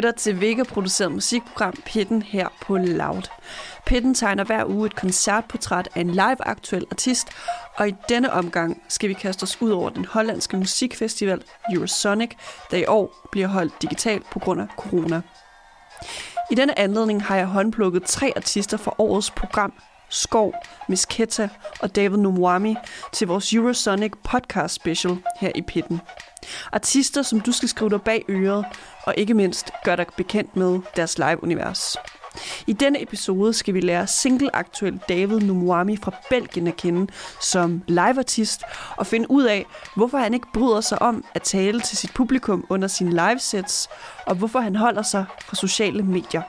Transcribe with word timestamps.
lytter 0.00 0.12
til 0.12 0.40
Vega-produceret 0.40 1.12
musikprogram 1.12 1.74
Pitten 1.86 2.22
her 2.22 2.48
på 2.62 2.76
Loud. 2.76 3.22
Pitten 3.86 4.14
tegner 4.14 4.44
hver 4.44 4.64
uge 4.64 4.86
et 4.86 4.96
koncertportræt 4.96 5.88
af 5.94 6.00
en 6.00 6.10
live-aktuel 6.10 6.86
artist, 6.90 7.28
og 7.76 7.88
i 7.88 7.94
denne 8.08 8.32
omgang 8.32 8.82
skal 8.88 9.08
vi 9.08 9.14
kaste 9.14 9.42
os 9.42 9.62
ud 9.62 9.70
over 9.70 9.90
den 9.90 10.04
hollandske 10.04 10.56
musikfestival 10.56 11.42
Eurosonic, 11.72 12.30
der 12.70 12.76
i 12.76 12.84
år 12.86 13.28
bliver 13.32 13.46
holdt 13.46 13.82
digitalt 13.82 14.30
på 14.30 14.38
grund 14.38 14.60
af 14.60 14.66
corona. 14.76 15.22
I 16.50 16.54
denne 16.54 16.78
anledning 16.78 17.24
har 17.24 17.36
jeg 17.36 17.46
håndplukket 17.46 18.02
tre 18.04 18.32
artister 18.36 18.76
fra 18.76 18.94
årets 18.98 19.30
program, 19.30 19.72
Skov, 20.10 20.54
Miss 20.88 21.04
Ketta 21.04 21.48
og 21.80 21.96
David 21.96 22.18
Numwami, 22.18 22.76
til 23.12 23.26
vores 23.26 23.52
Eurosonic 23.52 24.12
podcast 24.24 24.74
special 24.74 25.18
her 25.40 25.52
i 25.54 25.62
Pitten. 25.62 26.00
Artister, 26.72 27.22
som 27.22 27.40
du 27.40 27.52
skal 27.52 27.68
skrive 27.68 27.90
dig 27.90 28.02
bag 28.02 28.24
øret, 28.28 28.64
og 29.06 29.14
ikke 29.16 29.34
mindst 29.34 29.70
gøre 29.84 29.96
dig 29.96 30.06
bekendt 30.16 30.56
med 30.56 30.80
deres 30.96 31.18
live-univers. 31.18 31.96
I 32.66 32.72
denne 32.72 33.02
episode 33.02 33.52
skal 33.52 33.74
vi 33.74 33.80
lære 33.80 34.06
single-aktuel 34.06 35.00
David 35.08 35.40
Numwami 35.40 35.96
fra 35.96 36.12
Belgien 36.30 36.66
at 36.66 36.76
kende 36.76 37.12
som 37.40 37.82
liveartist 37.86 38.62
og 38.96 39.06
finde 39.06 39.30
ud 39.30 39.44
af, 39.44 39.66
hvorfor 39.96 40.18
han 40.18 40.34
ikke 40.34 40.46
bryder 40.54 40.80
sig 40.80 41.02
om 41.02 41.24
at 41.34 41.42
tale 41.42 41.80
til 41.80 41.98
sit 41.98 42.14
publikum 42.14 42.66
under 42.68 42.88
sine 42.88 43.10
livesets, 43.10 43.88
og 44.26 44.34
hvorfor 44.34 44.60
han 44.60 44.76
holder 44.76 45.02
sig 45.02 45.24
fra 45.44 45.56
sociale 45.56 46.02
medier. 46.02 46.42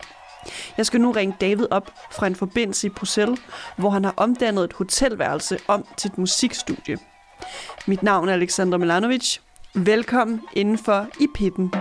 Jeg 0.78 0.86
skal 0.86 1.02
nu 1.02 1.12
ringe 1.12 1.36
David 1.42 1.68
op 1.72 1.92
fra 2.12 2.28
en 2.28 2.36
forbindelse 2.36 2.88
i 2.88 2.90
Bruxelles, 2.90 3.40
hvor 3.78 3.90
han 3.90 4.04
har 4.04 4.14
omdannet 4.18 4.64
et 4.64 4.74
hotelværelse 4.74 5.60
om 5.68 5.86
til 5.98 6.12
et 6.12 6.18
musikstudie. 6.18 6.98
Mit 7.88 8.04
navn 8.04 8.30
er 8.30 8.34
Alexander 8.34 8.78
Milanovic. 8.78 9.38
Velkommen 9.76 10.42
indenfor 10.54 11.08
i 11.20 11.28
pitten. 11.36 11.74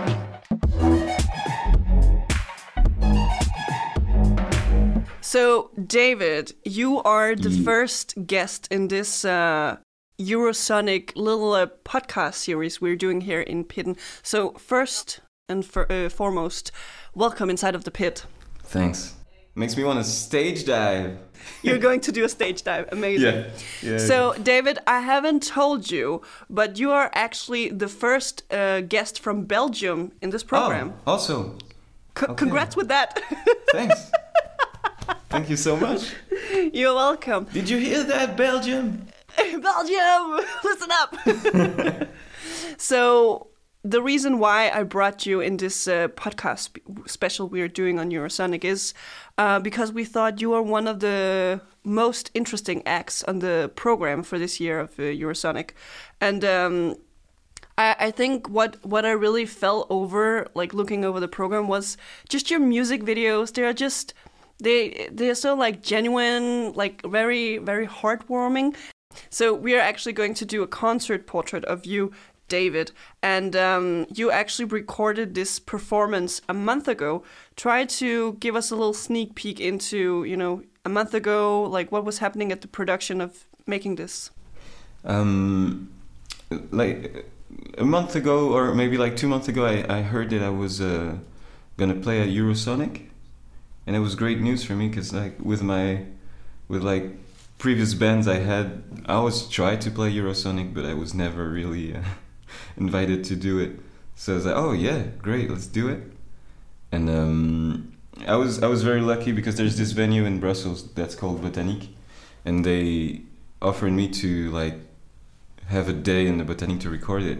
So, 5.21 5.69
David, 5.93 6.53
you 6.65 7.01
are 7.05 7.35
the 7.35 7.63
first 7.63 8.15
guest 8.27 8.67
in 8.71 8.89
this 8.89 9.25
uh, 9.25 9.75
Eurosonic 10.19 11.13
little 11.15 11.53
uh, 11.53 11.67
podcast 11.85 12.33
series 12.33 12.81
we're 12.81 12.97
doing 12.97 13.21
here 13.21 13.41
in 13.41 13.63
Pitten. 13.63 13.95
So, 14.23 14.53
first 14.57 15.21
and 15.49 15.63
for, 15.63 15.91
uh, 15.91 16.09
foremost, 16.09 16.71
welcome 17.15 17.49
inside 17.49 17.75
of 17.75 17.83
the 17.83 17.91
pit. 17.91 18.25
Thanks. 18.71 19.13
Makes 19.53 19.75
me 19.75 19.83
want 19.83 19.99
to 19.99 20.09
stage 20.09 20.63
dive. 20.63 21.17
You're 21.61 21.77
going 21.77 21.99
to 22.01 22.11
do 22.13 22.23
a 22.23 22.29
stage 22.29 22.63
dive. 22.63 22.87
Amazing. 22.93 23.35
Yeah. 23.35 23.49
yeah 23.91 23.97
So, 23.97 24.33
David, 24.41 24.79
I 24.87 25.01
haven't 25.01 25.43
told 25.43 25.91
you, 25.91 26.21
but 26.49 26.79
you 26.79 26.91
are 26.91 27.11
actually 27.13 27.67
the 27.67 27.89
first 27.89 28.43
uh, 28.49 28.79
guest 28.79 29.19
from 29.19 29.43
Belgium 29.43 30.13
in 30.21 30.29
this 30.29 30.43
program. 30.43 30.93
Oh, 31.05 31.11
also. 31.13 31.57
C- 32.17 32.25
okay. 32.25 32.35
Congrats 32.35 32.77
with 32.77 32.87
that. 32.87 33.21
Thanks. 33.73 34.09
Thank 35.27 35.49
you 35.49 35.57
so 35.57 35.75
much. 35.75 36.13
You're 36.71 36.95
welcome. 36.95 37.43
Did 37.51 37.69
you 37.69 37.77
hear 37.77 38.03
that, 38.03 38.37
Belgium? 38.37 39.05
Belgium, 39.37 40.45
listen 40.63 40.89
up. 40.91 42.07
so, 42.77 43.47
the 43.83 44.01
reason 44.01 44.37
why 44.37 44.69
I 44.69 44.83
brought 44.83 45.25
you 45.25 45.41
in 45.41 45.57
this 45.57 45.87
uh, 45.87 46.07
podcast 46.09 46.77
special 47.09 47.49
we 47.49 47.61
are 47.61 47.67
doing 47.67 47.99
on 47.99 48.11
Eurosonic 48.11 48.63
is 48.63 48.93
uh, 49.37 49.59
because 49.59 49.91
we 49.91 50.05
thought 50.05 50.39
you 50.39 50.51
were 50.51 50.61
one 50.61 50.87
of 50.87 50.99
the 50.99 51.61
most 51.83 52.29
interesting 52.35 52.83
acts 52.85 53.23
on 53.23 53.39
the 53.39 53.71
program 53.75 54.21
for 54.21 54.37
this 54.37 54.59
year 54.59 54.79
of 54.79 54.91
uh, 54.99 55.03
Eurosonic, 55.03 55.71
and 56.19 56.45
um, 56.45 56.95
I, 57.77 57.95
I 57.99 58.11
think 58.11 58.49
what 58.49 58.83
what 58.85 59.05
I 59.05 59.11
really 59.11 59.47
fell 59.47 59.87
over, 59.89 60.47
like 60.53 60.73
looking 60.73 61.03
over 61.03 61.19
the 61.19 61.27
program, 61.27 61.67
was 61.67 61.97
just 62.29 62.51
your 62.51 62.59
music 62.59 63.01
videos. 63.01 63.53
They 63.53 63.63
are 63.63 63.73
just 63.73 64.13
they 64.59 65.09
they're 65.11 65.35
so 65.35 65.55
like 65.55 65.81
genuine, 65.81 66.73
like 66.73 67.01
very 67.03 67.57
very 67.57 67.87
heartwarming. 67.87 68.75
So 69.29 69.53
we 69.53 69.75
are 69.75 69.79
actually 69.79 70.13
going 70.13 70.33
to 70.35 70.45
do 70.45 70.63
a 70.63 70.67
concert 70.67 71.27
portrait 71.27 71.65
of 71.65 71.85
you 71.85 72.11
David, 72.51 72.91
and 73.23 73.55
um, 73.55 74.05
you 74.13 74.29
actually 74.29 74.65
recorded 74.65 75.35
this 75.35 75.57
performance 75.57 76.41
a 76.49 76.53
month 76.53 76.89
ago. 76.89 77.23
Try 77.55 77.85
to 77.85 78.33
give 78.33 78.57
us 78.57 78.71
a 78.71 78.75
little 78.75 78.93
sneak 78.93 79.35
peek 79.35 79.61
into, 79.61 80.25
you 80.25 80.35
know, 80.35 80.61
a 80.83 80.89
month 80.89 81.13
ago, 81.13 81.63
like 81.63 81.93
what 81.93 82.03
was 82.03 82.17
happening 82.17 82.51
at 82.51 82.59
the 82.59 82.67
production 82.67 83.21
of 83.21 83.45
making 83.65 83.95
this. 83.95 84.31
Um, 85.05 85.93
like 86.71 87.25
a 87.77 87.85
month 87.85 88.17
ago, 88.17 88.51
or 88.53 88.75
maybe 88.75 88.97
like 88.97 89.15
two 89.15 89.29
months 89.29 89.47
ago, 89.47 89.65
I, 89.65 89.99
I 89.99 90.01
heard 90.01 90.29
that 90.31 90.43
I 90.43 90.49
was 90.49 90.81
uh, 90.81 91.19
gonna 91.77 91.95
play 91.95 92.19
at 92.19 92.27
Eurosonic, 92.27 93.07
and 93.87 93.95
it 93.95 93.99
was 93.99 94.15
great 94.15 94.41
news 94.41 94.61
for 94.65 94.73
me 94.73 94.89
because 94.89 95.13
like 95.13 95.39
with 95.39 95.63
my 95.63 96.03
with 96.67 96.83
like 96.83 97.05
previous 97.59 97.93
bands 97.93 98.27
I 98.27 98.39
had, 98.39 98.83
I 99.05 99.13
always 99.13 99.47
tried 99.47 99.79
to 99.85 99.89
play 99.91 100.11
Eurosonic, 100.11 100.73
but 100.73 100.83
I 100.83 100.93
was 100.93 101.13
never 101.13 101.47
really. 101.47 101.95
Uh, 101.95 102.01
invited 102.77 103.23
to 103.25 103.35
do 103.35 103.59
it. 103.59 103.79
So 104.15 104.33
I 104.33 104.35
was 104.35 104.45
like, 104.45 104.55
oh 104.55 104.71
yeah, 104.71 105.03
great, 105.21 105.49
let's 105.49 105.67
do 105.67 105.89
it. 105.89 106.03
And 106.91 107.09
um, 107.09 107.93
I 108.27 108.35
was 108.35 108.61
I 108.61 108.67
was 108.67 108.83
very 108.83 109.01
lucky 109.01 109.31
because 109.31 109.55
there's 109.55 109.77
this 109.77 109.91
venue 109.91 110.25
in 110.25 110.39
Brussels 110.39 110.91
that's 110.93 111.15
called 111.15 111.41
Botanique, 111.41 111.87
and 112.45 112.65
they 112.65 113.21
offered 113.61 113.93
me 113.93 114.07
to 114.09 114.51
like 114.51 114.75
have 115.67 115.87
a 115.87 115.93
day 115.93 116.27
in 116.27 116.37
the 116.37 116.43
Botanique 116.43 116.81
to 116.81 116.89
record 116.89 117.23
it. 117.23 117.39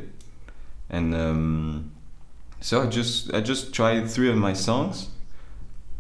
And 0.89 1.13
um, 1.13 1.91
so 2.61 2.81
I 2.81 2.85
just 2.87 3.33
I 3.33 3.41
just 3.41 3.73
tried 3.73 4.09
three 4.09 4.29
of 4.29 4.37
my 4.37 4.53
songs, 4.53 5.09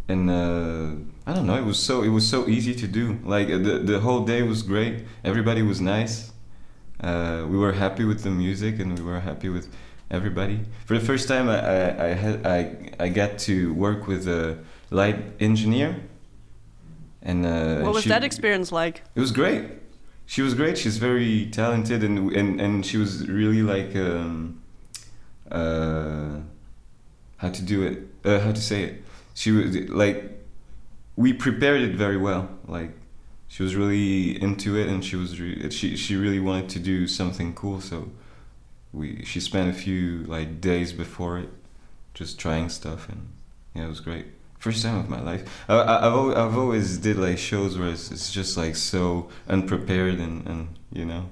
and 0.07 0.29
uh, 0.29 0.95
I 1.27 1.33
don't 1.33 1.45
know, 1.45 1.57
it 1.57 1.65
was 1.65 1.79
so 1.79 2.01
it 2.01 2.09
was 2.09 2.27
so 2.27 2.47
easy 2.47 2.73
to 2.75 2.87
do. 2.87 3.19
Like 3.23 3.49
the 3.49 3.81
the 3.83 3.99
whole 3.99 4.25
day 4.25 4.41
was 4.41 4.63
great. 4.63 5.03
Everybody 5.23 5.61
was 5.61 5.81
nice 5.81 6.30
uh, 7.01 7.45
we 7.49 7.57
were 7.57 7.73
happy 7.73 8.05
with 8.05 8.23
the 8.23 8.29
music 8.29 8.79
and 8.79 8.97
we 8.97 9.03
were 9.03 9.19
happy 9.19 9.49
with 9.49 9.67
everybody. 10.09 10.59
For 10.85 10.97
the 10.97 11.05
first 11.05 11.27
time, 11.27 11.49
I 11.49 11.59
I, 11.59 12.05
I 12.05 12.13
had 12.13 12.45
I 12.45 12.59
I 12.99 13.09
got 13.09 13.39
to 13.39 13.73
work 13.73 14.07
with 14.07 14.27
a 14.27 14.57
light 14.89 15.17
engineer. 15.39 15.95
And 17.23 17.45
uh, 17.45 17.81
what 17.81 17.93
was 17.93 18.03
she, 18.03 18.09
that 18.09 18.23
experience 18.23 18.71
like? 18.71 19.03
It 19.15 19.19
was 19.19 19.31
great. 19.31 19.63
She 20.25 20.41
was 20.41 20.53
great. 20.53 20.77
She's 20.77 20.97
very 20.97 21.47
talented 21.47 22.03
and 22.03 22.31
and 22.35 22.61
and 22.61 22.85
she 22.85 22.97
was 22.97 23.27
really 23.27 23.63
like 23.63 23.95
um, 23.95 24.61
uh, 25.51 26.39
how 27.37 27.49
to 27.49 27.61
do 27.61 27.83
it. 27.83 27.97
Uh, 28.23 28.39
how 28.39 28.51
to 28.51 28.61
say 28.61 28.83
it. 28.83 29.03
She 29.33 29.51
was 29.51 29.75
like 29.89 30.17
we 31.15 31.33
prepared 31.33 31.81
it 31.81 31.95
very 31.95 32.17
well. 32.17 32.49
Like 32.67 32.91
she 33.51 33.63
was 33.63 33.75
really 33.75 34.41
into 34.41 34.77
it 34.77 34.87
and 34.87 35.03
she 35.03 35.17
was 35.17 35.37
re- 35.37 35.69
she 35.71 35.97
she 35.97 36.15
really 36.15 36.39
wanted 36.39 36.69
to 36.69 36.79
do 36.79 37.05
something 37.05 37.53
cool 37.53 37.81
so 37.81 38.09
we 38.93 39.25
she 39.25 39.41
spent 39.41 39.69
a 39.69 39.73
few 39.73 40.23
like 40.23 40.61
days 40.61 40.93
before 40.93 41.37
it 41.37 41.49
just 42.13 42.39
trying 42.39 42.69
stuff 42.69 43.09
and 43.09 43.27
yeah 43.75 43.85
it 43.85 43.89
was 43.89 43.99
great. 43.99 44.27
First 44.57 44.83
time 44.83 44.99
of 44.99 45.09
my 45.09 45.19
life. 45.19 45.43
I, 45.67 45.81
I, 45.81 46.03
have 46.03 46.13
always, 46.13 46.37
I've 46.37 46.57
always 46.57 46.97
did 46.99 47.17
like 47.17 47.39
shows 47.39 47.79
where 47.79 47.89
it's, 47.89 48.11
it's 48.11 48.31
just 48.31 48.57
like 48.57 48.75
so 48.75 49.27
unprepared 49.49 50.19
and, 50.19 50.47
and 50.47 50.77
you 50.93 51.03
know 51.03 51.29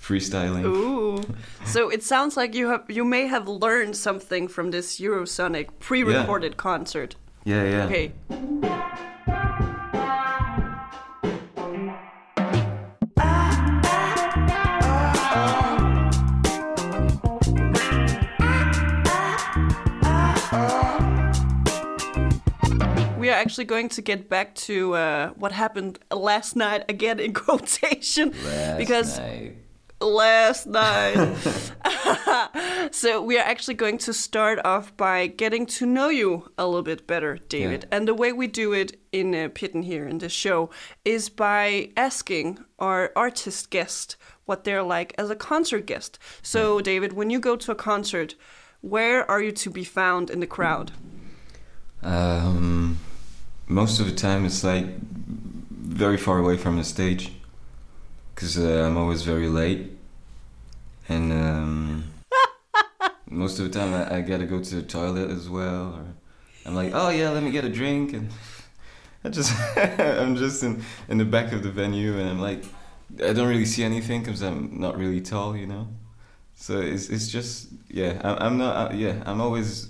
freestyling. 0.00 0.64
Ooh. 0.64 1.22
So 1.64 1.88
it 1.88 2.04
sounds 2.04 2.36
like 2.36 2.54
you 2.54 2.68
have 2.68 2.84
you 2.88 3.04
may 3.04 3.26
have 3.26 3.48
learned 3.48 3.96
something 3.96 4.46
from 4.46 4.70
this 4.70 5.00
Eurosonic 5.00 5.68
pre-recorded 5.80 6.52
yeah. 6.52 6.56
concert. 6.56 7.16
Yeah 7.44 7.64
yeah. 7.64 7.84
Okay 7.86 8.12
are 23.36 23.40
actually 23.40 23.64
going 23.64 23.88
to 23.90 24.02
get 24.02 24.28
back 24.28 24.54
to 24.54 24.94
uh, 24.94 25.28
what 25.30 25.52
happened 25.52 25.98
last 26.10 26.56
night 26.56 26.84
again 26.88 27.20
in 27.20 27.34
quotation 27.44 28.32
last 28.44 28.78
because 28.78 29.18
night. 29.18 29.56
last 30.00 30.66
night. 30.82 31.36
so 32.90 33.22
we 33.22 33.38
are 33.38 33.44
actually 33.44 33.74
going 33.74 33.98
to 33.98 34.12
start 34.12 34.58
off 34.64 34.96
by 34.96 35.26
getting 35.26 35.66
to 35.66 35.86
know 35.86 36.08
you 36.08 36.50
a 36.56 36.66
little 36.66 36.82
bit 36.82 37.06
better, 37.06 37.38
David. 37.48 37.82
Yeah. 37.82 37.96
And 37.96 38.08
the 38.08 38.14
way 38.14 38.32
we 38.32 38.46
do 38.46 38.72
it 38.72 38.98
in 39.12 39.34
uh, 39.34 39.48
Pitten 39.48 39.84
here 39.84 40.08
in 40.08 40.18
the 40.18 40.28
show 40.28 40.70
is 41.04 41.28
by 41.28 41.90
asking 41.96 42.58
our 42.78 43.12
artist 43.14 43.70
guest 43.70 44.16
what 44.46 44.64
they're 44.64 44.82
like 44.82 45.14
as 45.18 45.28
a 45.28 45.36
concert 45.36 45.86
guest. 45.86 46.18
So, 46.40 46.80
David, 46.80 47.12
when 47.12 47.30
you 47.30 47.40
go 47.40 47.56
to 47.56 47.72
a 47.72 47.74
concert, 47.74 48.34
where 48.80 49.28
are 49.30 49.42
you 49.42 49.52
to 49.52 49.70
be 49.70 49.84
found 49.84 50.30
in 50.30 50.40
the 50.40 50.46
crowd? 50.46 50.92
Um, 52.02 52.98
most 53.68 54.00
of 54.00 54.06
the 54.06 54.14
time, 54.14 54.44
it's 54.44 54.62
like 54.62 54.86
very 55.00 56.16
far 56.16 56.38
away 56.38 56.56
from 56.56 56.76
the 56.76 56.84
stage 56.84 57.32
because 58.34 58.58
uh, 58.58 58.84
I'm 58.86 58.96
always 58.96 59.22
very 59.22 59.48
late, 59.48 59.90
and 61.08 61.32
um, 61.32 62.04
most 63.30 63.58
of 63.58 63.70
the 63.70 63.78
time 63.78 63.94
I, 63.94 64.16
I, 64.16 64.20
gotta 64.20 64.44
go 64.44 64.62
to 64.62 64.74
the 64.76 64.82
toilet 64.82 65.30
as 65.30 65.48
well, 65.48 65.94
or 65.94 66.04
I'm 66.66 66.74
like, 66.74 66.92
oh 66.94 67.08
yeah, 67.08 67.30
let 67.30 67.42
me 67.42 67.50
get 67.50 67.64
a 67.64 67.70
drink, 67.70 68.12
and 68.12 68.30
I 69.24 69.30
just 69.30 69.52
I'm 69.76 70.36
just 70.36 70.62
in 70.62 70.82
in 71.08 71.18
the 71.18 71.24
back 71.24 71.52
of 71.52 71.62
the 71.62 71.70
venue, 71.70 72.18
and 72.18 72.28
I'm 72.28 72.40
like, 72.40 72.64
I 73.24 73.32
don't 73.32 73.48
really 73.48 73.64
see 73.64 73.84
anything 73.84 74.22
because 74.22 74.42
I'm 74.42 74.78
not 74.78 74.98
really 74.98 75.20
tall, 75.20 75.56
you 75.56 75.66
know. 75.66 75.88
So 76.54 76.80
it's 76.80 77.08
it's 77.08 77.28
just 77.28 77.68
yeah, 77.88 78.20
I, 78.22 78.46
I'm 78.46 78.58
not 78.58 78.92
uh, 78.92 78.94
yeah, 78.94 79.22
I'm 79.26 79.40
always 79.40 79.88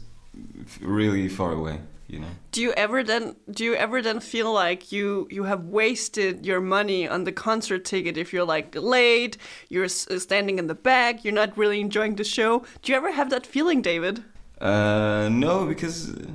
really 0.81 1.28
far 1.28 1.52
away, 1.52 1.81
you 2.08 2.20
know. 2.20 2.29
Do 2.53 2.61
you 2.61 2.73
ever 2.73 3.03
then 3.03 3.37
do 3.50 3.64
you 3.64 3.75
ever 3.75 4.00
then 4.00 4.20
feel 4.20 4.53
like 4.53 4.93
you 4.93 5.26
you 5.31 5.44
have 5.44 5.64
wasted 5.64 6.47
your 6.47 6.61
money 6.61 7.08
on 7.08 7.25
the 7.25 7.32
concert 7.32 7.85
ticket 7.85 8.17
if 8.17 8.32
you're 8.32 8.44
like 8.44 8.75
late, 8.75 9.37
you're 9.69 9.88
standing 9.88 10.58
in 10.58 10.67
the 10.67 10.75
back, 10.75 11.25
you're 11.25 11.35
not 11.35 11.56
really 11.56 11.81
enjoying 11.81 12.17
the 12.17 12.25
show? 12.25 12.64
Do 12.82 12.93
you 12.93 12.97
ever 12.97 13.12
have 13.12 13.31
that 13.31 13.47
feeling, 13.47 13.82
David? 13.82 14.23
Uh, 14.61 15.29
no, 15.31 15.67
because 15.67 16.14
uh, 16.14 16.31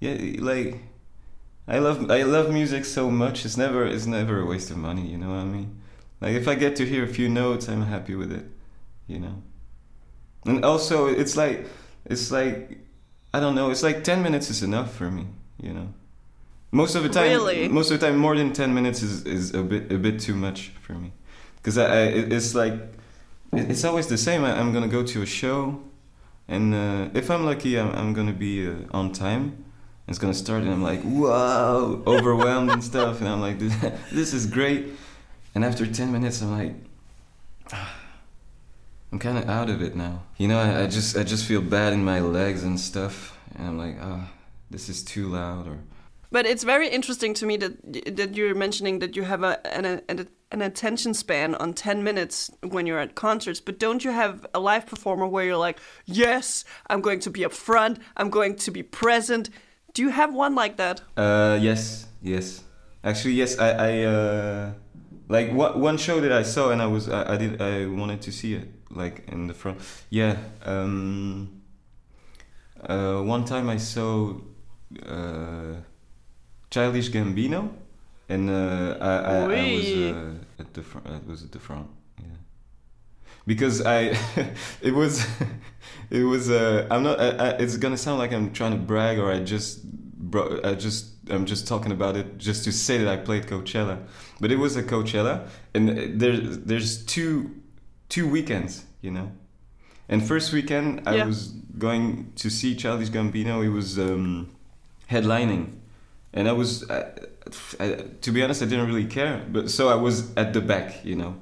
yeah, 0.00 0.16
like 0.40 0.82
I 1.68 1.78
love 1.78 2.10
I 2.10 2.22
love 2.22 2.50
music 2.50 2.84
so 2.84 3.10
much. 3.10 3.44
It's 3.44 3.56
never 3.56 3.86
it's 3.86 4.06
never 4.06 4.40
a 4.40 4.46
waste 4.46 4.70
of 4.70 4.76
money. 4.76 5.06
You 5.06 5.18
know 5.18 5.28
what 5.28 5.38
I 5.38 5.44
mean? 5.44 5.80
Like 6.20 6.34
if 6.34 6.48
I 6.48 6.54
get 6.54 6.76
to 6.76 6.86
hear 6.86 7.04
a 7.04 7.08
few 7.08 7.28
notes, 7.28 7.68
I'm 7.68 7.82
happy 7.82 8.14
with 8.14 8.32
it. 8.32 8.44
You 9.06 9.20
know. 9.20 9.42
And 10.44 10.64
also, 10.64 11.06
it's 11.06 11.36
like 11.36 11.66
it's 12.04 12.30
like 12.32 12.81
I 13.34 13.40
don't 13.40 13.54
know. 13.54 13.70
It's 13.70 13.82
like 13.82 14.04
ten 14.04 14.22
minutes 14.22 14.50
is 14.50 14.62
enough 14.62 14.92
for 14.94 15.10
me. 15.10 15.26
You 15.62 15.72
know. 15.72 15.88
Most 16.70 16.94
of 16.94 17.02
the 17.02 17.08
time, 17.08 17.28
Really? 17.30 17.68
most 17.68 17.90
of 17.90 18.00
the 18.00 18.06
time, 18.06 18.16
more 18.16 18.34
than 18.36 18.52
ten 18.52 18.72
minutes 18.74 19.02
is, 19.02 19.24
is 19.26 19.54
a 19.54 19.62
bit 19.62 19.92
a 19.92 19.98
bit 19.98 20.20
too 20.20 20.34
much 20.34 20.72
for 20.80 20.94
me. 20.94 21.12
Because 21.56 21.76
I, 21.78 21.84
I 21.86 22.02
it's 22.36 22.54
like 22.54 22.74
it's 23.52 23.84
always 23.84 24.06
the 24.06 24.18
same. 24.18 24.44
I, 24.44 24.58
I'm 24.58 24.72
gonna 24.72 24.88
go 24.88 25.02
to 25.02 25.22
a 25.22 25.26
show, 25.26 25.80
and 26.48 26.74
uh, 26.74 27.08
if 27.14 27.30
I'm 27.30 27.44
lucky, 27.44 27.78
I'm, 27.78 27.90
I'm 27.94 28.12
gonna 28.14 28.32
be 28.32 28.66
uh, 28.68 28.74
on 28.92 29.12
time. 29.12 29.64
It's 30.08 30.18
gonna 30.18 30.34
start, 30.34 30.62
and 30.62 30.72
I'm 30.72 30.82
like, 30.82 31.00
wow, 31.04 32.02
overwhelmed 32.06 32.70
and 32.70 32.82
stuff, 32.82 33.20
and 33.20 33.28
I'm 33.28 33.40
like, 33.40 33.58
this, 33.58 33.74
this 34.12 34.32
is 34.34 34.46
great. 34.46 34.86
And 35.54 35.64
after 35.64 35.86
ten 35.86 36.10
minutes, 36.10 36.40
I'm 36.42 36.50
like, 36.50 36.74
"Ah, 37.72 37.94
I'm 39.12 39.18
kind 39.18 39.36
of 39.36 39.48
out 39.48 39.68
of 39.68 39.82
it 39.82 39.94
now. 39.94 40.22
You 40.38 40.48
know, 40.48 40.58
I, 40.58 40.84
I 40.84 40.86
just 40.86 41.16
I 41.16 41.22
just 41.22 41.44
feel 41.44 41.60
bad 41.60 41.92
in 41.92 42.02
my 42.02 42.20
legs 42.20 42.64
and 42.64 42.80
stuff, 42.80 43.38
and 43.54 43.68
I'm 43.68 43.78
like, 43.78 43.96
ah, 44.00 44.30
this 44.70 44.88
is 44.88 45.04
too 45.04 45.28
loud, 45.28 45.68
or 45.68 45.78
But 46.30 46.46
it's 46.46 46.64
very 46.64 46.88
interesting 46.88 47.34
to 47.34 47.46
me 47.46 47.58
that 47.58 48.16
that 48.16 48.34
you're 48.34 48.54
mentioning 48.54 49.00
that 49.00 49.14
you 49.14 49.24
have 49.24 49.42
a 49.42 49.60
an, 49.76 50.00
an, 50.08 50.28
an 50.50 50.62
attention 50.62 51.14
span 51.14 51.54
on 51.56 51.74
10 51.74 52.02
minutes 52.02 52.50
when 52.62 52.86
you're 52.86 52.98
at 52.98 53.14
concerts, 53.14 53.60
but 53.60 53.78
don't 53.78 54.02
you 54.02 54.12
have 54.12 54.46
a 54.54 54.60
live 54.60 54.86
performer 54.86 55.26
where 55.26 55.44
you're 55.44 55.66
like, 55.68 55.78
"Yes, 56.06 56.64
I'm 56.86 57.02
going 57.02 57.20
to 57.20 57.30
be 57.30 57.44
up 57.44 57.52
front. 57.52 57.98
I'm 58.16 58.30
going 58.30 58.56
to 58.56 58.70
be 58.70 58.82
present." 58.82 59.50
Do 59.94 60.00
you 60.00 60.08
have 60.10 60.32
one 60.32 60.54
like 60.54 60.76
that? 60.78 61.02
Uh, 61.18 61.58
yes, 61.60 62.06
yes. 62.22 62.64
Actually, 63.04 63.34
yes. 63.34 63.58
I, 63.58 63.70
I 63.70 64.04
uh, 64.04 64.72
like 65.28 65.52
one 65.52 65.80
one 65.80 65.98
show 65.98 66.20
that 66.20 66.32
I 66.32 66.44
saw, 66.44 66.70
and 66.70 66.80
I 66.80 66.86
was, 66.86 67.08
I, 67.08 67.34
I 67.34 67.36
did, 67.36 67.60
I 67.60 67.86
wanted 67.86 68.22
to 68.22 68.32
see 68.32 68.54
it, 68.54 68.68
like 68.92 69.24
in 69.28 69.46
the 69.46 69.54
front. 69.54 69.80
Yeah. 70.10 70.36
Um. 70.64 71.62
Uh, 72.82 73.22
one 73.22 73.44
time 73.44 73.68
I 73.68 73.76
saw, 73.76 74.34
uh, 75.06 75.74
Childish 76.70 77.10
Gambino, 77.10 77.70
and 78.28 78.50
uh, 78.50 78.96
I, 79.00 79.08
I, 79.08 79.36
I 79.36 79.46
was 79.46 79.92
uh, 79.92 80.34
at 80.58 80.74
the 80.74 80.82
front. 80.82 81.06
I 81.06 81.30
was 81.30 81.44
at 81.44 81.52
the 81.52 81.60
front. 81.60 81.86
Yeah. 82.18 82.26
Because 83.46 83.82
I, 83.84 84.16
it 84.82 84.92
was, 84.92 85.24
it 86.10 86.24
was. 86.24 86.50
Uh, 86.50 86.88
I'm 86.90 87.02
not. 87.04 87.20
It's 87.60 87.76
gonna 87.76 87.96
sound 87.96 88.18
like 88.18 88.32
I'm 88.32 88.52
trying 88.52 88.72
to 88.72 88.78
brag, 88.78 89.18
or 89.18 89.30
I 89.30 89.40
just, 89.40 89.84
bro. 89.84 90.60
I 90.64 90.74
just. 90.74 91.10
I'm 91.30 91.46
just 91.46 91.68
talking 91.68 91.92
about 91.92 92.16
it 92.16 92.36
just 92.36 92.64
to 92.64 92.72
say 92.72 92.98
that 92.98 93.06
I 93.06 93.16
played 93.16 93.46
Coachella, 93.46 94.04
but 94.40 94.50
it 94.50 94.56
was 94.56 94.76
a 94.76 94.82
Coachella, 94.82 95.46
and 95.72 96.20
there's 96.20 96.58
there's 96.58 97.04
two, 97.06 97.61
two 98.14 98.26
weekends, 98.36 98.84
you 99.00 99.10
know, 99.16 99.28
and 100.08 100.18
first 100.32 100.52
weekend 100.52 100.86
I 101.10 101.12
Yeah. 101.16 101.26
was 101.30 101.38
going 101.86 102.06
to 102.42 102.48
see 102.58 102.70
Childish 102.82 103.10
Gambino. 103.16 103.54
He 103.62 103.70
was 103.80 103.98
um, 103.98 104.48
headlining, 105.12 105.64
and 106.36 106.44
I 106.52 106.52
was, 106.52 106.70
I, 106.90 106.98
I, 107.80 107.86
to 108.24 108.30
be 108.34 108.42
honest, 108.44 108.62
I 108.62 108.66
didn't 108.72 108.86
really 108.90 109.08
care. 109.18 109.34
But 109.54 109.64
so 109.76 109.82
I 109.88 109.98
was 110.06 110.14
at 110.36 110.52
the 110.52 110.60
back, 110.60 110.88
you 111.10 111.16
know, 111.16 111.32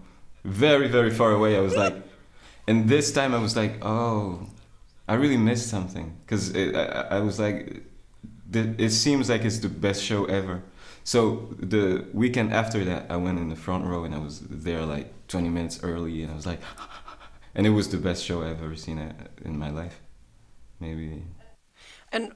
very 0.44 0.88
very 0.96 1.10
far 1.20 1.30
away. 1.38 1.52
I 1.60 1.62
was 1.68 1.76
like, 1.84 1.96
and 2.68 2.88
this 2.88 3.12
time 3.18 3.34
I 3.34 3.40
was 3.46 3.54
like, 3.62 3.74
oh, 3.84 4.46
I 5.08 5.14
really 5.22 5.40
missed 5.50 5.68
something 5.76 6.06
because 6.22 6.54
I, 6.54 7.16
I 7.16 7.20
was 7.28 7.36
like, 7.46 7.82
it 8.86 8.92
seems 9.04 9.28
like 9.32 9.42
it's 9.48 9.58
the 9.58 9.68
best 9.86 10.00
show 10.08 10.24
ever. 10.26 10.62
So 11.04 11.54
the 11.58 12.06
weekend 12.12 12.52
after 12.52 12.84
that, 12.84 13.10
I 13.10 13.16
went 13.16 13.38
in 13.38 13.48
the 13.48 13.56
front 13.56 13.84
row 13.86 14.04
and 14.04 14.14
I 14.14 14.18
was 14.18 14.40
there 14.40 14.84
like 14.84 15.12
20 15.28 15.48
minutes 15.48 15.80
early, 15.82 16.22
and 16.22 16.32
I 16.32 16.36
was 16.36 16.46
like, 16.46 16.60
and 17.54 17.66
it 17.66 17.70
was 17.70 17.88
the 17.88 17.98
best 17.98 18.24
show 18.24 18.42
I've 18.42 18.62
ever 18.62 18.76
seen 18.76 18.98
uh, 18.98 19.12
in 19.44 19.58
my 19.58 19.70
life. 19.70 20.00
Maybe 20.78 21.24
And 22.10 22.32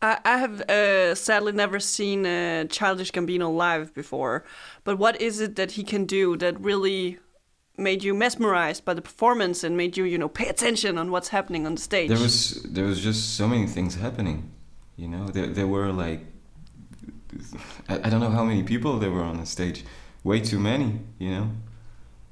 I, 0.00 0.18
I 0.24 0.38
have 0.38 0.60
uh, 0.62 1.14
sadly 1.14 1.52
never 1.52 1.80
seen 1.80 2.24
uh, 2.24 2.64
Childish 2.64 3.10
Gambino 3.10 3.54
live 3.54 3.92
before. 3.94 4.44
But 4.84 4.98
what 4.98 5.20
is 5.20 5.40
it 5.40 5.56
that 5.56 5.72
he 5.72 5.82
can 5.82 6.04
do 6.04 6.36
that 6.36 6.60
really 6.60 7.18
made 7.76 8.04
you 8.04 8.14
mesmerized 8.14 8.84
by 8.84 8.94
the 8.94 9.02
performance 9.02 9.64
and 9.64 9.76
made 9.76 9.96
you, 9.96 10.04
you 10.04 10.18
know, 10.18 10.28
pay 10.28 10.48
attention 10.48 10.98
on 10.98 11.10
what's 11.10 11.28
happening 11.28 11.66
on 11.66 11.74
the 11.74 11.80
stage? 11.80 12.08
there 12.08 12.18
was 12.18 12.62
there 12.62 12.84
was 12.84 13.00
just 13.00 13.36
so 13.36 13.48
many 13.48 13.66
things 13.66 13.96
happening, 13.96 14.50
you 14.96 15.08
know. 15.08 15.26
There 15.26 15.46
there 15.46 15.66
were 15.66 15.92
like 15.92 16.20
I, 17.88 17.94
I 18.04 18.10
don't 18.10 18.20
know 18.20 18.30
how 18.30 18.44
many 18.44 18.62
people 18.62 18.98
there 18.98 19.10
were 19.10 19.22
on 19.22 19.38
the 19.38 19.46
stage, 19.46 19.84
way 20.24 20.40
too 20.40 20.58
many, 20.58 21.00
you 21.18 21.30
know. 21.30 21.50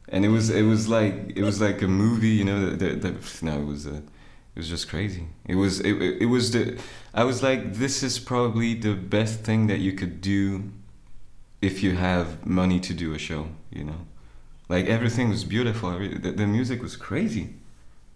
And 0.08 0.24
it 0.24 0.28
was 0.28 0.50
it 0.50 0.62
was 0.62 0.88
like 0.88 1.32
it 1.36 1.42
was 1.42 1.60
like 1.60 1.82
a 1.82 1.88
movie, 1.88 2.28
you 2.28 2.44
know. 2.44 2.70
The, 2.70 2.94
the, 2.94 3.14
no, 3.42 3.60
it 3.60 3.66
was 3.66 3.86
uh, 3.86 4.00
it 4.54 4.56
was 4.56 4.68
just 4.68 4.88
crazy. 4.88 5.28
It 5.46 5.56
was 5.56 5.80
it, 5.80 5.94
it 5.94 6.26
was 6.26 6.52
the 6.52 6.78
I 7.12 7.24
was 7.24 7.42
like 7.42 7.74
this 7.74 8.02
is 8.02 8.18
probably 8.18 8.74
the 8.74 8.94
best 8.94 9.40
thing 9.40 9.66
that 9.66 9.78
you 9.78 9.92
could 9.92 10.20
do 10.20 10.72
if 11.60 11.82
you 11.82 11.96
have 11.96 12.46
money 12.46 12.80
to 12.80 12.94
do 12.94 13.14
a 13.14 13.18
show, 13.18 13.48
you 13.70 13.84
know. 13.84 14.06
Like 14.68 14.86
everything 14.86 15.30
was 15.30 15.44
beautiful. 15.44 15.98
The, 15.98 16.32
the 16.32 16.46
music 16.46 16.82
was 16.82 16.96
crazy. 16.96 17.54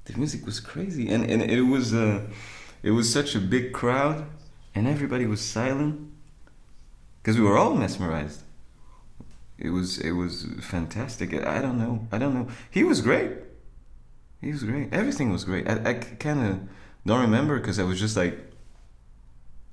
The 0.05 0.17
music 0.17 0.45
was 0.47 0.61
crazy, 0.61 1.09
and 1.09 1.28
and 1.28 1.43
it 1.43 1.62
was 1.62 1.93
uh, 1.95 2.23
it 2.83 2.90
was 2.93 3.12
such 3.12 3.35
a 3.35 3.40
big 3.40 3.73
crowd, 3.73 4.26
and 4.75 4.88
everybody 4.88 5.26
was 5.26 5.40
silent 5.40 6.12
because 7.23 7.38
we 7.38 7.45
were 7.45 7.57
all 7.57 7.75
mesmerized. 7.75 8.43
It 9.59 9.71
was 9.71 9.99
it 9.99 10.12
was 10.12 10.47
fantastic. 10.61 11.33
I 11.35 11.62
don't 11.62 11.79
know. 11.79 12.07
I 12.11 12.19
don't 12.19 12.35
know. 12.35 12.49
He 12.71 12.83
was 12.83 13.00
great. 13.00 13.33
He 14.41 14.50
was 14.50 14.64
great. 14.64 14.93
Everything 14.93 15.31
was 15.31 15.45
great. 15.45 15.69
I, 15.69 15.91
I 15.91 15.95
kind 15.95 16.45
of 16.45 16.61
don't 17.07 17.21
remember 17.21 17.61
because 17.61 17.79
I 17.79 17.85
was 17.85 18.00
just 18.00 18.17
like 18.17 18.37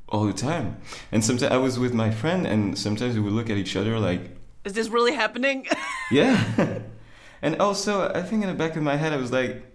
all 0.09 0.25
the 0.25 0.33
time. 0.33 0.77
And 1.11 1.23
sometimes 1.23 1.51
I 1.51 1.57
was 1.57 1.79
with 1.79 1.93
my 1.93 2.11
friend, 2.11 2.45
and 2.45 2.77
sometimes 2.77 3.15
we 3.15 3.21
would 3.21 3.33
look 3.33 3.49
at 3.49 3.57
each 3.57 3.75
other 3.75 3.99
like, 3.99 4.37
Is 4.63 4.73
this 4.73 4.89
really 4.89 5.13
happening? 5.13 5.67
yeah. 6.11 6.79
and 7.41 7.59
also, 7.59 8.11
I 8.13 8.21
think 8.21 8.43
in 8.43 8.49
the 8.49 8.55
back 8.55 8.75
of 8.75 8.83
my 8.83 8.95
head, 8.95 9.13
I 9.13 9.17
was 9.17 9.31
like, 9.31 9.65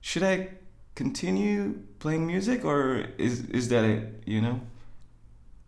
should 0.00 0.22
I 0.22 0.48
continue 0.94 1.82
playing 1.98 2.26
music 2.26 2.64
or 2.64 3.06
is 3.18 3.44
is 3.50 3.68
that 3.68 3.84
it? 3.84 4.22
You 4.26 4.40
know? 4.40 4.60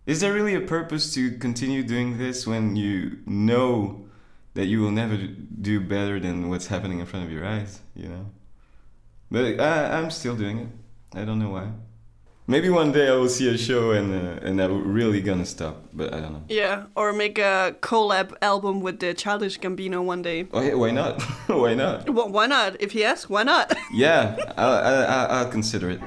Is 0.06 0.20
there 0.20 0.32
really 0.32 0.54
a 0.54 0.60
purpose 0.60 1.14
to 1.14 1.30
continue 1.38 1.82
doing 1.84 2.18
this 2.18 2.46
when 2.46 2.74
you 2.76 3.18
know 3.26 4.06
that 4.54 4.66
you 4.66 4.80
will 4.80 4.90
never 4.90 5.16
do 5.16 5.80
better 5.80 6.18
than 6.18 6.48
what's 6.50 6.66
happening 6.66 6.98
in 6.98 7.06
front 7.06 7.24
of 7.26 7.30
your 7.32 7.46
eyes? 7.46 7.80
You 7.94 8.08
know? 8.08 8.26
But 9.30 9.60
I, 9.60 9.96
I'm 9.98 10.10
still 10.10 10.36
doing 10.36 10.58
it. 10.58 10.68
I 11.14 11.24
don't 11.24 11.38
know 11.38 11.50
why. 11.50 11.68
Maybe 12.48 12.68
one 12.68 12.90
day 12.90 13.08
I 13.08 13.12
will 13.14 13.28
see 13.28 13.48
a 13.48 13.56
show 13.56 13.92
and 13.92 14.12
uh, 14.12 14.44
and 14.44 14.60
I'm 14.60 14.92
really 14.92 15.20
gonna 15.20 15.46
stop, 15.46 15.84
but 15.92 16.12
I 16.12 16.18
don't 16.20 16.32
know. 16.32 16.42
yeah, 16.48 16.86
or 16.96 17.12
make 17.12 17.38
a 17.38 17.76
collab 17.80 18.34
album 18.42 18.80
with 18.80 18.98
the 18.98 19.14
Childish 19.14 19.60
Gambino 19.60 20.02
one 20.04 20.22
day. 20.22 20.48
Oh, 20.52 20.60
yeah, 20.60 20.74
why 20.74 20.90
not? 20.90 21.22
why 21.46 21.74
not? 21.74 22.10
Well, 22.10 22.28
why 22.28 22.46
not? 22.46 22.80
If 22.82 22.90
he 22.92 23.04
asks, 23.04 23.30
why 23.30 23.44
not? 23.44 23.72
Yeah, 23.92 24.36
I'll, 24.56 24.74
I'll, 24.74 25.06
I'll- 25.06 25.30
I'll 25.44 25.50
consider 25.50 25.88
it. 25.90 26.00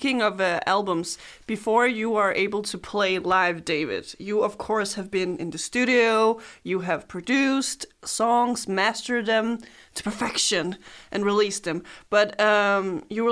Speaking 0.00 0.22
of 0.22 0.40
uh, 0.40 0.58
albums, 0.64 1.18
before 1.46 1.86
you 1.86 2.16
are 2.16 2.32
able 2.32 2.62
to 2.62 2.78
play 2.78 3.18
live, 3.18 3.66
David, 3.66 4.14
you 4.18 4.42
of 4.42 4.56
course 4.56 4.94
have 4.94 5.10
been 5.10 5.36
in 5.36 5.50
the 5.50 5.58
studio, 5.58 6.40
you 6.62 6.80
have 6.80 7.06
produced 7.06 7.84
songs, 8.02 8.66
mastered 8.66 9.26
them 9.26 9.58
to 9.94 10.02
perfection, 10.02 10.78
and 11.12 11.26
released 11.26 11.64
them. 11.64 11.82
But 12.08 12.40
um, 12.40 13.02
you 13.10 13.22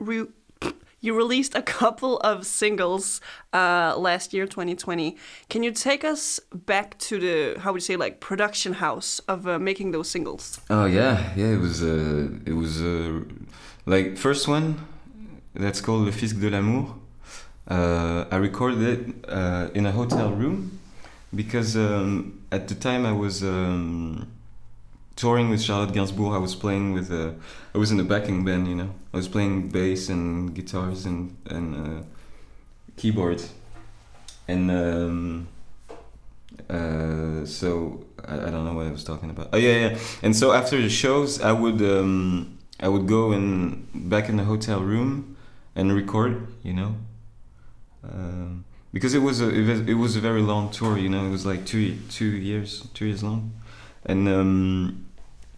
re- 0.00 0.26
You 1.00 1.14
released 1.14 1.54
a 1.54 1.62
couple 1.62 2.18
of 2.30 2.44
singles 2.44 3.20
uh, 3.52 3.94
last 3.96 4.34
year, 4.34 4.46
2020. 4.46 5.16
Can 5.48 5.62
you 5.62 5.70
take 5.70 6.02
us 6.04 6.40
back 6.52 6.98
to 7.06 7.20
the 7.20 7.60
how 7.60 7.72
would 7.72 7.82
you 7.82 7.86
say 7.92 7.96
like 7.96 8.18
production 8.18 8.72
house 8.72 9.20
of 9.28 9.46
uh, 9.46 9.60
making 9.60 9.92
those 9.92 10.08
singles? 10.10 10.58
Oh 10.68 10.86
yeah, 10.86 11.32
yeah. 11.36 11.52
It 11.56 11.60
was 11.60 11.82
uh, 11.82 12.50
it 12.50 12.56
was 12.62 12.82
uh, 12.82 13.20
like 13.84 14.18
first 14.18 14.48
one 14.48 14.95
that's 15.58 15.80
called 15.80 16.04
Le 16.04 16.12
Fils 16.12 16.34
de 16.34 16.48
l'amour. 16.48 16.96
Uh, 17.68 18.24
I 18.30 18.36
recorded 18.36 18.82
it 18.82 19.14
uh, 19.28 19.68
in 19.74 19.86
a 19.86 19.92
hotel 19.92 20.30
room 20.30 20.78
because 21.34 21.76
um, 21.76 22.40
at 22.52 22.68
the 22.68 22.74
time 22.74 23.04
I 23.04 23.12
was 23.12 23.42
um, 23.42 24.28
touring 25.16 25.50
with 25.50 25.60
Charlotte 25.62 25.92
Gainsbourg. 25.92 26.34
I 26.34 26.38
was 26.38 26.54
playing 26.54 26.92
with 26.92 27.10
uh, 27.10 27.32
I 27.74 27.78
was 27.78 27.90
in 27.90 27.96
the 27.96 28.04
backing 28.04 28.44
band, 28.44 28.68
you 28.68 28.76
know. 28.76 28.90
I 29.12 29.16
was 29.16 29.28
playing 29.28 29.68
bass 29.70 30.08
and 30.08 30.54
guitars 30.54 31.06
and 31.06 31.36
and 31.46 31.74
uh, 31.74 32.02
keyboards, 32.96 33.52
and 34.46 34.70
um, 34.70 35.48
uh, 36.70 37.44
so 37.44 38.04
I, 38.24 38.34
I, 38.34 38.50
don't 38.50 38.64
know 38.64 38.74
what 38.74 38.86
I 38.86 38.92
was 38.92 39.04
talking 39.04 39.30
about. 39.30 39.48
Oh 39.52 39.58
yeah, 39.58 39.88
yeah. 39.88 39.98
And 40.22 40.36
so 40.36 40.52
after 40.52 40.80
the 40.80 40.90
shows, 40.90 41.40
I 41.40 41.52
would 41.52 41.82
um, 41.82 42.58
I 42.78 42.88
would 42.88 43.08
go 43.08 43.32
in 43.32 43.88
back 43.92 44.28
in 44.28 44.36
the 44.36 44.44
hotel 44.44 44.80
room 44.80 45.35
and 45.76 45.94
record, 45.94 46.48
you 46.62 46.72
know. 46.72 46.96
Um, 48.02 48.64
because 48.92 49.14
it 49.14 49.18
was 49.18 49.40
a 49.40 49.48
it 49.50 49.94
was, 49.94 50.16
a 50.16 50.20
very 50.20 50.40
long 50.40 50.70
tour, 50.70 50.96
you 50.96 51.08
know. 51.08 51.26
It 51.26 51.30
was 51.30 51.44
like 51.44 51.66
two 51.66 51.96
two 52.08 52.24
years 52.24 52.88
two 52.94 53.06
years 53.06 53.22
long, 53.22 53.52
and 54.04 54.26
um, 54.28 55.06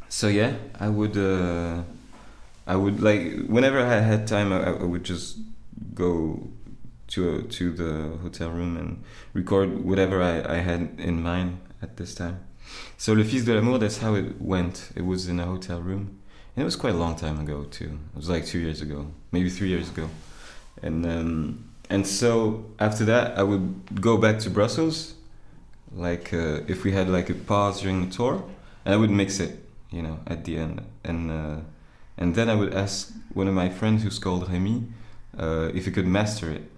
so 0.08 0.26
yeah, 0.28 0.54
I 0.78 0.88
would 0.88 1.16
uh, 1.16 1.82
I 2.66 2.76
would 2.76 3.00
like 3.00 3.46
whenever 3.46 3.80
I 3.80 4.00
had 4.00 4.26
time, 4.26 4.52
I, 4.52 4.64
I 4.64 4.84
would 4.84 5.04
just 5.04 5.38
go 5.94 6.48
to 7.08 7.37
a, 7.37 7.42
to 7.42 7.72
the 7.72 8.18
hotel 8.18 8.50
room 8.50 8.76
and 8.76 9.02
record 9.32 9.84
whatever 9.84 10.22
I, 10.22 10.56
I 10.56 10.56
had 10.56 10.96
in 10.98 11.22
mind 11.22 11.60
at 11.80 11.96
this 11.96 12.14
time. 12.14 12.40
So 12.96 13.12
Le 13.12 13.25
Fils 13.25 13.44
de 13.44 13.54
l'amour, 13.54 13.78
that's 13.78 13.98
how 13.98 14.14
it 14.14 14.40
went. 14.40 14.90
It 14.96 15.06
was 15.06 15.28
in 15.28 15.40
a 15.40 15.46
hotel 15.46 15.80
room, 15.80 16.18
and 16.55 16.62
it 16.62 16.64
was 16.64 16.76
quite 16.76 16.95
a 16.95 16.99
long 16.99 17.17
time 17.17 17.40
ago 17.40 17.64
too. 17.64 17.99
It 18.12 18.17
was 18.17 18.28
like 18.28 18.47
two 18.47 18.59
years 18.59 18.81
ago, 18.81 19.07
maybe 19.33 19.50
three 19.50 19.69
years 19.69 19.88
ago, 19.88 20.09
and 20.83 21.07
um, 21.07 21.64
and 21.90 22.07
so 22.07 22.64
after 22.78 23.05
that, 23.07 23.38
I 23.38 23.43
would 23.43 24.00
go 24.00 24.17
back 24.17 24.38
to 24.40 24.50
Brussels, 24.50 25.14
like 25.95 26.33
uh, 26.33 26.61
if 26.67 26.85
we 26.85 26.93
had 26.93 27.09
like 27.09 27.31
a 27.31 27.35
pause 27.35 27.81
during 27.81 28.09
the 28.09 28.14
tour, 28.14 28.45
and 28.85 28.95
I 28.95 28.97
would 28.97 29.11
mix 29.11 29.40
it, 29.40 29.64
you 29.90 30.02
know, 30.02 30.21
at 30.26 30.45
the 30.45 30.59
end, 30.59 30.83
and 31.05 31.31
uh, 31.31 31.57
and 32.17 32.35
then 32.35 32.50
I 32.50 32.55
would 32.55 32.75
ask 32.75 33.12
one 33.33 33.49
of 33.49 33.55
my 33.55 33.69
friends 33.69 34.02
who's 34.02 34.19
called 34.19 34.50
Remy 34.50 34.85
uh, 35.38 35.71
if 35.75 35.85
he 35.87 35.90
could 35.90 36.07
master 36.07 36.50
it, 36.50 36.71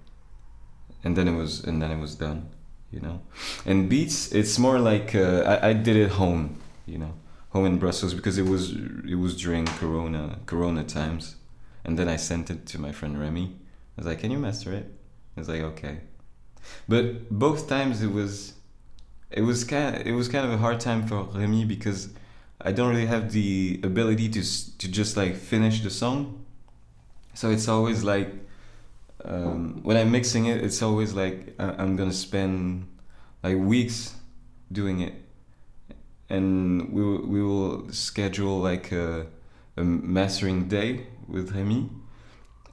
and 1.03 1.17
then 1.17 1.27
it 1.27 1.35
was 1.35 1.65
and 1.65 1.83
then 1.83 1.91
it 1.91 1.99
was 1.99 2.15
done, 2.15 2.49
you 2.93 3.01
know. 3.01 3.21
And 3.67 3.89
beats, 3.89 4.31
it's 4.33 4.59
more 4.59 4.79
like 4.79 5.15
uh, 5.15 5.59
I, 5.63 5.71
I 5.71 5.73
did 5.73 5.97
it 5.97 6.11
home, 6.11 6.61
you 6.87 6.99
know, 6.99 7.15
home 7.51 7.67
in 7.67 7.79
Brussels 7.79 8.15
because 8.15 8.39
it 8.39 8.47
was 8.47 8.73
it 8.73 9.17
was 9.17 9.41
during 9.41 9.67
Corona 9.67 10.39
Corona 10.47 10.85
times, 10.85 11.37
and 11.85 11.99
then 11.99 12.09
I 12.09 12.17
sent 12.17 12.51
it 12.51 12.67
to 12.67 12.81
my 12.81 12.93
friend 12.93 13.21
Remy. 13.21 13.57
I 13.97 14.01
was 14.01 14.07
like, 14.07 14.21
"Can 14.21 14.31
you 14.31 14.39
master 14.39 14.73
it?" 14.73 14.87
It's 15.37 15.49
like 15.49 15.61
okay, 15.61 16.01
but 16.89 17.31
both 17.31 17.69
times 17.69 18.03
it 18.03 18.13
was, 18.13 18.55
it 19.31 19.43
was 19.43 19.65
kind 19.65 19.97
of, 19.97 20.07
it 20.07 20.13
was 20.13 20.29
kind 20.29 20.47
of 20.47 20.53
a 20.53 20.59
hard 20.59 20.81
time 20.81 21.07
for 21.07 21.25
Remy 21.25 21.65
because 21.65 22.11
I 22.61 22.73
don't 22.73 22.91
really 22.91 23.07
have 23.07 23.33
the 23.33 23.81
ability 23.83 24.29
to 24.31 24.43
to 24.79 24.89
just 24.89 25.17
like 25.17 25.37
finish 25.37 25.83
the 25.83 25.91
song. 25.91 26.45
So 27.35 27.51
it's 27.51 27.69
always 27.69 28.05
like 28.05 28.33
um, 29.25 29.81
when 29.83 29.97
I'm 29.97 30.11
mixing 30.11 30.47
it, 30.47 30.63
it's 30.65 30.83
always 30.83 31.15
like 31.15 31.55
I'm 31.59 31.97
gonna 31.97 32.13
spend 32.13 32.87
like 33.43 33.57
weeks 33.57 34.15
doing 34.71 35.01
it, 35.01 35.15
and 36.31 36.93
we 36.93 37.03
will, 37.03 37.27
we 37.27 37.43
will 37.43 37.93
schedule 37.93 38.59
like 38.59 38.93
a, 38.93 39.27
a 39.77 39.85
mastering 39.85 40.69
day 40.69 41.07
with 41.29 41.55
Remy 41.55 41.91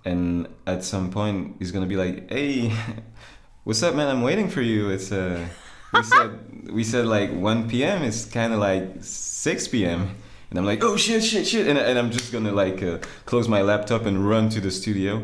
and 0.07 0.47
at 0.65 0.83
some 0.83 1.11
point 1.11 1.57
he's 1.59 1.71
gonna 1.71 1.85
be 1.85 1.97
like, 1.97 2.29
"Hey, 2.31 2.71
what's 3.65 3.83
up, 3.83 3.93
man? 3.95 4.07
I'm 4.07 4.21
waiting 4.21 4.49
for 4.49 4.61
you." 4.61 4.89
It's 4.89 5.11
uh, 5.11 5.45
we 5.93 6.03
said 6.13 6.71
we 6.71 6.83
said 6.83 7.05
like 7.05 7.31
1 7.31 7.69
p.m. 7.69 8.03
It's 8.03 8.25
kind 8.25 8.53
of 8.53 8.59
like 8.59 8.85
6 9.01 9.67
p.m. 9.67 10.15
And 10.49 10.57
I'm 10.57 10.65
like, 10.65 10.83
"Oh 10.83 10.95
shit, 10.95 11.23
shit, 11.23 11.45
shit!" 11.45 11.67
And, 11.67 11.77
and 11.77 11.99
I'm 11.99 12.11
just 12.11 12.31
gonna 12.31 12.53
like 12.53 12.81
uh, 12.81 12.99
close 13.25 13.47
my 13.47 13.61
laptop 13.61 14.05
and 14.05 14.27
run 14.27 14.49
to 14.49 14.61
the 14.61 14.71
studio. 14.71 15.23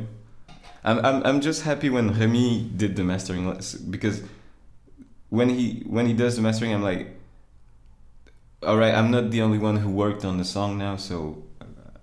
I'm 0.83 0.99
I'm 1.05 1.25
I'm 1.25 1.41
just 1.41 1.63
happy 1.63 1.89
when 1.89 2.13
Remy 2.19 2.71
did 2.75 2.97
the 2.97 3.03
mastering 3.03 3.57
because 3.89 4.21
when 5.29 5.49
he 5.49 5.83
when 5.87 6.05
he 6.07 6.13
does 6.13 6.35
the 6.35 6.41
mastering, 6.41 6.73
I'm 6.73 6.83
like, 6.83 7.07
all 8.65 8.77
right, 8.77 8.93
I'm 8.93 9.12
not 9.12 9.32
the 9.32 9.41
only 9.41 9.58
one 9.58 9.77
who 9.77 9.89
worked 9.89 10.24
on 10.25 10.38
the 10.38 10.46
song 10.46 10.77
now, 10.77 10.98
so 10.98 11.43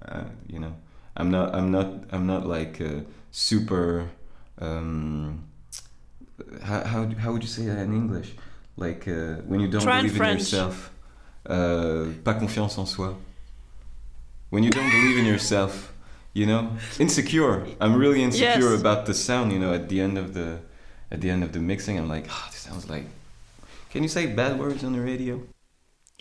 uh, 0.06 0.24
you 0.48 0.58
know. 0.58 0.74
I'm 1.16 1.30
not 1.30 1.54
I'm 1.54 1.70
not 1.70 1.86
I'm 2.12 2.26
not 2.26 2.46
like 2.46 2.80
uh, 2.80 3.00
super 3.30 4.08
um, 4.58 5.44
how, 6.62 6.82
how 6.84 7.04
how 7.18 7.32
would 7.32 7.42
you 7.42 7.48
say 7.48 7.66
that 7.66 7.78
in 7.78 7.92
English 7.92 8.32
like 8.76 9.06
uh, 9.08 9.42
when 9.48 9.60
you 9.60 9.68
don't 9.68 9.82
Try 9.82 9.96
believe 9.98 10.12
in 10.12 10.16
French. 10.18 10.40
yourself 10.40 10.90
uh, 11.46 12.06
pas 12.24 12.34
confiance 12.38 12.78
en 12.78 12.86
soi 12.86 13.14
when 14.50 14.62
you 14.62 14.70
don't 14.70 14.88
believe 14.90 15.18
in 15.18 15.26
yourself 15.26 15.92
you 16.32 16.46
know 16.46 16.70
insecure 16.98 17.66
I'm 17.80 17.96
really 17.96 18.22
insecure 18.22 18.70
Yes. 18.72 18.80
about 18.80 19.04
the 19.04 19.12
sound 19.14 19.52
you 19.52 19.58
know 19.58 19.74
at 19.74 19.88
the 19.88 20.00
end 20.00 20.16
of 20.16 20.32
the 20.32 20.58
at 21.10 21.20
the 21.20 21.28
end 21.28 21.42
of 21.44 21.50
the 21.52 21.58
mixing 21.60 21.98
I'm 21.98 22.08
like 22.08 22.26
oh 22.30 22.48
this 22.50 22.60
sounds 22.60 22.88
like 22.88 23.04
can 23.90 24.02
you 24.02 24.08
say 24.08 24.26
bad 24.26 24.58
words 24.58 24.84
on 24.84 24.92
the 24.92 25.00
radio 25.00 25.42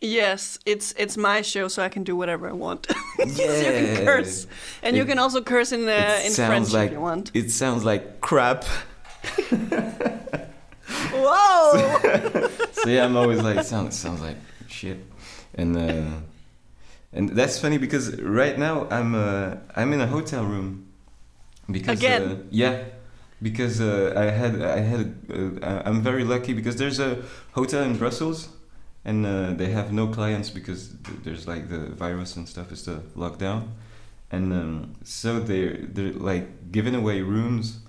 Yes, 0.01 0.57
it's 0.65 0.93
it's 0.97 1.17
my 1.17 1.41
show, 1.41 1.67
so 1.67 1.83
I 1.83 1.89
can 1.89 2.03
do 2.03 2.15
whatever 2.15 2.47
I 2.49 2.53
want. 2.53 2.87
you 3.19 3.25
Yeah. 3.35 3.71
can 3.95 4.05
curse, 4.05 4.47
and 4.83 4.95
you 4.95 5.05
can 5.05 5.19
also 5.19 5.41
curse 5.41 5.71
in 5.75 5.87
uh, 5.89 6.19
in 6.25 6.31
French 6.33 6.71
like 6.71 6.87
if 6.87 6.93
you 6.93 7.01
want. 7.01 7.31
it 7.33 7.51
sounds 7.51 7.83
like 7.83 8.21
crap 8.21 8.63
Whoa! 11.11 11.97
so 12.71 12.89
yeah, 12.89 13.05
I'm 13.05 13.15
always 13.17 13.41
like, 13.41 13.63
sounds 13.65 13.97
sounds 13.97 14.21
like 14.21 14.37
shit, 14.67 14.97
and 15.55 15.77
uh, 15.77 16.17
and 17.13 17.29
that's 17.29 17.59
funny 17.59 17.77
because 17.77 18.15
right 18.21 18.57
now 18.57 18.87
I'm 18.89 19.15
uh, 19.15 19.55
I'm 19.75 19.93
in 19.93 20.01
a 20.01 20.07
hotel 20.07 20.45
room 20.45 20.87
because 21.69 21.99
Again? 21.99 22.21
uh, 22.23 22.35
yeah, 22.49 22.83
because 23.41 23.81
uh, 23.81 24.13
I 24.15 24.25
had 24.31 24.61
I 24.61 24.79
had 24.79 25.13
uh, 25.61 25.81
I'm 25.85 26.01
very 26.01 26.23
lucky 26.23 26.53
because 26.53 26.75
there's 26.77 26.99
a 26.99 27.17
hotel 27.53 27.83
in 27.83 27.97
Brussels 27.97 28.49
and 29.09 29.25
uh, 29.25 29.53
they 29.53 29.71
have 29.71 29.91
no 29.91 30.05
clients 30.07 30.49
because 30.51 30.81
th- 31.03 31.19
there's 31.23 31.47
like 31.47 31.63
the 31.69 31.79
virus 32.03 32.35
and 32.37 32.47
stuff 32.47 32.71
is 32.71 32.85
the 32.85 32.97
lockdown, 33.23 33.61
and 34.29 34.53
um, 34.53 34.95
so 35.03 35.39
they're 35.39 35.77
they're 35.95 36.13
like 36.31 36.71
giving 36.71 36.93
away 36.93 37.21
rooms 37.21 37.79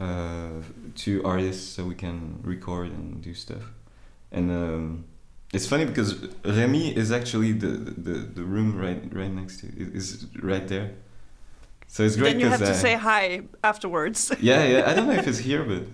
uh, 0.00 0.58
to 1.02 1.24
artists 1.24 1.64
so 1.74 1.84
we 1.84 1.94
can 1.94 2.40
record 2.42 2.88
and 2.90 3.22
do 3.22 3.32
stuff. 3.32 3.64
And 4.32 4.50
um, 4.50 5.04
it's 5.54 5.68
funny 5.68 5.84
because 5.84 6.10
Remy 6.44 6.96
is 6.96 7.12
actually 7.12 7.52
the, 7.52 7.68
the, 8.06 8.16
the 8.38 8.42
room 8.42 8.76
right 8.76 9.00
right 9.20 9.32
next 9.40 9.60
to 9.60 9.66
is 9.68 10.26
right 10.42 10.66
there. 10.66 10.88
So 11.86 12.02
it's 12.02 12.16
great 12.16 12.32
then 12.32 12.40
you 12.40 12.48
have 12.48 12.58
to 12.72 12.74
say 12.74 12.94
hi 12.94 13.42
afterwards. 13.62 14.32
yeah 14.40 14.64
yeah 14.72 14.90
I 14.90 14.94
don't 14.94 15.06
know 15.06 15.18
if 15.22 15.28
it's 15.32 15.38
here 15.50 15.62
but 15.72 15.84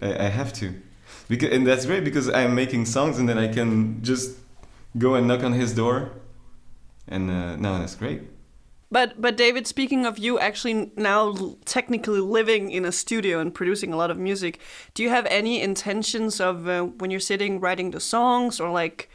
I, 0.00 0.26
I 0.26 0.28
have 0.40 0.54
to 0.60 0.66
because 1.28 1.52
and 1.52 1.66
that's 1.66 1.86
great 1.86 2.04
because 2.04 2.28
I'm 2.28 2.54
making 2.54 2.86
songs 2.86 3.18
and 3.18 3.28
then 3.28 3.38
I 3.38 3.48
can 3.48 4.02
just 4.02 4.36
go 4.96 5.14
and 5.14 5.28
knock 5.28 5.44
on 5.44 5.52
his 5.52 5.74
door 5.74 6.10
and 7.06 7.30
uh, 7.30 7.56
no 7.56 7.78
that's 7.78 7.94
great. 7.94 8.22
But 8.90 9.20
but 9.20 9.36
David, 9.36 9.66
speaking 9.66 10.06
of 10.06 10.18
you 10.18 10.38
actually 10.38 10.90
now 10.96 11.56
technically 11.66 12.20
living 12.20 12.70
in 12.70 12.84
a 12.84 12.92
studio 12.92 13.38
and 13.38 13.54
producing 13.54 13.92
a 13.92 13.96
lot 13.96 14.10
of 14.10 14.16
music, 14.16 14.60
do 14.94 15.02
you 15.02 15.10
have 15.10 15.26
any 15.26 15.60
intentions 15.60 16.40
of 16.40 16.66
uh, 16.66 16.84
when 16.84 17.10
you're 17.10 17.20
sitting 17.20 17.60
writing 17.60 17.90
the 17.90 18.00
songs 18.00 18.58
or 18.60 18.70
like 18.70 19.10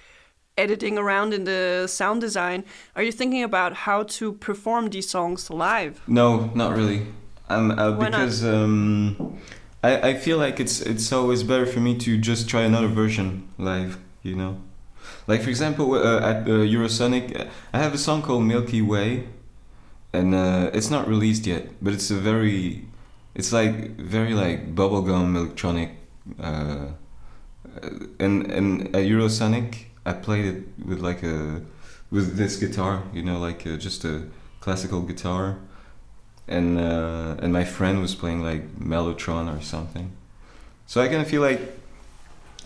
editing 0.56 1.00
around 1.00 1.34
in 1.34 1.46
the 1.46 1.88
sound 1.88 2.22
design? 2.22 2.64
Are 2.96 3.02
you 3.02 3.12
thinking 3.12 3.42
about 3.42 3.74
how 3.74 4.04
to 4.04 4.34
perform 4.34 4.90
these 4.90 5.10
songs 5.10 5.50
live? 5.50 6.02
No, 6.06 6.52
not 6.54 6.76
really. 6.78 7.08
Um, 7.50 7.72
uh, 7.72 7.92
because 7.92 8.46
um, 8.46 9.38
I, 9.84 10.10
I 10.10 10.14
feel 10.14 10.38
like 10.38 10.60
it's 10.60 10.82
it's 10.82 11.12
always 11.12 11.44
better 11.44 11.66
for 11.66 11.80
me 11.80 11.98
to 12.00 12.18
just 12.18 12.50
try 12.50 12.62
another 12.62 12.88
version 12.88 13.48
live. 13.58 14.00
You 14.24 14.36
know, 14.36 14.62
like 15.28 15.42
for 15.42 15.50
example 15.50 15.94
uh, 15.96 16.20
at 16.20 16.44
uh, 16.48 16.64
Eurosonic, 16.64 17.50
I 17.74 17.80
have 17.80 17.94
a 17.94 17.98
song 17.98 18.22
called 18.22 18.44
Milky 18.44 18.82
Way, 18.82 19.28
and 20.14 20.34
uh, 20.34 20.72
it's 20.74 20.90
not 20.90 21.08
released 21.08 21.46
yet, 21.46 21.68
but 21.82 21.94
it's 21.94 22.10
a 22.10 22.16
very, 22.16 22.86
it's 23.36 23.52
like 23.52 23.98
very 23.98 24.34
like 24.34 24.74
bubblegum 24.74 25.36
electronic, 25.36 25.92
uh, 26.40 26.44
uh, 26.44 27.90
and 28.20 28.50
and 28.50 28.96
at 28.96 29.04
Eurosonic 29.04 29.88
I 30.06 30.14
played 30.14 30.46
it 30.46 30.64
with 30.86 31.00
like 31.00 31.24
a 31.24 31.62
with 32.10 32.38
this 32.38 32.56
guitar, 32.56 33.04
you 33.14 33.24
know, 33.24 33.40
like 33.40 33.68
uh, 33.68 33.76
just 33.76 34.06
a 34.06 34.24
classical 34.62 35.02
guitar 35.02 35.58
and 36.48 36.80
uh, 36.80 37.36
and 37.40 37.54
my 37.54 37.64
friend 37.64 38.02
was 38.02 38.16
playing 38.16 38.42
like 38.44 38.76
Mellotron 38.78 39.56
or 39.56 39.62
something. 39.62 40.12
So 40.86 41.02
I 41.02 41.08
kind 41.08 41.22
of 41.22 41.28
feel 41.28 41.42
like 41.42 41.62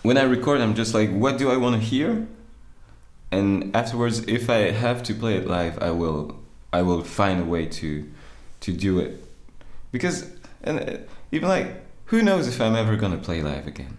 when 0.02 0.18
I 0.18 0.24
record, 0.24 0.62
I'm 0.62 0.76
just 0.76 0.94
like, 0.94 1.10
what 1.12 1.38
do 1.38 1.50
I 1.52 1.58
want 1.58 1.76
to 1.76 1.82
hear? 1.82 2.28
And 3.32 3.76
afterwards, 3.76 4.20
if 4.28 4.50
I 4.50 4.72
have 4.72 5.04
to 5.04 5.14
play 5.14 5.36
it 5.36 5.48
live, 5.48 5.80
I 5.80 5.92
will 5.92 6.40
I 6.72 6.82
will 6.82 7.04
find 7.04 7.42
a 7.42 7.46
way 7.46 7.66
to 7.66 8.10
to 8.62 8.74
do 8.74 9.00
it 9.00 9.24
because 9.92 10.30
and 10.64 10.80
uh, 10.80 10.98
even 11.32 11.50
like 11.50 11.84
who 12.06 12.22
knows 12.22 12.48
if 12.48 12.60
I'm 12.62 12.76
ever 12.76 12.96
gonna 12.96 13.18
play 13.18 13.42
live 13.42 13.68
again. 13.68 13.98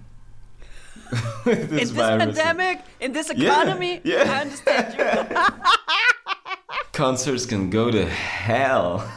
this 1.45 1.59
in 1.59 1.69
this 1.69 1.91
virus. 1.91 2.25
pandemic, 2.25 2.81
in 3.01 3.13
this 3.13 3.31
economy, 3.31 4.01
yeah, 4.05 4.25
yeah. 4.25 4.33
I 4.33 4.41
understand 4.41 5.31
you. 5.31 5.37
Concerts 6.93 7.47
can 7.47 7.71
go 7.71 7.91
to 7.91 8.07
hell. 8.07 9.11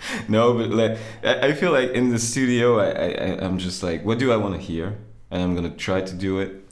no, 0.28 0.54
but 0.54 0.70
like 0.70 0.98
I, 1.22 1.52
feel 1.52 1.72
like 1.72 1.90
in 1.90 2.10
the 2.10 2.18
studio, 2.18 2.78
I, 2.78 2.88
I 2.88 3.44
I'm 3.44 3.58
just 3.58 3.82
like, 3.82 4.04
what 4.04 4.18
do 4.18 4.32
I 4.32 4.36
want 4.36 4.54
to 4.54 4.60
hear, 4.60 4.98
and 5.30 5.42
I'm 5.42 5.54
gonna 5.54 5.70
try 5.70 6.00
to 6.00 6.14
do 6.14 6.38
it, 6.38 6.64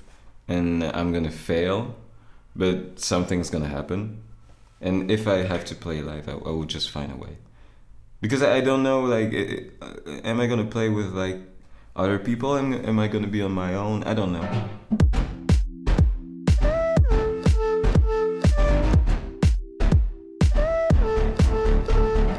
and 0.49 0.85
I'm 0.85 1.13
gonna 1.13 1.31
fail, 1.31 1.97
but 2.55 3.01
something's 3.01 3.51
gonna 3.51 3.69
happen, 3.69 4.23
and 4.81 5.11
if 5.11 5.27
I 5.27 5.39
have 5.39 5.65
to 5.67 5.75
play 5.75 6.01
live, 6.03 6.29
I, 6.29 6.33
I 6.33 6.51
will 6.51 6.65
just 6.65 6.91
find 6.91 7.13
a 7.13 7.17
way, 7.17 7.39
because 8.21 8.43
I, 8.43 8.61
don't 8.61 8.83
know, 8.83 9.01
like, 9.03 9.33
am 10.25 10.41
I 10.41 10.47
gonna 10.47 10.65
play 10.65 10.89
with 10.89 11.13
like 11.13 11.39
other 11.95 12.19
people? 12.19 12.57
Am, 12.57 12.73
am 12.73 12.99
I 12.99 13.09
gonna 13.09 13.27
be 13.27 13.43
on 13.43 13.53
my 13.53 13.75
own? 13.75 14.05
I 14.05 14.15
don't 14.15 14.33
know. 14.33 14.69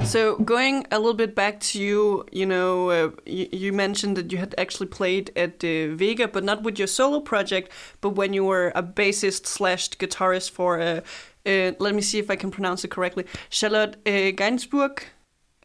So 0.08 0.38
going 0.38 0.86
a 0.92 1.00
little 1.00 1.14
bit 1.14 1.36
back 1.36 1.60
to 1.60 1.82
you, 1.82 2.26
you 2.32 2.46
know, 2.46 2.90
uh, 2.90 3.12
you, 3.26 3.50
you, 3.52 3.74
mentioned 3.74 4.16
that 4.16 4.32
you 4.32 4.38
had 4.38 4.56
actually 4.58 4.88
played 4.88 5.32
at 5.36 5.62
uh, 5.64 5.96
Vega, 5.96 6.30
but 6.30 6.46
not 6.46 6.64
with 6.64 6.80
your 6.80 6.88
solo 6.88 7.20
project, 7.20 7.72
but 8.00 8.12
when 8.12 8.32
you 8.32 8.46
were 8.46 8.72
a 8.74 8.82
bassist 8.82 9.46
slash 9.46 9.90
guitarist 9.90 10.52
for, 10.52 10.80
uh, 10.80 11.02
uh, 11.46 11.72
let 11.80 11.94
me 11.94 12.02
see 12.02 12.20
if 12.20 12.32
I 12.32 12.38
can 12.38 12.52
pronounce 12.52 12.86
it 12.86 12.90
correctly, 12.90 13.26
Charlotte 13.50 13.98
uh, 14.06 14.32
Gainsbourg. 14.32 15.04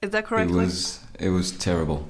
Is 0.03 0.11
that 0.11 0.27
correct? 0.27 0.51
It 0.51 0.55
was. 0.55 1.01
It 1.21 1.29
was 1.29 1.53
terrible. 1.53 2.09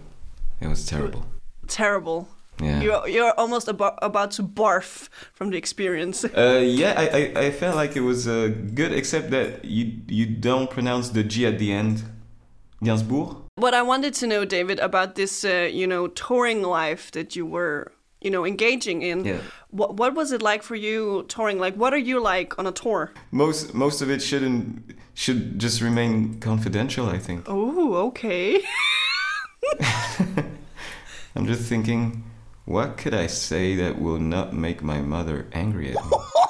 It 0.61 0.69
was 0.69 0.87
terrible. 0.87 1.27
Terrible. 1.69 2.29
Yeah. 2.61 2.81
You're, 2.81 3.09
you're 3.09 3.33
almost 3.33 3.69
about, 3.69 3.99
about 4.03 4.31
to 4.33 4.43
barf 4.43 5.09
from 5.33 5.51
the 5.51 5.57
experience. 5.57 6.25
uh, 6.25 6.63
yeah, 6.65 6.95
I, 6.97 7.09
I, 7.09 7.33
I, 7.47 7.51
felt 7.51 7.77
like 7.77 7.97
it 7.97 8.03
was 8.03 8.29
uh, 8.29 8.53
good, 8.75 8.93
except 8.93 9.31
that 9.31 9.65
you 9.65 10.01
you 10.07 10.27
don't 10.27 10.71
pronounce 10.71 11.09
the 11.11 11.25
G 11.25 11.47
at 11.47 11.59
the 11.59 11.73
end. 11.73 12.05
Gainsbourg. 12.83 13.37
What 13.57 13.75
I 13.75 13.83
wanted 13.83 14.15
to 14.15 14.27
know, 14.27 14.45
David, 14.45 14.79
about 14.81 15.15
this, 15.15 15.45
uh, 15.45 15.69
you 15.73 15.87
know, 15.87 16.09
touring 16.09 16.63
life 16.63 17.11
that 17.13 17.37
you 17.37 17.47
were, 17.47 17.93
you 18.21 18.31
know, 18.31 18.45
engaging 18.45 19.03
in. 19.03 19.25
Yeah. 19.25 19.39
What 19.71 19.97
What 19.97 20.15
was 20.15 20.33
it 20.33 20.43
like 20.43 20.63
for 20.63 20.75
you 20.75 21.25
touring? 21.29 21.59
Like, 21.59 21.75
what 21.77 21.93
are 21.93 22.05
you 22.11 22.21
like 22.21 22.59
on 22.59 22.67
a 22.67 22.73
tour? 22.73 23.13
Most 23.31 23.75
Most 23.75 24.03
of 24.03 24.11
it 24.11 24.21
shouldn't 24.21 24.97
should 25.15 25.59
just 25.59 25.81
remain 25.81 26.41
confidential. 26.41 27.09
I 27.09 27.19
think. 27.19 27.45
Oh, 27.47 27.95
okay. 28.09 28.61
I'm 31.35 31.47
just 31.47 31.63
thinking, 31.63 32.25
what 32.65 32.97
could 32.99 33.15
I 33.15 33.27
say 33.27 33.75
that 33.77 34.01
will 34.01 34.19
not 34.19 34.53
make 34.53 34.83
my 34.83 35.01
mother 35.01 35.47
angry 35.53 35.97
at 35.97 36.05
me? 36.05 36.17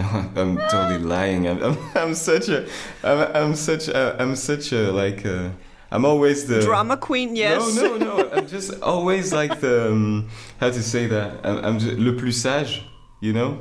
I'm 0.00 0.56
totally 0.68 0.98
lying. 0.98 1.46
I'm, 1.48 1.62
I'm, 1.62 1.78
I'm 1.94 2.14
such 2.14 2.48
a, 2.48 2.68
I'm, 3.02 3.18
I'm 3.34 3.54
such 3.54 3.88
a, 3.88 4.16
I'm 4.20 4.36
such 4.36 4.72
a 4.72 4.90
like, 4.92 5.24
uh, 5.26 5.50
I'm 5.90 6.04
always 6.04 6.46
the 6.46 6.60
drama 6.60 6.96
queen. 6.96 7.36
Yes. 7.36 7.76
No, 7.76 7.96
no, 7.96 8.16
no. 8.16 8.30
I'm 8.30 8.46
just 8.46 8.80
always 8.82 9.32
like 9.32 9.60
the, 9.60 9.90
um, 9.92 10.28
how 10.58 10.70
to 10.70 10.82
say 10.82 11.06
that? 11.06 11.44
I'm, 11.44 11.64
I'm 11.64 11.78
just, 11.78 11.98
le 11.98 12.12
plus 12.12 12.36
sage. 12.36 12.84
You 13.20 13.32
know, 13.32 13.60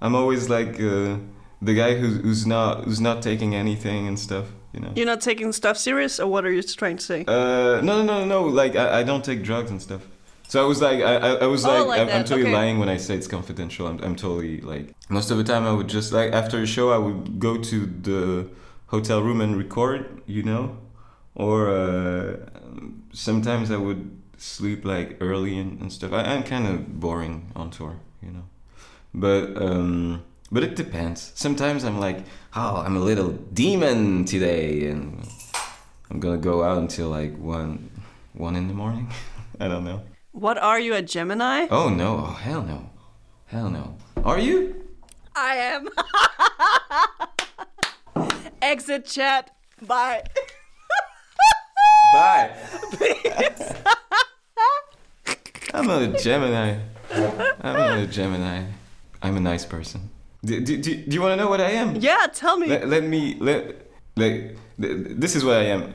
I'm 0.00 0.14
always 0.14 0.48
like 0.48 0.74
uh, 0.80 1.16
the 1.62 1.74
guy 1.74 1.94
who's, 1.96 2.20
who's 2.20 2.46
not, 2.46 2.84
who's 2.84 3.00
not 3.00 3.22
taking 3.22 3.54
anything 3.54 4.08
and 4.08 4.18
stuff. 4.18 4.46
You 4.72 4.80
know. 4.80 4.92
You're 4.96 5.06
not 5.06 5.20
taking 5.20 5.52
stuff 5.52 5.78
serious, 5.78 6.18
or 6.18 6.26
what 6.26 6.44
are 6.44 6.50
you 6.50 6.60
trying 6.60 6.96
to 6.96 7.04
say? 7.04 7.24
Uh, 7.28 7.80
no, 7.80 8.02
no, 8.02 8.02
no, 8.02 8.24
no. 8.24 8.42
Like 8.44 8.74
I, 8.74 9.00
I 9.00 9.02
don't 9.04 9.24
take 9.24 9.44
drugs 9.44 9.70
and 9.70 9.80
stuff. 9.80 10.02
So 10.48 10.62
I 10.62 10.68
was 10.68 10.80
like, 10.80 11.00
I, 11.00 11.14
I 11.16 11.46
was 11.46 11.64
oh, 11.64 11.68
like, 11.68 11.86
like 11.86 12.00
I'm, 12.00 12.08
I'm, 12.08 12.24
totally 12.24 12.42
okay. 12.42 12.52
lying 12.52 12.78
when 12.78 12.88
I 12.88 12.96
say 12.96 13.14
it's 13.14 13.26
confidential. 13.26 13.86
I'm, 13.86 13.98
I'm 14.04 14.14
totally 14.14 14.60
like, 14.60 14.94
most 15.08 15.30
of 15.30 15.38
the 15.38 15.44
time 15.44 15.64
I 15.66 15.72
would 15.72 15.88
just 15.88 16.12
like 16.12 16.32
after 16.32 16.60
a 16.60 16.66
show 16.66 16.92
I 16.92 16.98
would 16.98 17.40
go 17.40 17.56
to 17.56 17.86
the 17.86 18.48
hotel 18.86 19.22
room 19.22 19.40
and 19.40 19.56
record, 19.56 20.22
you 20.26 20.42
know, 20.42 20.78
or 21.34 21.70
uh, 21.70 22.36
sometimes 23.12 23.70
I 23.70 23.76
would 23.76 24.20
sleep 24.36 24.84
like 24.84 25.16
early 25.20 25.58
and, 25.58 25.80
and 25.80 25.92
stuff. 25.92 26.12
I, 26.12 26.22
I'm 26.22 26.42
kind 26.42 26.66
of 26.66 27.00
boring 27.00 27.50
on 27.56 27.70
tour, 27.70 27.96
you 28.22 28.30
know, 28.30 28.44
but 29.12 29.60
um, 29.60 30.22
but 30.52 30.62
it 30.62 30.76
depends. 30.76 31.32
Sometimes 31.34 31.84
I'm 31.84 31.98
like, 31.98 32.18
oh, 32.54 32.76
I'm 32.76 32.96
a 32.96 33.00
little 33.00 33.30
demon 33.30 34.24
today, 34.24 34.86
and 34.86 35.26
I'm 36.10 36.20
gonna 36.20 36.38
go 36.38 36.62
out 36.62 36.78
until 36.78 37.08
like 37.08 37.36
one 37.38 37.90
one 38.34 38.56
in 38.56 38.68
the 38.68 38.74
morning. 38.74 39.10
I 39.60 39.68
don't 39.68 39.84
know. 39.84 40.02
What 40.34 40.58
are 40.58 40.80
you, 40.80 40.94
a 40.94 41.00
Gemini? 41.00 41.68
Oh 41.70 41.88
no! 41.88 42.24
Oh 42.26 42.32
hell 42.32 42.62
no! 42.62 42.90
Hell 43.46 43.70
no! 43.70 43.96
Are 44.24 44.36
you? 44.36 44.74
I 45.36 45.78
am. 48.16 48.28
Exit 48.62 49.06
chat. 49.06 49.54
Bye. 49.86 50.24
Bye. 52.14 52.50
I'm 55.72 55.86
not 55.86 56.02
a 56.02 56.08
Gemini. 56.08 56.78
I'm 57.12 57.76
not 57.76 57.98
a 58.00 58.06
Gemini. 58.08 58.64
I'm 59.22 59.36
a 59.36 59.40
nice 59.40 59.64
person. 59.64 60.10
Do, 60.44 60.60
do, 60.60 60.78
do, 60.78 60.96
do 60.96 61.14
you 61.14 61.22
want 61.22 61.38
to 61.38 61.44
know 61.44 61.48
what 61.48 61.60
I 61.60 61.70
am? 61.70 61.94
Yeah, 61.94 62.26
tell 62.32 62.58
me. 62.58 62.66
Let, 62.66 62.88
let 62.88 63.04
me 63.04 63.36
let 63.38 63.86
like 64.16 64.56
this 64.78 65.36
is 65.36 65.44
where 65.44 65.60
I 65.60 65.64
am. 65.64 65.94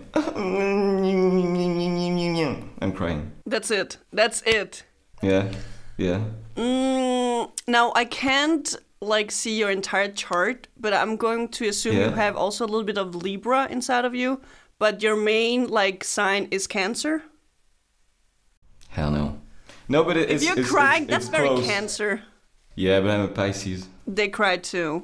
I'm 2.81 2.91
crying. 2.93 3.31
That's 3.45 3.71
it. 3.71 3.97
That's 4.11 4.41
it. 4.43 4.83
Yeah, 5.21 5.51
yeah. 5.97 6.21
Mm, 6.55 7.51
now 7.67 7.91
I 7.95 8.05
can't 8.05 8.75
like 9.01 9.31
see 9.31 9.57
your 9.57 9.69
entire 9.71 10.09
chart, 10.11 10.67
but 10.77 10.93
I'm 10.93 11.15
going 11.17 11.47
to 11.49 11.67
assume 11.67 11.95
Yeah. 11.97 12.05
you 12.09 12.11
have 12.15 12.35
also 12.35 12.65
a 12.65 12.67
little 12.67 12.83
bit 12.85 12.97
of 12.97 13.15
Libra 13.15 13.67
inside 13.69 14.05
of 14.05 14.13
you. 14.15 14.41
But 14.77 15.01
your 15.03 15.15
main 15.17 15.67
like 15.67 16.03
sign 16.05 16.47
is 16.51 16.65
Cancer. 16.67 17.23
Hell 18.89 19.11
no. 19.11 19.41
No, 19.89 20.03
but 20.03 20.15
it, 20.17 20.29
If 20.29 20.43
you're 20.43 20.59
it's, 20.59 20.69
crying, 20.69 21.03
it's, 21.03 21.11
that's 21.11 21.25
it's 21.25 21.35
very 21.35 21.47
close. 21.49 21.65
Cancer. 21.65 22.23
Yeah, 22.75 23.01
but 23.01 23.09
I'm 23.09 23.21
a 23.21 23.27
Pisces. 23.27 23.87
They 24.07 24.29
cry 24.29 24.57
too. 24.57 25.03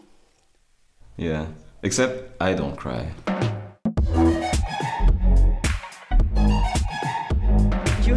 Yeah. 1.17 1.47
Except 1.83 2.41
I 2.41 2.53
don't 2.53 2.75
cry. 2.77 3.11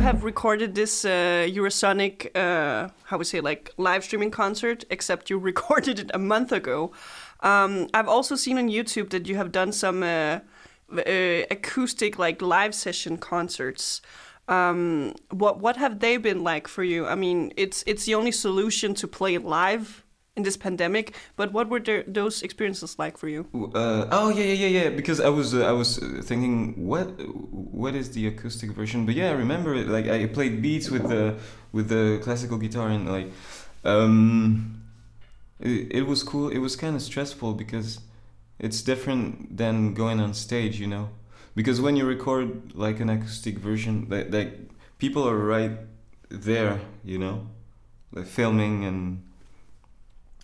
Have 0.09 0.25
recorded 0.25 0.75
this 0.75 1.05
uh, 1.05 1.47
Eurosonic, 1.47 2.35
uh, 2.35 2.89
how 3.05 3.19
we 3.19 3.25
say, 3.25 3.41
like 3.43 3.71
live 3.77 4.03
streaming 4.03 4.31
concert, 4.31 4.83
except 4.89 5.29
you 5.29 5.39
recorded 5.51 5.99
it 5.99 6.11
a 6.15 6.19
month 6.19 6.51
ago. 6.51 6.93
Um, 7.41 7.89
I've 7.93 8.09
also 8.09 8.35
seen 8.35 8.57
on 8.57 8.71
YouTube 8.71 9.11
that 9.11 9.29
you 9.29 9.37
have 9.37 9.53
done 9.53 9.71
some 9.71 10.03
uh, 10.03 10.39
uh, 10.97 11.43
acoustic, 11.51 12.19
like 12.19 12.41
live 12.41 12.75
session 12.75 13.19
concerts. 13.19 14.01
Um, 14.49 15.15
what 15.31 15.61
what 15.61 15.77
have 15.77 16.01
they 16.01 16.17
been 16.17 16.43
like 16.43 16.69
for 16.69 16.83
you? 16.83 17.07
I 17.07 17.15
mean, 17.15 17.53
it's 17.59 17.85
it's 17.87 18.07
the 18.07 18.15
only 18.15 18.33
solution 18.33 18.95
to 18.95 19.07
play 19.07 19.37
live 19.37 20.05
in 20.39 20.43
this 20.45 20.57
pandemic. 20.57 21.15
But 21.37 21.53
what 21.53 21.69
were 21.69 21.81
the, 21.81 22.05
those 22.07 22.43
experiences 22.43 22.99
like 22.99 23.19
for 23.19 23.29
you? 23.29 23.43
Uh, 23.75 24.07
oh 24.11 24.29
yeah, 24.31 24.45
yeah, 24.45 24.67
yeah, 24.67 24.73
yeah. 24.79 24.91
Because 24.91 25.21
I 25.21 25.29
was, 25.29 25.55
uh, 25.55 25.67
I 25.67 25.73
was 25.73 25.99
uh, 25.99 26.23
thinking, 26.25 26.87
what, 26.87 27.07
what 27.85 27.95
is 27.95 28.13
the 28.13 28.27
acoustic 28.29 28.71
version? 28.71 29.05
But 29.05 29.15
yeah, 29.15 29.29
I 29.31 29.37
remember 29.45 29.75
it. 29.75 29.89
Like 29.89 30.07
I 30.09 30.27
played 30.27 30.63
beats 30.63 30.89
with 30.91 31.09
the, 31.09 31.37
with 31.73 31.89
the 31.89 32.21
classical 32.23 32.57
guitar, 32.57 32.89
and 32.89 33.11
like, 33.11 33.29
um, 33.85 34.83
it, 35.61 35.99
it 35.99 36.07
was 36.07 36.23
cool. 36.23 36.49
It 36.49 36.59
was 36.59 36.77
kind 36.77 36.95
of 36.97 37.03
stressful 37.03 37.55
because 37.55 38.01
it's 38.59 38.81
different 38.83 39.57
than 39.57 39.95
going 39.95 40.21
on 40.21 40.33
stage, 40.35 40.81
you 40.81 40.87
know. 40.87 41.11
Because 41.55 41.81
when 41.81 41.97
you 41.97 42.07
record 42.07 42.73
like 42.75 43.01
an 43.01 43.11
acoustic 43.11 43.59
version, 43.59 44.07
like, 44.09 44.33
like 44.33 44.51
people 44.99 45.29
are 45.29 45.37
right 45.37 45.73
there, 46.31 46.81
you 47.05 47.19
know, 47.19 47.49
like 48.13 48.27
filming 48.27 48.85
and 48.85 49.23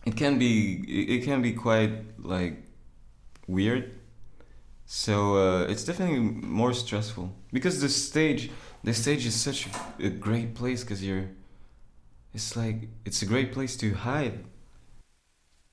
it 0.04 0.16
can 0.16 0.38
be 0.38 0.84
it 1.16 1.24
can 1.24 1.42
be 1.42 1.52
quite 1.52 1.92
like 2.18 2.62
weird. 3.46 3.92
So 4.86 5.36
uh, 5.36 5.64
it's 5.64 5.84
definitely 5.84 6.18
more 6.20 6.74
stressful. 6.74 7.34
Because 7.52 7.80
the 7.80 7.88
stage 7.88 8.50
the 8.82 8.92
stage 8.92 9.24
is 9.24 9.34
such 9.34 9.66
a, 9.98 10.10
great 10.10 10.54
place 10.54 10.82
because 10.82 11.02
you're 11.02 11.30
it's 12.34 12.54
like 12.54 12.88
it's 13.04 13.22
a 13.22 13.26
great 13.26 13.52
place 13.52 13.76
to 13.78 13.94
hide. 13.94 14.44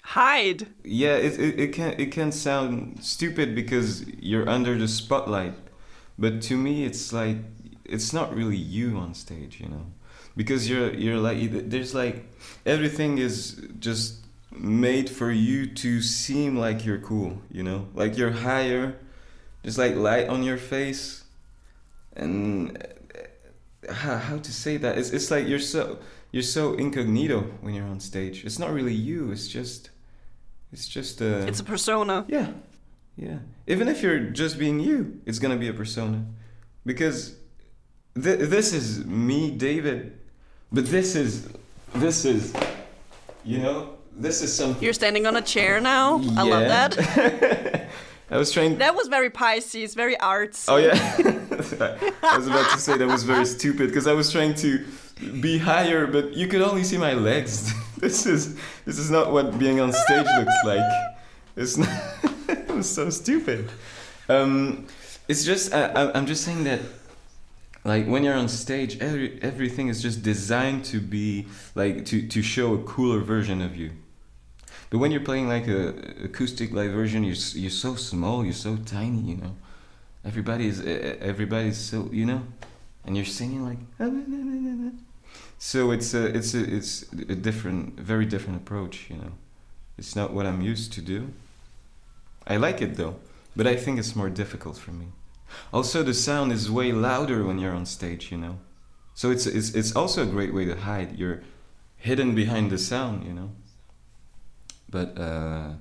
Hide. 0.04 0.68
yeah 0.84 1.16
it, 1.16 1.40
it, 1.40 1.60
it 1.60 1.74
can 1.74 1.96
it 2.00 2.12
can 2.12 2.32
sound 2.32 3.04
stupid 3.04 3.54
because 3.54 4.06
you're 4.20 4.48
under 4.48 4.78
the 4.78 4.88
spotlight. 4.88 5.56
But 6.18 6.42
to 6.44 6.56
me 6.56 6.86
it's 6.86 7.12
like 7.12 7.38
it's 7.84 8.14
not 8.14 8.34
really 8.34 8.58
you 8.58 8.98
on 8.98 9.14
stage 9.14 9.60
you 9.60 9.68
know 9.68 9.86
because 10.36 10.70
you're 10.70 10.94
you're 10.94 11.18
like 11.18 11.70
there's 11.70 11.94
like 11.94 12.26
everything 12.66 13.18
is 13.18 13.62
just 13.80 14.16
made 14.52 15.10
for 15.10 15.32
you 15.32 15.66
to 15.66 16.02
seem 16.02 16.58
like 16.58 16.86
you're 16.86 17.00
cool 17.00 17.42
you 17.52 17.64
know? 17.64 17.88
Like 17.94 18.18
you're 18.18 18.32
higher 18.32 18.96
there's 19.64 19.78
like 19.78 19.96
light 19.96 20.28
on 20.28 20.44
your 20.44 20.58
face. 20.58 21.24
And 22.16 22.78
uh, 23.88 23.94
how, 23.94 24.18
how 24.18 24.38
to 24.38 24.52
say 24.52 24.78
that? 24.78 24.98
It's, 24.98 25.12
it's 25.12 25.32
like 25.32 25.48
you're 25.48 25.60
so 25.60 26.00
you're 26.32 26.44
so 26.44 26.74
incognito 26.74 27.42
when 27.62 27.74
you're 27.74 27.88
on 27.88 28.00
stage. 28.00 28.46
It's 28.46 28.60
not 28.60 28.72
really 28.72 28.94
you 28.94 29.32
it's 29.32 29.48
just 29.48 29.90
it's 30.72 30.88
just 30.88 31.22
uh 31.22 31.46
It's 31.48 31.60
a 31.60 31.64
persona. 31.64 32.26
yeah 32.28 32.52
yeah. 33.16 33.40
Even 33.68 33.88
if 33.88 34.02
you're 34.02 34.20
just 34.20 34.58
being 34.58 34.80
you 34.80 35.22
it's 35.26 35.40
gonna 35.40 35.58
be 35.58 35.68
a 35.68 35.74
persona. 35.74 36.26
Because 36.86 37.36
th- 38.16 38.40
this 38.50 38.74
is 38.74 39.06
me 39.06 39.52
david 39.52 40.18
but 40.72 40.86
this 40.88 41.16
is 41.16 41.50
this 41.96 42.26
is 42.26 42.54
you 43.44 43.60
know 43.60 43.98
this 44.16 44.42
is 44.42 44.54
something 44.54 44.84
You're 44.84 44.94
standing 44.94 45.26
on 45.26 45.36
a 45.36 45.42
chair 45.42 45.80
now. 45.82 46.22
I 46.38 46.44
love 46.44 46.68
that. 46.68 47.88
i 48.30 48.38
was 48.38 48.52
trying 48.52 48.78
That 48.78 48.96
was 48.96 49.08
very 49.08 49.30
Pisces, 49.30 49.94
very 49.94 50.18
arts. 50.20 50.70
Oh 50.70 50.78
yeah, 50.78 50.94
I 52.24 52.38
was 52.38 52.48
about 52.48 52.72
to 52.72 52.80
say 52.80 52.98
that 52.98 53.08
was 53.08 53.24
very 53.24 53.46
stupid 53.46 53.88
because 53.88 54.08
I 54.08 54.14
was 54.14 54.32
trying 54.32 54.54
to 54.56 54.86
be 55.42 55.58
higher, 55.58 56.08
but 56.08 56.34
you 56.34 56.48
could 56.48 56.62
only 56.62 56.84
see 56.84 56.98
my 56.98 57.14
legs. 57.14 57.74
this 57.98 58.26
is 58.26 58.56
this 58.86 58.98
is 58.98 59.12
not 59.12 59.32
what 59.34 59.60
being 59.60 59.80
on 59.82 59.92
stage 59.92 60.26
looks 60.38 60.54
like. 60.66 60.92
It's 61.58 61.78
not. 61.78 61.90
it 62.48 62.70
was 62.72 62.90
so 62.90 63.10
stupid. 63.10 63.70
Um, 64.30 64.88
it's 65.28 65.44
just 65.44 65.74
I, 65.74 65.88
I- 65.88 66.18
I'm 66.18 66.26
just 66.26 66.44
saying 66.46 66.64
that, 66.64 66.80
like 67.84 68.06
when 68.06 68.24
you're 68.24 68.36
on 68.36 68.48
stage, 68.48 69.00
every 69.00 69.40
everything 69.42 69.88
is 69.88 70.02
just 70.02 70.22
designed 70.22 70.86
to 70.86 71.00
be 71.00 71.48
like 71.76 72.06
to 72.06 72.28
to 72.28 72.42
show 72.42 72.74
a 72.74 72.84
cooler 72.84 73.20
version 73.20 73.62
of 73.62 73.76
you. 73.76 73.92
But 74.90 75.00
when 75.00 75.12
you're 75.12 75.22
playing 75.22 75.48
like 75.48 75.68
a 75.68 75.90
acoustic 76.24 76.72
live 76.74 76.92
version, 76.92 77.24
you're 77.24 77.42
you're 77.54 77.72
so 77.72 77.96
small, 77.96 78.44
you're 78.44 78.54
so 78.54 78.78
tiny, 78.78 79.22
you 79.22 79.38
know. 79.38 79.56
Everybody's 80.24 80.80
everybody's 80.86 81.78
so 81.78 82.10
you 82.12 82.26
know, 82.26 82.44
and 83.06 83.16
you're 83.16 83.26
singing 83.26 83.66
like. 83.66 83.80
Ah, 84.00 84.12
so 85.58 85.92
it's 85.92 86.14
a 86.14 86.26
it's 86.26 86.54
a 86.54 86.76
it's 86.76 87.04
a 87.14 87.36
different, 87.36 88.00
very 88.00 88.26
different 88.26 88.58
approach, 88.58 89.10
you 89.10 89.18
know. 89.18 89.32
It's 89.98 90.16
not 90.16 90.34
what 90.34 90.46
I'm 90.46 90.62
used 90.62 90.92
to 90.94 91.02
do. 91.02 91.34
I 92.48 92.58
like 92.58 92.82
it 92.82 92.96
though, 92.96 93.16
but 93.56 93.68
I 93.68 93.76
think 93.76 94.00
it's 94.00 94.16
more 94.16 94.30
difficult 94.30 94.78
for 94.78 94.92
me. 94.92 95.08
Also, 95.74 96.04
the 96.04 96.14
sound 96.14 96.52
is 96.52 96.70
way 96.70 96.92
louder 96.92 97.44
when 97.44 97.60
you're 97.60 97.74
on 97.74 97.86
stage, 97.86 98.32
you 98.32 98.38
know. 98.38 98.60
So 99.14 99.32
it's 99.32 99.46
it's 99.46 99.72
it's 99.76 99.96
also 99.96 100.24
a 100.24 100.26
great 100.26 100.54
way 100.54 100.66
to 100.66 100.76
hide. 100.76 101.18
You're 101.18 101.44
hidden 101.98 102.34
behind 102.36 102.72
the 102.72 102.78
sound, 102.78 103.24
you 103.24 103.34
know. 103.34 103.52
But 104.90 105.18
uh, 105.18 105.74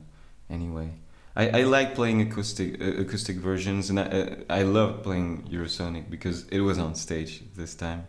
anyway, 0.48 0.92
I, 1.34 1.60
I 1.60 1.62
like 1.62 1.94
playing 1.94 2.20
acoustic 2.20 2.80
uh, 2.80 3.00
acoustic 3.00 3.36
versions, 3.36 3.90
and 3.90 3.98
I 4.00 4.02
uh, 4.02 4.36
I 4.48 4.62
love 4.62 5.02
playing 5.02 5.48
Eurosonic 5.50 6.10
because 6.10 6.46
it 6.48 6.60
was 6.60 6.78
on 6.78 6.94
stage 6.94 7.42
this 7.56 7.74
time. 7.74 8.08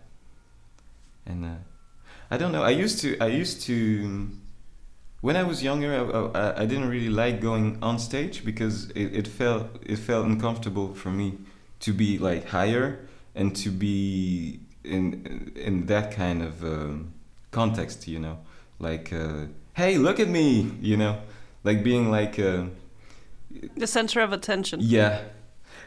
And 1.25 1.45
uh, 1.45 1.59
I 2.29 2.37
don't 2.37 2.51
know. 2.51 2.63
I 2.63 2.71
used 2.71 2.99
to 3.01 3.17
I 3.19 3.27
used 3.27 3.61
to 3.63 4.29
when 5.21 5.35
I 5.35 5.43
was 5.43 5.63
younger. 5.63 5.91
I, 5.93 6.39
I, 6.39 6.61
I 6.63 6.65
didn't 6.65 6.89
really 6.89 7.09
like 7.09 7.41
going 7.41 7.77
on 7.81 7.99
stage 7.99 8.43
because 8.43 8.89
it, 8.91 9.15
it 9.15 9.27
felt 9.27 9.67
it 9.81 9.97
felt 9.97 10.25
uncomfortable 10.25 10.93
for 10.93 11.09
me 11.09 11.37
to 11.81 11.93
be 11.93 12.17
like 12.17 12.47
higher 12.49 12.99
and 13.35 13.55
to 13.57 13.69
be 13.69 14.59
in 14.83 15.51
in 15.55 15.85
that 15.87 16.11
kind 16.11 16.41
of 16.41 16.63
um, 16.63 17.13
context, 17.51 18.07
you 18.07 18.19
know, 18.19 18.37
like 18.79 19.11
uh, 19.13 19.45
hey, 19.73 19.97
look 19.97 20.19
at 20.19 20.27
me, 20.27 20.71
you 20.81 20.97
know, 20.97 21.17
like 21.63 21.83
being 21.83 22.11
like. 22.11 22.39
Uh, 22.39 22.65
The 23.77 23.87
center 23.87 24.21
of 24.23 24.31
attention. 24.33 24.79
yeah. 24.81 25.19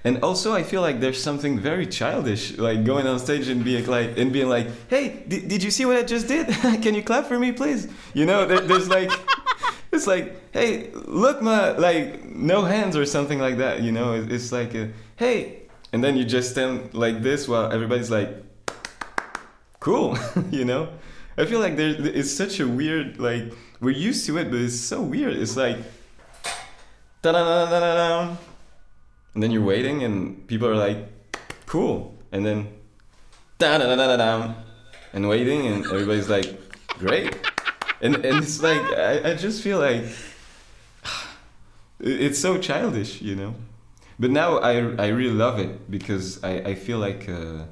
And 0.06 0.18
also, 0.22 0.52
I 0.52 0.62
feel 0.64 0.82
like 0.82 1.00
there's 1.00 1.22
something 1.22 1.58
very 1.58 1.86
childish, 1.86 2.58
like 2.58 2.84
going 2.84 3.06
on 3.06 3.18
stage 3.18 3.48
and 3.48 3.64
being 3.64 3.86
like, 3.86 4.18
and 4.20 4.30
being 4.32 4.50
like, 4.50 4.66
"Hey, 4.88 5.24
did, 5.28 5.48
did 5.48 5.62
you 5.62 5.70
see 5.70 5.86
what 5.86 5.96
I 5.96 6.02
just 6.02 6.28
did? 6.28 6.46
Can 6.84 6.94
you 6.94 7.02
clap 7.02 7.24
for 7.26 7.38
me, 7.38 7.52
please?" 7.52 7.88
You 8.12 8.26
know, 8.26 8.44
there, 8.46 8.60
there's 8.60 8.88
like, 8.88 9.10
it's 9.92 10.06
like, 10.06 10.26
"Hey, 10.52 10.90
look, 11.08 11.40
my 11.40 11.72
like 11.88 12.22
no 12.22 12.64
hands 12.64 12.96
or 12.96 13.06
something 13.06 13.40
like 13.40 13.56
that." 13.64 13.80
You 13.82 13.92
know, 13.92 14.12
It- 14.12 14.30
it's 14.30 14.52
like, 14.52 14.74
a, 14.74 14.90
"Hey," 15.16 15.63
and 15.94 16.02
then 16.02 16.16
you 16.16 16.24
just 16.24 16.50
stand 16.50 16.92
like 16.92 17.22
this 17.22 17.46
while 17.46 17.70
everybody's 17.70 18.10
like, 18.10 18.28
"Cool," 19.78 20.18
you 20.50 20.64
know. 20.64 20.88
I 21.38 21.46
feel 21.46 21.60
like 21.60 21.76
there, 21.76 21.94
it's 21.96 22.32
such 22.32 22.58
a 22.58 22.66
weird, 22.66 23.20
like 23.20 23.54
we're 23.80 23.94
used 23.94 24.26
to 24.26 24.36
it, 24.38 24.50
but 24.50 24.58
it's 24.58 24.74
so 24.74 25.00
weird. 25.00 25.36
It's 25.36 25.56
like. 25.56 25.78
And 29.34 29.42
then 29.42 29.52
you're 29.52 29.62
waiting, 29.62 30.02
and 30.02 30.44
people 30.48 30.66
are 30.66 30.74
like, 30.74 30.98
"Cool," 31.66 32.12
and 32.32 32.44
then 32.44 32.74
and 35.12 35.28
waiting, 35.28 35.68
and 35.68 35.86
everybody's 35.86 36.28
like, 36.28 36.58
"Great," 36.98 37.38
and 38.00 38.16
and 38.16 38.42
it's 38.42 38.60
like 38.60 38.82
I, 38.98 39.30
I 39.30 39.34
just 39.36 39.62
feel 39.62 39.78
like 39.78 40.02
it's 42.00 42.40
so 42.40 42.58
childish, 42.58 43.22
you 43.22 43.36
know. 43.36 43.54
But 44.18 44.30
now 44.30 44.58
I 44.58 44.72
I 44.98 45.08
really 45.08 45.34
love 45.34 45.58
it 45.58 45.90
because 45.90 46.42
I 46.44 46.52
I 46.70 46.74
feel 46.74 46.98
like 46.98 47.28
uh, 47.28 47.64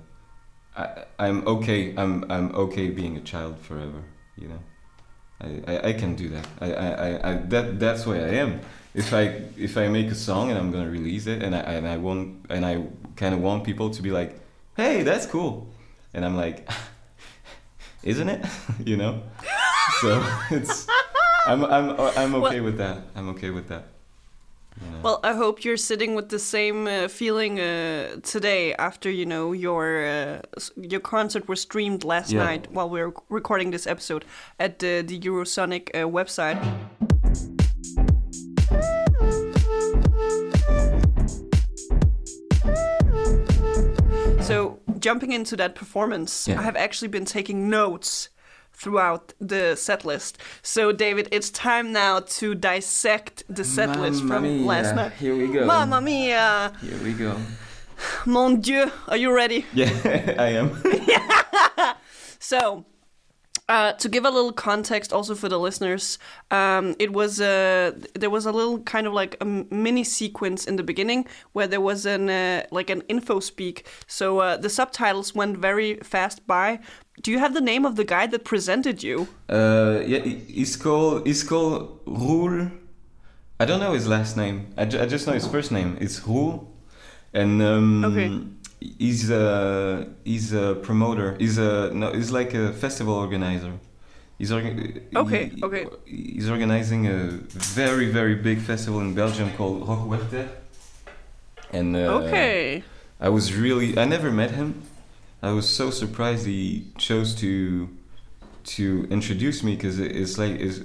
I 0.76 1.05
I'm 1.18 1.46
okay 1.46 1.94
I'm 1.96 2.24
I'm 2.31 2.55
okay 2.55 2.90
being 2.90 3.16
a 3.16 3.20
child 3.20 3.59
forever, 3.59 4.02
you 4.37 4.48
know. 4.48 4.61
I, 5.40 5.62
I, 5.66 5.88
I 5.88 5.92
can 5.92 6.14
do 6.14 6.28
that. 6.28 6.46
I, 6.61 6.72
I, 6.72 7.31
I, 7.31 7.35
that 7.48 7.81
that's 7.81 8.07
why 8.07 8.16
I 8.16 8.35
am 8.44 8.61
if 8.94 9.12
I 9.12 9.42
if 9.57 9.76
I 9.76 9.88
make 9.88 10.11
a 10.11 10.14
song 10.14 10.50
and 10.50 10.59
I'm 10.59 10.70
gonna 10.70 10.90
release 10.90 11.26
it 11.26 11.42
and 11.42 11.55
I 11.55 11.61
and 11.61 11.88
I 11.88 11.96
want 11.96 12.46
and 12.50 12.64
I 12.64 12.85
kind 13.16 13.35
of 13.35 13.40
want 13.40 13.64
people 13.64 13.90
to 13.90 14.02
be 14.02 14.11
like, 14.11 14.38
hey, 14.76 15.02
that's 15.02 15.26
cool, 15.26 15.68
and 16.14 16.24
I'm 16.24 16.37
like, 16.37 16.68
isn't 18.02 18.28
it? 18.28 18.44
you 18.85 18.96
know. 18.96 19.22
So 20.00 20.24
it's 20.50 20.87
I'm 21.46 21.64
I'm 21.64 21.98
I'm 21.98 22.35
okay 22.44 22.61
with 22.61 22.78
that. 22.78 22.98
I'm 23.14 23.31
okay 23.31 23.50
with 23.50 23.68
that. 23.68 23.91
You 24.80 24.90
know. 24.90 25.00
Well, 25.02 25.20
I 25.22 25.35
hope 25.35 25.64
you're 25.64 25.76
sitting 25.76 26.14
with 26.14 26.28
the 26.28 26.38
same 26.38 26.87
uh, 26.87 27.08
feeling 27.08 27.58
uh, 27.61 28.16
today 28.22 28.74
after 28.74 29.11
you 29.11 29.26
know 29.26 29.52
your 29.52 30.04
uh, 30.06 30.40
your 30.76 31.00
concert 31.00 31.48
was 31.48 31.61
streamed 31.61 32.04
last 32.04 32.32
Yeah. 32.32 32.44
night 32.44 32.68
while 32.72 32.88
we 32.88 33.00
are 33.00 33.12
recording 33.28 33.70
this 33.72 33.87
episode 33.87 34.24
at 34.58 34.78
the, 34.78 35.02
the 35.06 35.18
Eurosonic 35.18 35.90
uh, 35.94 36.08
website. 36.08 36.58
So 44.40 44.80
jumping 44.98 45.32
into 45.32 45.56
that 45.56 45.74
performance, 45.74 46.48
Yeah. 46.48 46.58
I 46.61 46.62
have 46.62 46.76
actually 46.76 47.08
been 47.08 47.24
taking 47.24 47.68
notes 47.70 48.28
throughout 48.72 49.35
the 49.40 49.76
set 49.76 50.04
list. 50.04 50.38
So 50.62 50.92
David, 50.92 51.28
it's 51.30 51.50
time 51.50 51.92
now 51.92 52.20
to 52.20 52.54
dissect 52.54 53.44
the 53.48 53.64
set 53.64 53.98
list 53.98 54.24
Mamma 54.24 54.48
from 54.48 54.66
last 54.66 54.94
night. 54.94 55.12
Here 55.12 55.37
we 55.37 55.48
go. 55.48 55.66
Mamma 55.66 56.00
mia! 56.00 56.72
Here 56.80 56.98
we 57.02 57.12
go. 57.12 57.37
Mon 58.26 58.61
Dieu, 58.61 58.90
are 59.08 59.16
you 59.16 59.32
ready? 59.32 59.64
Yeah, 59.72 59.90
I 60.38 60.48
am. 60.48 60.82
So, 62.42 62.87
uh, 63.68 63.92
to 63.92 64.08
give 64.08 64.24
a 64.24 64.30
little 64.30 64.52
context 64.52 65.12
also 65.12 65.37
for 65.37 65.48
the 65.48 65.58
listeners, 65.58 66.18
um, 66.50 66.96
it 66.98 67.12
was 67.12 67.40
uh, 67.40 67.92
there 68.14 68.30
was 68.30 68.46
a 68.46 68.52
little 68.52 68.80
kind 68.80 69.06
of 69.06 69.12
like 69.12 69.37
a 69.40 69.44
mini 69.44 70.02
sequence 70.02 70.66
in 70.66 70.74
the 70.74 70.82
beginning 70.82 71.24
where 71.52 71.68
there 71.68 71.80
was 71.80 72.04
an 72.04 72.28
uh, 72.28 72.66
like 72.72 72.90
an 72.90 73.02
info 73.08 73.38
speak. 73.38 73.87
So 74.08 74.40
uh, 74.40 74.56
the 74.56 74.68
subtitles 74.68 75.37
went 75.37 75.56
very 75.58 75.98
fast 76.02 76.44
by. 76.48 76.80
Do 77.22 77.30
you 77.30 77.38
have 77.38 77.54
the 77.54 77.61
name 77.61 77.85
of 77.87 77.94
the 77.96 78.04
guy 78.04 78.26
that 78.26 78.44
presented 78.44 79.02
you? 79.02 79.28
Uh, 79.48 80.00
yeah, 80.06 80.18
he- 80.20 80.42
he's 80.58 80.76
called 80.76 81.26
he's 81.26 81.42
called 81.44 82.00
Roel. 82.06 82.70
I 83.61 83.64
don't 83.64 83.78
know 83.80 83.92
his 83.92 84.08
last 84.08 84.37
name. 84.37 84.56
I, 84.76 84.85
ju- 84.87 85.00
I 85.00 85.06
just 85.06 85.26
know 85.26 85.32
his 85.35 85.46
first 85.46 85.70
name. 85.70 85.96
It's 86.00 86.18
Roel, 86.26 86.68
and 87.32 87.62
um, 87.62 88.04
Okay. 88.04 88.28
he's 88.98 89.30
a 89.30 90.08
he's 90.24 90.52
a 90.52 90.74
promoter. 90.82 91.37
He's 91.38 91.58
a 91.58 91.90
no. 91.94 92.12
He's 92.12 92.32
like 92.32 92.54
a 92.54 92.72
festival 92.72 93.14
organizer. 93.14 93.72
He's 94.38 94.50
orga- 94.50 95.00
Okay, 95.14 95.44
he- 95.54 95.62
okay. 95.62 95.87
He's 96.04 96.50
organizing 96.50 97.06
a 97.06 97.16
very 97.82 98.06
very 98.11 98.35
big 98.35 98.58
festival 98.58 99.00
in 99.00 99.14
Belgium 99.14 99.48
called 99.56 99.87
Rock 99.88 100.02
Werchter. 100.11 100.48
And 101.72 101.94
uh, 101.96 102.18
okay. 102.26 102.82
I 103.20 103.28
was 103.28 103.54
really 103.54 103.96
I 103.96 104.04
never 104.06 104.32
met 104.32 104.50
him. 104.50 104.82
I 105.42 105.50
was 105.52 105.68
so 105.68 105.90
surprised 105.90 106.46
he 106.46 106.87
chose 106.98 107.35
to 107.37 107.88
to 108.64 109.09
introduce 109.11 109.64
me 109.64 109.74
because 109.74 109.98
it's 109.98 110.38
like 110.38 110.61
it's, 110.61 110.81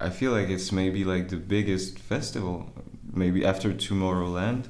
I 0.00 0.10
feel 0.10 0.30
like 0.30 0.48
it's 0.48 0.70
maybe 0.70 1.04
like 1.04 1.28
the 1.28 1.36
biggest 1.36 1.98
festival, 1.98 2.70
maybe 3.12 3.44
after 3.44 3.72
Tomorrowland, 3.72 4.68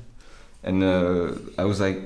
and 0.63 0.83
uh, 0.83 1.35
I 1.59 1.65
was 1.65 1.81
like, 1.81 2.01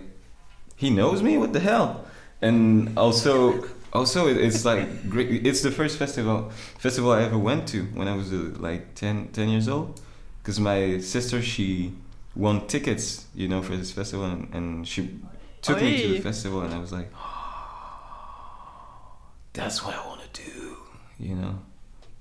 he 0.76 0.90
knows 0.90 1.22
me. 1.22 1.38
What 1.38 1.52
the 1.52 1.60
hell? 1.60 2.04
And 2.42 2.98
also, 2.98 3.64
also 3.92 4.26
it's 4.26 4.64
like 4.64 5.08
great. 5.08 5.46
It's 5.46 5.62
the 5.62 5.70
first 5.70 5.98
festival 5.98 6.50
festival 6.78 7.12
I 7.12 7.22
ever 7.22 7.38
went 7.38 7.68
to 7.68 7.84
when 7.94 8.08
I 8.08 8.16
was 8.16 8.32
uh, 8.32 8.50
like 8.58 8.96
10, 8.96 9.28
10 9.28 9.48
years 9.48 9.68
old, 9.68 10.00
because 10.42 10.58
my 10.58 10.98
sister 10.98 11.40
she 11.42 11.92
won 12.34 12.66
tickets, 12.66 13.26
you 13.36 13.46
know, 13.46 13.62
for 13.62 13.76
this 13.76 13.92
festival, 13.92 14.24
and, 14.24 14.52
and 14.52 14.88
she 14.88 15.20
took 15.62 15.80
me 15.80 16.02
to 16.02 16.08
the 16.14 16.20
festival, 16.20 16.62
and 16.62 16.74
I 16.74 16.78
was 16.78 16.92
like, 16.92 17.12
that's 19.52 19.84
what 19.84 19.94
I 19.94 20.06
want 20.06 20.32
to 20.32 20.42
do, 20.42 20.76
you 21.18 21.34
know. 21.34 21.60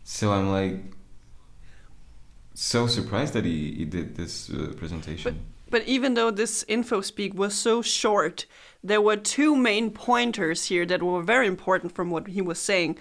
So 0.03 0.31
I'm 0.31 0.51
like 0.51 0.79
so 2.53 2.87
surprised 2.87 3.33
that 3.33 3.45
he, 3.45 3.73
he 3.73 3.85
did 3.85 4.15
this 4.15 4.49
uh, 4.49 4.73
presentation. 4.75 5.45
But 5.69 5.87
even 5.87 6.15
though 6.15 6.31
this 6.31 6.65
info 6.67 7.01
speak 7.01 7.33
was 7.33 7.53
so 7.53 7.81
short, 7.81 8.45
there 8.83 9.01
were 9.01 9.15
two 9.15 9.55
main 9.55 9.91
pointers 9.91 10.65
here 10.65 10.85
that 10.87 11.03
were 11.03 11.21
very 11.21 11.47
important 11.47 11.93
from 11.93 12.09
what 12.09 12.27
he 12.27 12.41
was 12.41 12.59
saying. 12.59 12.97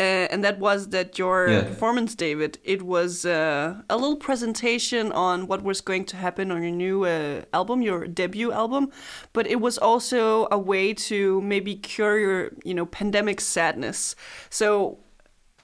Uh, 0.00 0.26
and 0.32 0.42
that 0.42 0.58
was 0.58 0.88
that 0.88 1.18
your 1.18 1.48
Yeah. 1.50 1.62
performance, 1.68 2.14
David, 2.16 2.58
it 2.64 2.80
was 2.82 3.24
uh, 3.26 3.74
a 3.90 3.96
little 3.96 4.16
presentation 4.16 5.12
on 5.12 5.46
what 5.46 5.62
was 5.62 5.82
going 5.82 6.04
to 6.06 6.16
happen 6.16 6.50
on 6.50 6.62
your 6.62 6.72
new 6.86 7.04
uh, 7.04 7.42
album, 7.52 7.82
your 7.82 8.06
debut 8.06 8.50
album, 8.52 8.90
but 9.32 9.46
it 9.46 9.60
was 9.60 9.76
also 9.78 10.48
a 10.50 10.58
way 10.58 10.94
to 10.94 11.40
maybe 11.42 11.74
cure 11.76 12.18
your, 12.18 12.50
you 12.64 12.74
know, 12.74 12.86
pandemic 12.86 13.40
sadness. 13.40 14.16
So 14.48 14.98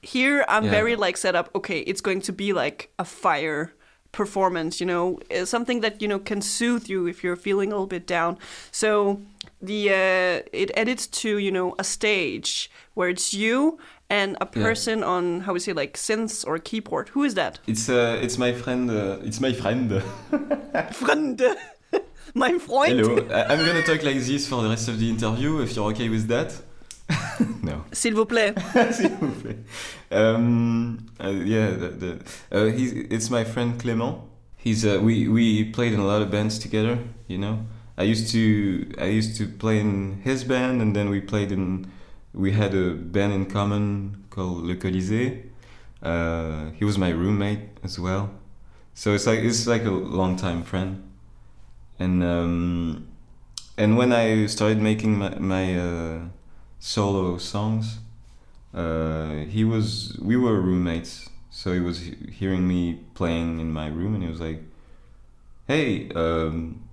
here 0.03 0.45
I'm 0.49 0.65
Yeah. 0.65 0.71
very 0.71 0.97
like 0.97 1.17
set 1.17 1.35
up. 1.35 1.49
Okay, 1.55 1.81
it's 1.81 2.03
going 2.03 2.21
to 2.23 2.33
be 2.33 2.53
like 2.53 2.91
a 2.99 3.05
fire 3.05 3.73
performance. 4.13 4.81
You 4.81 4.87
know, 4.87 5.19
uh, 5.31 5.45
something 5.45 5.81
that 5.83 6.01
you 6.03 6.09
know 6.09 6.19
can 6.19 6.41
soothe 6.43 6.89
you 6.89 7.07
if 7.09 7.25
you're 7.25 7.37
feeling 7.37 7.71
a 7.73 7.75
little 7.75 7.87
bit 7.99 8.07
down. 8.07 8.39
So 8.71 9.21
the 9.63 9.89
uh, 9.91 10.43
it 10.53 10.71
edits 10.75 11.07
to 11.23 11.29
you 11.39 11.51
know 11.51 11.75
a 11.79 11.85
stage 11.85 12.71
where 12.95 13.11
it's 13.11 13.33
you 13.35 13.79
and 14.09 14.37
a 14.41 14.47
Yeah. 14.55 14.63
person 14.63 15.03
on 15.03 15.41
how 15.41 15.53
we 15.53 15.61
say 15.61 15.73
like 15.73 15.95
synths 15.97 16.45
or 16.47 16.59
keyboard. 16.59 17.09
Who 17.11 17.25
is 17.25 17.35
that? 17.35 17.59
It's 17.67 17.89
uh, 17.89 18.19
it's 18.23 18.39
my 18.39 18.53
friend. 18.53 18.91
Uh, 18.91 19.19
it's 19.25 19.41
my 19.41 19.53
friend. 19.53 20.03
Friend, 20.93 21.41
my 22.35 22.59
friend. 22.59 23.01
Hello. 23.01 23.17
I'm 23.51 23.65
gonna 23.67 23.83
talk 23.83 24.03
like 24.05 24.19
this 24.21 24.47
for 24.47 24.63
the 24.63 24.69
rest 24.69 24.89
of 24.89 24.99
the 24.99 25.09
interview. 25.09 25.61
If 25.63 25.75
you're 25.75 25.91
okay 25.91 26.09
with 26.09 26.29
that. 26.29 26.53
no. 27.63 27.85
S'il 27.93 28.15
vous 28.15 28.27
plaît. 28.27 28.55
S'il 28.93 29.11
vous 29.11 29.31
plaît. 29.41 29.59
Um, 30.11 30.99
uh, 31.23 31.29
yeah, 31.31 31.71
the, 31.71 31.89
the, 31.89 32.19
uh, 32.53 32.65
he's, 32.67 32.93
it's 32.93 33.31
my 33.31 33.45
friend 33.45 33.79
Clément. 33.81 34.23
He's 34.57 34.85
uh, 34.85 34.99
we 35.03 35.29
we 35.29 35.65
played 35.73 35.93
in 35.93 36.01
a 36.01 36.05
lot 36.05 36.21
of 36.23 36.31
bands 36.31 36.59
together. 36.59 36.99
You 37.29 37.39
know, 37.39 37.59
I 37.97 38.03
used 38.03 38.31
to 38.33 38.87
I 39.01 39.07
used 39.07 39.37
to 39.39 39.47
play 39.47 39.79
in 39.81 40.21
his 40.25 40.45
band, 40.45 40.81
and 40.83 40.95
then 40.95 41.09
we 41.11 41.21
played 41.21 41.51
in. 41.53 41.87
We 42.37 42.53
had 42.53 42.75
a 42.75 42.95
band 42.95 43.33
in 43.33 43.47
common 43.47 44.25
called 44.31 44.65
Le. 44.65 44.77
Uh, 46.03 46.71
he 46.73 46.85
was 46.85 46.99
my 46.99 47.09
roommate 47.09 47.79
as 47.83 47.99
well, 47.99 48.31
so 48.95 49.15
it's 49.15 49.27
like 49.27 49.41
it's 49.41 49.67
like 49.67 49.85
a 49.85 49.91
long 49.91 50.37
time 50.37 50.63
friend. 50.63 51.03
And 51.99 52.23
um, 52.23 53.09
and 53.77 53.97
when 53.97 54.13
I 54.13 54.47
started 54.47 54.79
making 54.79 55.19
my 55.19 55.31
my 55.39 55.79
uh, 55.79 56.21
solo 56.79 57.39
songs, 57.39 57.99
uh, 58.75 59.47
he 59.49 59.65
was 59.65 60.19
we 60.21 60.37
were 60.37 60.61
roommates 60.61 61.31
so 61.57 61.73
he 61.73 61.81
was 61.81 62.11
hearing 62.31 62.69
me 62.69 63.01
playing 63.15 63.61
in 63.61 63.73
my 63.73 63.87
room 63.87 64.15
and 64.15 64.23
he 64.23 64.29
was 64.29 64.41
like 64.43 64.63
hey 65.67 66.11
um, 66.11 66.87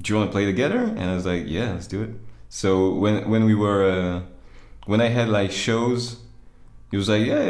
do 0.00 0.12
you 0.12 0.18
want 0.18 0.28
to 0.28 0.32
play 0.32 0.44
together 0.44 0.80
and 0.80 1.04
i 1.04 1.14
was 1.14 1.24
like 1.24 1.44
yeah 1.46 1.72
let's 1.72 1.86
do 1.86 2.02
it 2.02 2.10
so 2.48 2.92
when 2.94 3.30
when 3.30 3.44
we 3.44 3.54
were 3.54 3.88
uh, 3.88 4.20
when 4.86 5.00
i 5.00 5.08
had 5.08 5.28
like 5.28 5.50
shows 5.50 6.16
he 6.90 6.96
was 6.96 7.08
like 7.08 7.24
yeah 7.24 7.42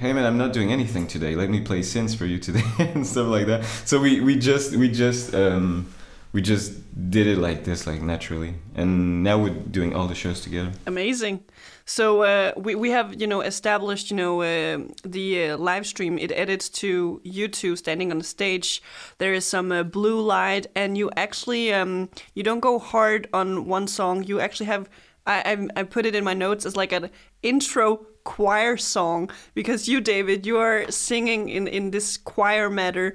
hey 0.00 0.12
man 0.12 0.24
i'm 0.24 0.38
not 0.38 0.52
doing 0.52 0.72
anything 0.72 1.06
today 1.06 1.34
let 1.34 1.50
me 1.50 1.60
play 1.60 1.80
synths 1.80 2.16
for 2.16 2.26
you 2.26 2.38
today 2.38 2.62
and 2.78 3.06
stuff 3.06 3.28
like 3.28 3.46
that 3.46 3.64
so 3.84 4.00
we 4.00 4.20
we 4.20 4.36
just 4.36 4.76
we 4.76 4.88
just 4.88 5.34
um, 5.34 5.92
we 6.32 6.42
just 6.42 6.72
did 7.10 7.26
it 7.26 7.38
like 7.38 7.64
this 7.64 7.86
like 7.86 8.02
naturally 8.02 8.54
and 8.74 9.22
now 9.22 9.38
we're 9.38 9.50
doing 9.50 9.94
all 9.94 10.06
the 10.06 10.14
shows 10.14 10.40
together 10.40 10.72
Amazing. 10.86 11.44
So 11.88 12.22
uh, 12.22 12.52
we 12.54 12.74
we 12.74 12.90
have 12.90 13.18
you 13.18 13.26
know 13.26 13.40
established 13.40 14.10
you 14.10 14.16
know 14.18 14.42
uh, 14.42 14.78
the 15.04 15.52
uh, 15.52 15.56
live 15.56 15.86
stream. 15.86 16.18
It 16.18 16.30
edits 16.32 16.68
to 16.80 17.18
you 17.24 17.48
two 17.48 17.76
standing 17.76 18.10
on 18.10 18.18
the 18.18 18.24
stage. 18.24 18.82
There 19.16 19.32
is 19.32 19.46
some 19.46 19.72
uh, 19.72 19.84
blue 19.84 20.20
light, 20.20 20.66
and 20.74 20.98
you 20.98 21.10
actually 21.16 21.72
um, 21.72 22.10
you 22.34 22.42
don't 22.42 22.60
go 22.60 22.78
hard 22.78 23.26
on 23.32 23.64
one 23.64 23.86
song. 23.86 24.22
You 24.24 24.38
actually 24.38 24.66
have 24.66 24.86
I, 25.28 25.42
I 25.44 25.80
I 25.80 25.82
put 25.84 26.06
it 26.06 26.14
in 26.14 26.24
my 26.24 26.34
notes 26.34 26.64
as 26.66 26.74
like 26.74 26.92
an 26.92 27.10
intro 27.42 28.06
choir 28.24 28.76
song 28.76 29.30
because 29.54 29.88
you 29.88 30.00
David 30.00 30.46
you 30.46 30.56
are 30.56 30.90
singing 30.90 31.48
in 31.48 31.68
in 31.68 31.90
this 31.90 32.16
choir 32.16 32.70
matter. 32.70 33.14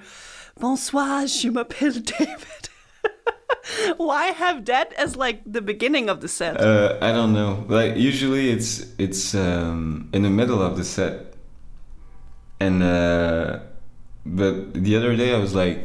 Bonsoir, 0.60 1.26
je 1.28 1.50
m'appelle 1.50 2.00
David. 2.00 2.70
Why 3.98 4.26
have 4.28 4.66
that 4.66 4.94
as 4.94 5.16
like 5.16 5.42
the 5.46 5.62
beginning 5.62 6.10
of 6.10 6.22
the 6.22 6.28
set? 6.28 6.62
Uh, 6.62 6.98
I 7.02 7.12
don't 7.12 7.34
know. 7.34 7.66
Like 7.68 7.98
usually 7.98 8.52
it's 8.52 8.86
it's 9.00 9.34
um, 9.34 10.10
in 10.14 10.22
the 10.22 10.30
middle 10.30 10.62
of 10.62 10.78
the 10.78 10.84
set, 10.84 11.34
and 12.60 12.84
uh, 12.84 13.60
but 14.26 14.74
the 14.74 14.96
other 14.96 15.16
day 15.16 15.34
I 15.34 15.40
was 15.40 15.56
like, 15.56 15.80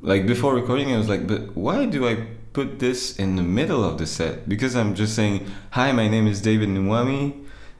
like 0.00 0.26
before 0.26 0.54
recording, 0.54 0.92
I 0.94 0.98
was 0.98 1.08
like, 1.08 1.26
but 1.26 1.56
why 1.56 1.86
do 1.86 2.06
I 2.06 2.26
put 2.58 2.80
this 2.80 3.16
in 3.16 3.36
the 3.36 3.42
middle 3.42 3.84
of 3.84 3.98
the 3.98 4.06
set? 4.06 4.48
Because 4.48 4.74
I'm 4.74 4.96
just 4.96 5.14
saying, 5.14 5.46
hi, 5.70 5.92
my 5.92 6.08
name 6.08 6.26
is 6.26 6.40
David 6.40 6.68
Numwami, 6.68 7.22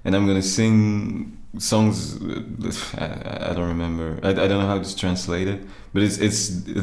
and 0.04 0.14
I'm 0.14 0.24
gonna 0.28 0.48
sing 0.58 1.36
songs. 1.58 2.16
I, 2.94 3.52
don't 3.56 3.70
remember. 3.74 4.20
I, 4.22 4.28
I 4.28 4.46
don't 4.48 4.60
know 4.62 4.70
how 4.74 4.80
to 4.80 4.96
translate 4.96 5.48
it, 5.48 5.60
but 5.92 6.02
it's 6.06 6.18
it's 6.18 6.40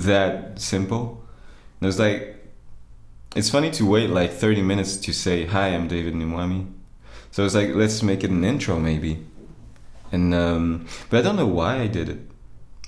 that 0.10 0.60
simple. 0.60 1.24
And 1.80 1.88
it's 1.88 2.00
like 2.00 2.20
it's 3.36 3.50
funny 3.50 3.72
to 3.72 3.86
wait 3.86 4.10
like 4.10 4.32
30 4.32 4.62
minutes 4.62 4.96
to 4.96 5.12
say 5.12 5.46
hi 5.46 5.68
i'm 5.68 5.90
david 5.90 6.14
Numwami. 6.14 6.72
so 7.32 7.44
it's 7.44 7.54
like 7.54 7.76
let's 7.76 8.02
make 8.02 8.24
it 8.24 8.30
an 8.30 8.46
intro 8.46 8.80
maybe 8.80 9.26
and 10.10 10.34
um, 10.34 10.88
but 11.10 11.20
i 11.20 11.22
don't 11.22 11.36
know 11.36 11.52
why 11.60 11.82
i 11.82 11.88
did 11.88 12.08
it 12.08 12.22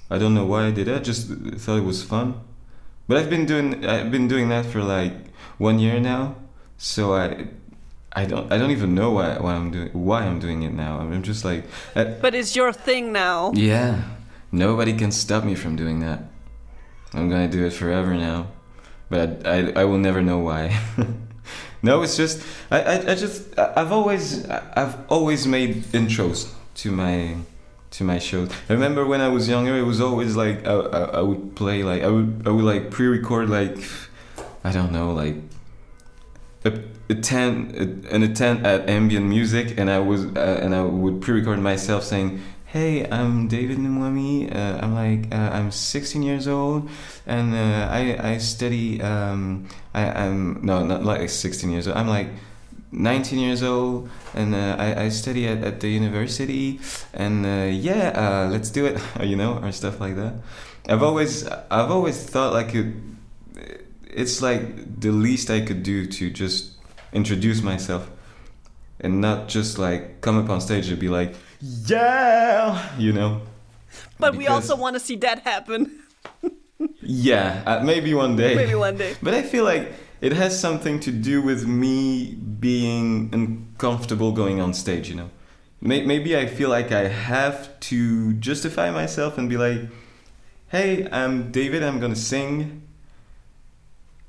i 0.09 0.17
don't 0.17 0.33
know 0.33 0.45
why 0.45 0.67
i 0.67 0.71
did 0.71 0.87
it 0.87 0.95
i 0.95 0.99
just 0.99 1.27
thought 1.63 1.77
it 1.77 1.83
was 1.83 2.01
fun 2.01 2.39
but 3.07 3.17
i've 3.17 3.29
been 3.29 3.45
doing 3.45 3.85
i've 3.85 4.11
been 4.11 4.27
doing 4.27 4.49
that 4.49 4.65
for 4.65 4.81
like 4.83 5.13
one 5.57 5.79
year 5.79 5.99
now. 5.99 6.35
So 6.77 7.13
i 7.15 7.47
i 8.13 8.25
don't 8.25 8.51
i 8.53 8.57
don't 8.57 8.71
even 8.71 8.93
know 8.93 9.11
why, 9.11 9.37
why 9.39 9.53
i'm 9.55 9.71
doing 9.71 9.89
why 9.93 10.21
i'm 10.23 10.39
doing 10.39 10.63
it 10.63 10.73
now. 10.73 10.99
I'm 10.99 11.23
just 11.23 11.43
like 11.45 11.63
I, 11.95 12.03
But 12.03 12.35
it's 12.35 12.55
your 12.55 12.71
thing 12.73 13.11
now. 13.11 13.51
yeah. 13.55 14.03
Nobody 14.51 14.93
can 14.93 15.11
stop 15.11 15.43
me 15.43 15.55
from 15.55 15.75
doing 15.75 15.99
that. 15.99 16.19
I'm 17.13 17.29
gonna 17.29 17.47
do 17.49 17.65
it 17.65 17.73
forever 17.73 18.13
now. 18.13 18.47
But 19.09 19.45
I, 19.45 19.71
I, 19.71 19.81
I 19.81 19.83
will 19.85 19.97
never 19.97 20.21
know 20.21 20.39
why. 20.39 20.77
no, 21.81 22.01
it's 22.03 22.15
just 22.17 22.41
I, 22.71 22.79
I, 22.81 23.11
I 23.11 23.15
just 23.15 23.57
I've 23.59 23.91
always 23.91 24.45
I've 24.49 24.95
always 25.09 25.45
made 25.47 25.83
intros 25.91 26.47
to 26.81 26.91
my 26.91 27.35
to 27.91 28.03
my 28.03 28.19
shows. 28.19 28.49
I 28.69 28.73
remember 28.73 29.05
when 29.05 29.21
I 29.21 29.29
was 29.29 29.47
younger, 29.47 29.75
it 29.77 29.83
was 29.83 30.01
always 30.01 30.35
like 30.35 30.65
I, 30.67 30.73
I, 30.73 30.99
I 31.19 31.21
would 31.21 31.55
play 31.55 31.83
like 31.83 32.03
I 32.03 32.07
would 32.07 32.43
I 32.45 32.49
would 32.49 32.65
like 32.65 32.91
pre-record 32.91 33.49
like 33.49 33.77
I 34.63 34.71
don't 34.71 34.91
know 34.91 35.13
like 35.13 35.35
a, 36.65 36.79
a 37.09 37.15
ten 37.15 37.73
a, 38.11 38.15
an 38.15 38.23
attempt 38.23 38.65
at 38.65 38.89
ambient 38.89 39.25
music, 39.25 39.77
and 39.77 39.89
I 39.89 39.99
was 39.99 40.25
uh, 40.25 40.59
and 40.61 40.75
I 40.75 40.83
would 40.83 41.21
pre-record 41.21 41.59
myself 41.59 42.03
saying. 42.03 42.41
Hey, 42.67 43.09
I'm 43.09 43.47
David 43.47 43.77
Numwami. 43.77 44.53
Uh, 44.53 44.79
I'm 44.81 44.93
like 44.93 45.33
uh, 45.33 45.51
I'm 45.53 45.71
16 45.71 46.21
years 46.21 46.49
old, 46.49 46.89
and 47.25 47.53
uh, 47.55 47.87
I 47.89 48.33
I 48.33 48.37
study. 48.39 49.01
Um, 49.01 49.69
I, 49.93 50.25
I'm 50.25 50.59
no 50.65 50.83
not 50.83 51.05
like 51.05 51.29
16 51.29 51.71
years 51.71 51.87
old. 51.87 51.95
I'm 51.95 52.09
like 52.09 52.27
19 52.91 53.39
years 53.39 53.63
old, 53.63 54.09
and 54.33 54.55
uh, 54.55 54.75
I 54.79 55.03
I 55.05 55.09
study 55.09 55.47
at, 55.47 55.63
at 55.63 55.79
the 55.79 55.89
university. 55.89 56.79
And 57.13 57.45
uh, 57.45 57.69
yeah, 57.71 58.11
uh, 58.15 58.49
let's 58.49 58.69
do 58.69 58.85
it. 58.85 58.99
You 59.21 59.35
know, 59.35 59.59
or 59.61 59.71
stuff 59.71 59.99
like 59.99 60.15
that. 60.15 60.33
I've 60.87 61.03
always 61.03 61.45
I've 61.47 61.91
always 61.91 62.23
thought 62.23 62.53
like 62.53 62.73
it, 62.73 62.93
it's 64.03 64.41
like 64.41 64.99
the 64.99 65.11
least 65.11 65.49
I 65.49 65.61
could 65.61 65.83
do 65.83 66.05
to 66.05 66.29
just 66.29 66.71
introduce 67.11 67.61
myself, 67.61 68.09
and 69.01 69.19
not 69.21 69.49
just 69.49 69.77
like 69.77 70.21
come 70.21 70.37
up 70.37 70.49
on 70.49 70.61
stage 70.61 70.89
and 70.89 70.99
be 70.99 71.09
like 71.09 71.35
yeah, 71.61 72.97
you 72.97 73.11
know. 73.13 73.41
But 74.19 74.35
we 74.35 74.47
also 74.47 74.75
want 74.75 74.95
to 74.95 74.99
see 74.99 75.15
that 75.17 75.39
happen. 75.39 76.03
Yeah, 77.01 77.63
uh, 77.65 77.83
maybe 77.83 78.13
one 78.13 78.35
day. 78.35 78.53
Maybe 78.53 78.75
one 78.75 78.97
day. 78.97 79.15
But 79.23 79.33
I 79.33 79.41
feel 79.41 79.63
like 79.63 79.93
it 80.21 80.33
has 80.33 80.59
something 80.59 80.99
to 81.01 81.11
do 81.11 81.41
with 81.41 81.67
me 81.67 82.35
being 82.35 83.29
uncomfortable 83.33 84.31
going 84.31 84.59
on 84.59 84.73
stage, 84.73 85.09
you 85.09 85.15
know. 85.15 85.29
maybe 85.79 86.35
I 86.35 86.47
feel 86.47 86.69
like 86.69 86.91
I 86.91 87.07
have 87.07 87.79
to 87.91 88.33
justify 88.33 88.89
myself 88.91 89.37
and 89.37 89.47
be 89.47 89.57
like, 89.57 89.81
"Hey, 90.69 91.07
I'm 91.11 91.51
David. 91.51 91.83
I'm 91.83 91.99
gonna 91.99 92.15
sing." 92.15 92.81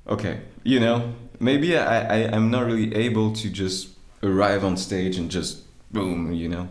Okay, 0.06 0.40
you 0.62 0.80
know, 0.80 1.14
maybe 1.40 1.76
I, 1.76 1.98
I 2.16 2.34
I'm 2.34 2.50
not 2.50 2.66
really 2.66 2.94
able 2.94 3.32
to 3.32 3.50
just 3.50 3.88
arrive 4.22 4.64
on 4.64 4.76
stage 4.76 5.16
and 5.18 5.30
just 5.30 5.62
boom, 5.90 6.32
you 6.32 6.48
know. 6.48 6.68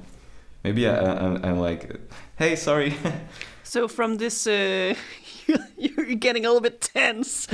Maybe 0.63 0.87
I, 0.87 0.95
I 0.95 1.39
I'm 1.47 1.59
like, 1.59 1.99
"Hey, 2.37 2.55
sorry." 2.55 2.93
So 3.67 3.89
from 3.89 4.15
this, 4.15 4.47
uh, 4.47 4.95
you're 5.77 6.15
getting 6.15 6.45
a 6.45 6.49
little 6.49 6.61
bit 6.61 6.81
tense. 6.81 7.47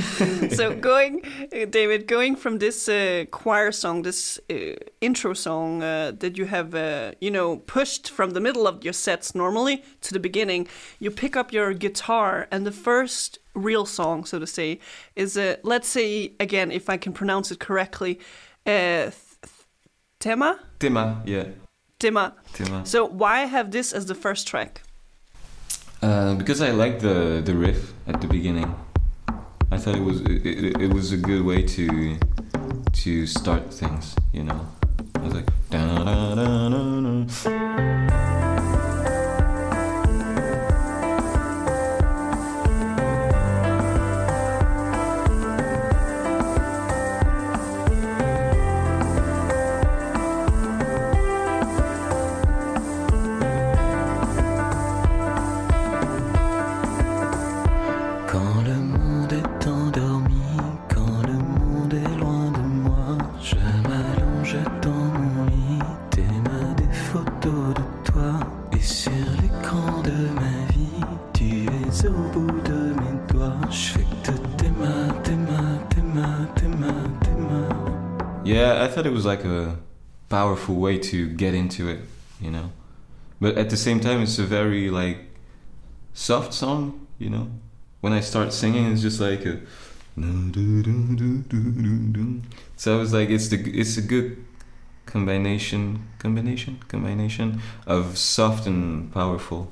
so 0.55 0.75
going, 0.75 1.21
uh, 1.53 1.65
David, 1.65 2.07
going 2.07 2.35
from 2.35 2.59
this 2.59 2.89
uh, 2.89 3.25
choir 3.31 3.71
song, 3.71 4.01
this 4.03 4.39
uh, 4.49 4.75
intro 5.01 5.33
song 5.33 5.83
uh, 5.83 6.11
that 6.19 6.37
you 6.37 6.45
have, 6.45 6.75
uh, 6.75 7.11
you 7.21 7.31
know, 7.31 7.57
pushed 7.57 8.09
from 8.09 8.31
the 8.31 8.39
middle 8.39 8.67
of 8.67 8.83
your 8.83 8.93
sets 8.93 9.35
normally 9.35 9.83
to 10.01 10.13
the 10.13 10.19
beginning, 10.19 10.67
you 10.99 11.11
pick 11.11 11.35
up 11.35 11.53
your 11.53 11.73
guitar, 11.73 12.47
and 12.51 12.65
the 12.65 12.71
first 12.71 13.39
real 13.53 13.85
song, 13.85 14.25
so 14.25 14.39
to 14.39 14.47
say, 14.47 14.79
is 15.15 15.37
uh, 15.37 15.55
let's 15.63 15.87
say 15.87 16.33
again, 16.39 16.71
if 16.71 16.89
I 16.89 16.97
can 16.97 17.13
pronounce 17.13 17.51
it 17.51 17.59
correctly, 17.59 18.19
uh, 18.65 19.11
Tema. 20.19 20.57
Tema, 20.79 21.21
yeah. 21.25 21.47
Tema. 21.99 22.33
Tema. 22.53 22.85
So 22.85 23.05
why 23.05 23.41
have 23.41 23.71
this 23.71 23.91
as 23.91 24.05
the 24.05 24.15
first 24.15 24.47
track? 24.47 24.81
Uh, 26.03 26.35
because 26.35 26.61
I 26.61 26.71
liked 26.71 26.99
the 26.99 27.41
the 27.45 27.55
riff 27.55 27.93
at 28.07 28.19
the 28.19 28.27
beginning. 28.27 28.75
I 29.71 29.77
thought 29.77 29.95
it 29.95 30.03
was 30.03 30.19
it, 30.19 30.45
it, 30.45 30.81
it 30.81 30.93
was 30.93 31.13
a 31.13 31.17
good 31.17 31.45
way 31.45 31.61
to 31.61 32.19
to 32.91 33.25
start 33.25 33.73
things. 33.73 34.13
You 34.33 34.43
know, 34.43 34.67
it 79.05 79.13
was 79.13 79.25
like 79.25 79.43
a 79.45 79.77
powerful 80.29 80.75
way 80.75 80.97
to 80.97 81.29
get 81.29 81.53
into 81.53 81.89
it, 81.89 81.99
you 82.41 82.51
know. 82.51 82.71
But 83.39 83.57
at 83.57 83.69
the 83.69 83.77
same 83.77 83.99
time, 83.99 84.21
it's 84.21 84.39
a 84.39 84.43
very 84.43 84.89
like 84.89 85.17
soft 86.13 86.53
song, 86.53 87.07
you 87.19 87.29
know. 87.29 87.51
When 88.01 88.13
I 88.13 88.21
start 88.21 88.53
singing, 88.53 88.91
it's 88.91 89.01
just 89.01 89.19
like 89.19 89.45
a. 89.45 89.59
So 92.75 92.95
I 92.95 92.99
was 92.99 93.13
like, 93.13 93.29
it's 93.29 93.47
the 93.49 93.57
it's 93.79 93.97
a 93.97 94.01
good 94.01 94.45
combination 95.05 96.07
combination 96.19 96.79
combination 96.87 97.61
of 97.87 98.17
soft 98.17 98.67
and 98.67 99.11
powerful. 99.11 99.71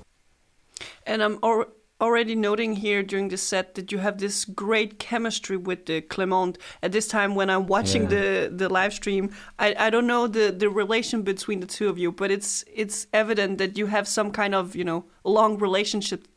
And 1.06 1.22
I'm 1.24 1.40
al- 1.44 1.68
already 2.02 2.36
noting 2.36 2.76
here 2.78 3.04
during 3.04 3.30
the 3.30 3.38
set 3.38 3.76
that 3.76 3.92
you 3.92 4.00
have 4.00 4.18
this 4.18 4.46
great 4.46 4.98
chemistry 5.00 5.56
with 5.58 5.86
the 5.86 6.02
Clement. 6.02 6.58
At 6.82 6.92
this 6.92 7.08
time, 7.08 7.36
when 7.36 7.50
I'm 7.50 7.68
watching 7.68 8.04
Yeah. 8.04 8.10
the 8.10 8.52
the 8.58 8.70
live 8.70 8.94
stream, 8.94 9.30
I, 9.60 9.76
I 9.88 9.90
don't 9.90 10.08
know 10.08 10.28
the, 10.28 10.52
the 10.52 10.70
relation 10.70 11.22
between 11.24 11.60
the 11.62 11.68
two 11.68 11.88
of 11.90 11.98
you, 11.98 12.12
but 12.12 12.32
it's 12.32 12.66
it's 12.74 13.08
evident 13.14 13.58
that 13.60 13.78
you 13.78 13.88
have 13.88 14.08
some 14.08 14.32
kind 14.32 14.54
of 14.56 14.76
you 14.76 14.84
know 14.84 15.06
long 15.24 15.60
relationship, 15.60 16.28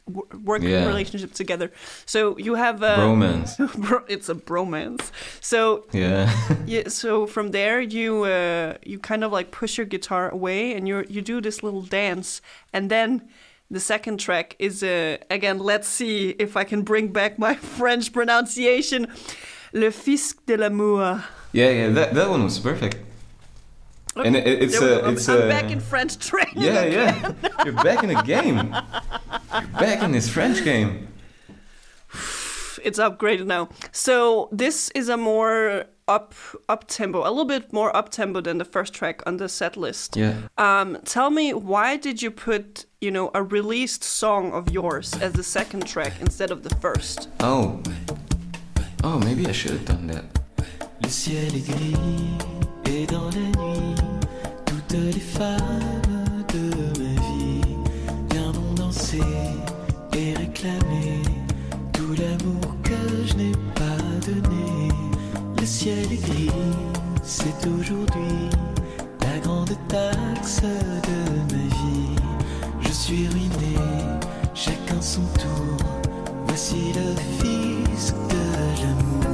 work 0.44 0.62
Yeah. 0.62 0.86
relationship 0.86 1.32
together. 1.32 1.70
So 2.06 2.36
you 2.38 2.54
have 2.56 2.82
a 2.82 2.96
Romance. 2.98 3.56
bro- 3.86 4.04
it's 4.08 4.28
a 4.28 4.34
bromance. 4.34 5.10
So 5.40 5.86
Yeah. 5.92 6.30
yeah, 6.66 6.88
so 6.88 7.26
from 7.26 7.50
there 7.52 7.80
you 7.80 8.24
uh, 8.24 8.74
you 8.84 8.98
kind 8.98 9.24
of 9.24 9.32
like 9.32 9.50
push 9.50 9.78
your 9.78 9.86
guitar 9.86 10.28
away 10.28 10.76
and 10.76 10.86
you 10.88 11.04
you 11.08 11.22
do 11.22 11.40
this 11.40 11.62
little 11.62 11.82
dance, 11.82 12.40
and 12.72 12.90
then 12.90 13.22
the 13.74 13.80
second 13.80 14.18
track 14.18 14.56
is 14.58 14.82
uh, 14.82 15.18
again. 15.30 15.58
Let's 15.58 15.88
see 15.88 16.30
if 16.38 16.56
I 16.56 16.64
can 16.64 16.82
bring 16.82 17.08
back 17.08 17.38
my 17.38 17.54
French 17.78 18.12
pronunciation. 18.12 19.08
Le 19.72 19.90
Fils 19.90 20.34
de 20.46 20.56
l'amour. 20.56 21.24
yeah, 21.52 21.70
yeah. 21.70 21.88
That 21.90 22.14
that 22.14 22.30
one 22.30 22.44
was 22.44 22.58
perfect. 22.58 22.96
And 24.16 24.36
it, 24.36 24.46
it's 24.46 24.80
a. 24.80 25.08
It's 25.10 25.28
I'm 25.28 25.42
a 25.42 25.48
back 25.48 25.70
in 25.72 25.80
French 25.80 26.18
training. 26.18 26.54
Yeah, 26.56 26.82
again. 26.82 27.36
yeah. 27.42 27.48
You're 27.64 27.82
back 27.82 28.04
in 28.04 28.10
the 28.14 28.22
game. 28.22 28.56
You're 29.52 29.80
back 29.80 30.02
in 30.02 30.12
this 30.12 30.28
French 30.28 30.62
game. 30.62 31.08
it's 32.84 33.00
upgraded 33.00 33.46
now. 33.46 33.70
So 33.90 34.48
this 34.52 34.90
is 34.94 35.08
a 35.08 35.16
more 35.16 35.86
up 36.06 36.34
up 36.68 36.86
tempo, 36.86 37.20
a 37.20 37.30
little 37.30 37.44
bit 37.44 37.72
more 37.72 37.94
up 37.96 38.10
tempo 38.10 38.40
than 38.40 38.58
the 38.58 38.64
first 38.64 38.92
track 38.94 39.22
on 39.26 39.38
the 39.38 39.48
set 39.48 39.76
list. 39.76 40.16
Yeah. 40.16 40.34
Um, 40.58 40.98
tell 41.04 41.30
me, 41.30 41.54
why 41.54 41.96
did 41.96 42.22
you 42.22 42.30
put, 42.30 42.86
you 43.04 43.10
know, 43.10 43.30
a 43.34 43.42
released 43.42 44.02
song 44.02 44.50
of 44.52 44.70
yours 44.70 45.12
as 45.20 45.34
the 45.34 45.42
second 45.42 45.86
track 45.86 46.14
instead 46.22 46.50
of 46.50 46.62
the 46.62 46.74
first? 46.76 47.28
Oh. 47.40 47.82
Oh, 49.02 49.18
maybe 49.18 49.46
I 49.46 49.52
should 49.52 49.72
have 49.72 49.84
done 49.84 50.06
that. 50.06 50.24
Le 51.02 51.10
ciel 51.10 51.54
est 51.54 51.66
gris 51.66 51.94
et 52.86 53.04
dans 53.06 53.26
la 53.26 53.46
nuit, 53.60 53.94
toutes 54.64 54.92
les 54.92 55.20
femmes 55.20 56.44
de 56.48 56.70
ma 56.98 57.20
vie 57.20 57.76
viendront 58.30 58.74
danser 58.74 59.20
et 60.14 60.34
réclamer 60.34 61.22
tout 61.92 62.14
l'amour 62.14 62.74
que 62.82 63.26
je 63.26 63.34
n'ai 63.34 63.52
pas 63.74 64.00
donné. 64.26 64.88
Le 65.60 65.66
ciel 65.66 66.10
est 66.10 66.24
gris, 66.26 66.50
c'est 67.22 67.66
aujourd'hui 67.66 68.48
la 69.20 69.38
grande 69.40 69.76
taxe 69.88 70.62
de 70.62 71.33
vie. 71.33 71.33
Je 71.33 71.33
suis 73.14 73.28
ruiné, 73.28 73.76
chacun 74.54 75.00
son 75.00 75.22
tour. 75.38 75.76
Voici 76.46 76.92
le 76.94 77.14
fils 77.38 78.14
de 78.28 78.82
l'amour. 78.82 79.24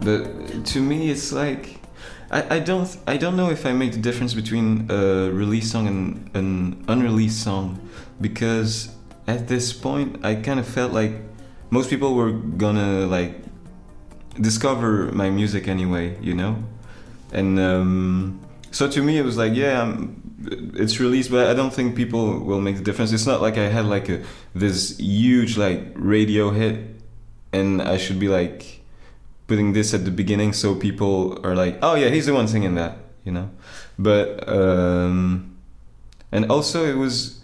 But 0.00 0.64
to 0.66 0.80
me, 0.80 1.10
it's 1.10 1.32
like 1.32 1.80
I, 2.30 2.56
I 2.56 2.60
don't 2.60 2.88
I 3.06 3.16
don't 3.16 3.36
know 3.36 3.50
if 3.50 3.66
I 3.66 3.72
make 3.72 3.92
the 3.92 3.98
difference 4.00 4.34
between 4.34 4.86
a 4.90 5.30
release 5.30 5.70
song 5.72 5.88
and 5.88 6.30
an 6.34 6.84
unreleased 6.88 7.42
song 7.42 7.78
because 8.20 8.90
at 9.26 9.48
this 9.48 9.72
point 9.72 10.24
I 10.24 10.36
kind 10.36 10.60
of 10.60 10.66
felt 10.66 10.92
like 10.92 11.12
most 11.70 11.90
people 11.90 12.14
were 12.14 12.30
gonna 12.32 13.06
like 13.06 13.42
discover 14.40 15.12
my 15.12 15.30
music 15.30 15.68
anyway, 15.68 16.16
you 16.20 16.34
know, 16.34 16.62
and 17.32 17.58
um, 17.58 18.40
so 18.76 18.88
to 18.88 19.02
me 19.02 19.18
it 19.18 19.24
was 19.24 19.36
like 19.36 19.54
yeah 19.54 19.82
I'm, 19.82 20.22
it's 20.74 21.00
released 21.00 21.30
but 21.30 21.48
i 21.48 21.54
don't 21.54 21.72
think 21.72 21.96
people 21.96 22.40
will 22.40 22.60
make 22.60 22.76
the 22.76 22.82
difference. 22.82 23.10
It's 23.12 23.26
not 23.26 23.40
like 23.40 23.56
i 23.56 23.68
had 23.68 23.86
like 23.86 24.08
a 24.08 24.22
this 24.54 24.98
huge 24.98 25.56
like 25.56 25.80
radio 25.94 26.50
hit 26.50 26.76
and 27.52 27.80
i 27.80 27.96
should 27.96 28.20
be 28.20 28.28
like 28.28 28.82
putting 29.46 29.72
this 29.72 29.94
at 29.94 30.04
the 30.04 30.10
beginning 30.10 30.52
so 30.52 30.74
people 30.74 31.40
are 31.42 31.54
like 31.54 31.78
oh 31.82 31.94
yeah 31.94 32.08
he's 32.08 32.26
the 32.26 32.34
one 32.34 32.48
singing 32.48 32.74
that 32.74 32.98
you 33.24 33.32
know? 33.32 33.50
But 33.98 34.48
um 34.48 35.56
and 36.30 36.50
also 36.50 36.84
it 36.84 36.96
was 36.96 37.40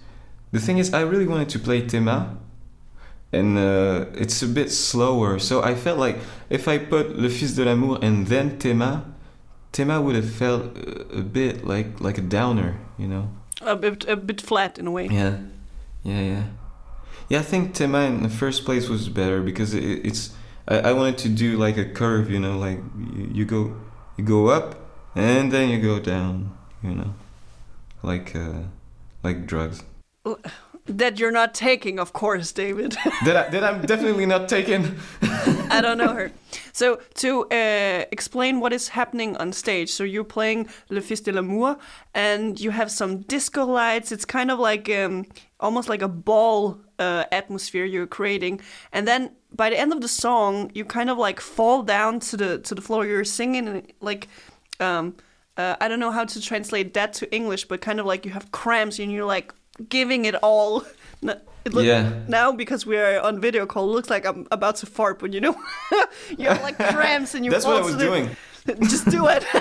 the 0.53 0.61
thing 0.61 0.79
is 0.79 0.93
i 0.93 1.01
really 1.01 1.27
wanted 1.27 1.49
to 1.49 1.59
play 1.59 1.87
tema 1.87 2.37
and 3.33 3.57
uh, 3.59 4.05
it's 4.15 4.43
a 4.43 4.47
bit 4.47 4.71
slower 4.71 5.39
so 5.39 5.63
i 5.63 5.75
felt 5.75 5.99
like 5.99 6.17
if 6.51 6.69
i 6.69 6.79
put 6.79 7.17
le 7.17 7.29
fils 7.29 7.55
de 7.55 7.65
l'amour 7.65 7.99
and 8.03 8.27
then 8.27 8.59
tema 8.59 9.05
tema 9.73 10.01
would 10.01 10.15
have 10.17 10.31
felt 10.31 10.63
a 10.77 11.19
a 11.19 11.23
bit 11.23 11.65
like 11.65 12.01
like 12.01 12.19
a 12.19 12.23
downer 12.37 12.75
you 12.99 13.07
know 13.09 13.29
A 13.65 13.77
bit, 13.77 14.09
a 14.09 14.17
bit 14.17 14.41
flat 14.41 14.79
in 14.79 14.87
a 14.87 14.91
way. 14.91 15.07
yeah, 15.07 15.37
yeah, 16.03 16.21
yeah. 16.33 16.45
Yeah, 17.29 17.41
I 17.41 17.45
think 17.45 17.75
Tema 17.75 18.01
in 18.11 18.23
the 18.23 18.29
first 18.29 18.65
place 18.65 18.91
was 18.91 19.09
better 19.09 19.41
because 19.41 19.73
it, 19.79 19.85
it's. 20.05 20.31
I, 20.67 20.91
I 20.91 20.93
wanted 20.93 21.17
to 21.19 21.29
do 21.29 21.57
like 21.67 21.79
a 21.79 21.85
curve, 21.85 22.29
you 22.35 22.41
know, 22.41 22.59
like 22.59 22.81
you, 23.17 23.31
you 23.39 23.45
go, 23.47 23.61
you 24.17 24.25
go 24.25 24.49
up 24.49 24.75
and 25.15 25.53
then 25.53 25.69
you 25.71 25.79
go 25.81 26.01
down, 26.01 26.51
you 26.83 26.95
know, 26.95 27.15
like 28.03 28.35
uh, 28.35 28.67
like 29.23 29.47
drugs. 29.47 29.85
That 30.87 31.19
you're 31.19 31.31
not 31.31 31.55
taking, 31.55 32.01
of 32.01 32.13
course, 32.13 32.51
David. 32.51 32.93
that 33.25 33.37
I, 33.37 33.51
that 33.51 33.63
I'm 33.63 33.83
definitely 33.83 34.27
not 34.27 34.49
taking. 34.49 34.97
I 35.23 35.81
don't 35.81 35.99
know 35.99 36.15
her. 36.15 36.33
So 36.75 37.01
to 37.17 37.45
uh, 37.51 38.07
explain 38.11 38.59
what 38.61 38.73
is 38.73 38.89
happening 38.89 39.37
on 39.37 39.53
stage, 39.53 39.91
so 39.91 40.05
you're 40.05 40.25
playing 40.25 40.69
Le 40.89 41.03
Fils 41.03 41.21
de 41.21 41.31
l'amour, 41.31 41.77
and 42.15 42.59
you 42.59 42.71
have 42.71 42.91
some 42.91 43.19
disco 43.19 43.67
lights. 43.67 44.11
It's 44.11 44.25
kind 44.25 44.51
of 44.51 44.59
like 44.59 44.89
um, 44.89 45.27
almost 45.61 45.91
like 45.91 46.01
a 46.01 46.09
ball 46.09 46.81
uh, 46.99 47.25
atmosphere 47.31 47.85
you're 47.85 48.07
creating, 48.07 48.61
and 48.91 49.07
then 49.07 49.33
by 49.55 49.69
the 49.69 49.79
end 49.79 49.93
of 49.93 50.01
the 50.01 50.09
song, 50.09 50.71
you 50.75 50.87
kind 50.87 51.11
of 51.11 51.19
like 51.19 51.41
fall 51.41 51.83
down 51.83 52.21
to 52.21 52.39
the 52.39 52.59
to 52.61 52.75
the 52.75 52.83
floor. 52.83 53.07
You're 53.07 53.25
singing 53.25 53.69
and 53.69 53.93
like. 54.01 54.29
Um, 54.81 55.17
uh, 55.59 55.77
I 55.83 55.89
don't 55.89 56.01
know 56.01 56.11
how 56.11 56.25
to 56.25 56.41
translate 56.41 56.95
that 56.95 57.13
to 57.15 57.31
English, 57.31 57.67
but 57.67 57.83
kind 57.83 58.01
of 58.01 58.07
like 58.07 58.25
you 58.25 58.33
have 58.33 58.51
cramps 58.53 58.99
and 58.99 59.13
you're 59.13 59.27
like 59.27 59.53
giving 59.89 60.25
it 60.25 60.35
all. 60.43 60.85
It 61.65 61.73
look, 61.73 61.85
Yeah. 61.85 62.25
Now 62.27 62.51
because 62.51 62.85
we 62.85 62.97
are 62.97 63.21
on 63.21 63.41
video 63.41 63.67
call, 63.67 63.89
it 63.89 63.93
looks 63.93 64.11
like 64.11 64.27
I'm 64.27 64.49
about 64.51 64.77
to 64.79 64.87
fart, 64.87 65.21
but 65.21 65.33
you 65.33 65.41
know, 65.41 65.55
you 66.37 66.49
have 66.49 66.61
like 66.61 66.77
cramps 66.77 67.37
and 67.37 67.45
you. 67.45 67.53
That's 67.53 67.65
what 67.65 67.77
I 67.77 67.85
was 67.87 67.95
doing. 67.95 68.31
Just 68.83 69.11
do 69.11 69.27
it. 69.29 69.45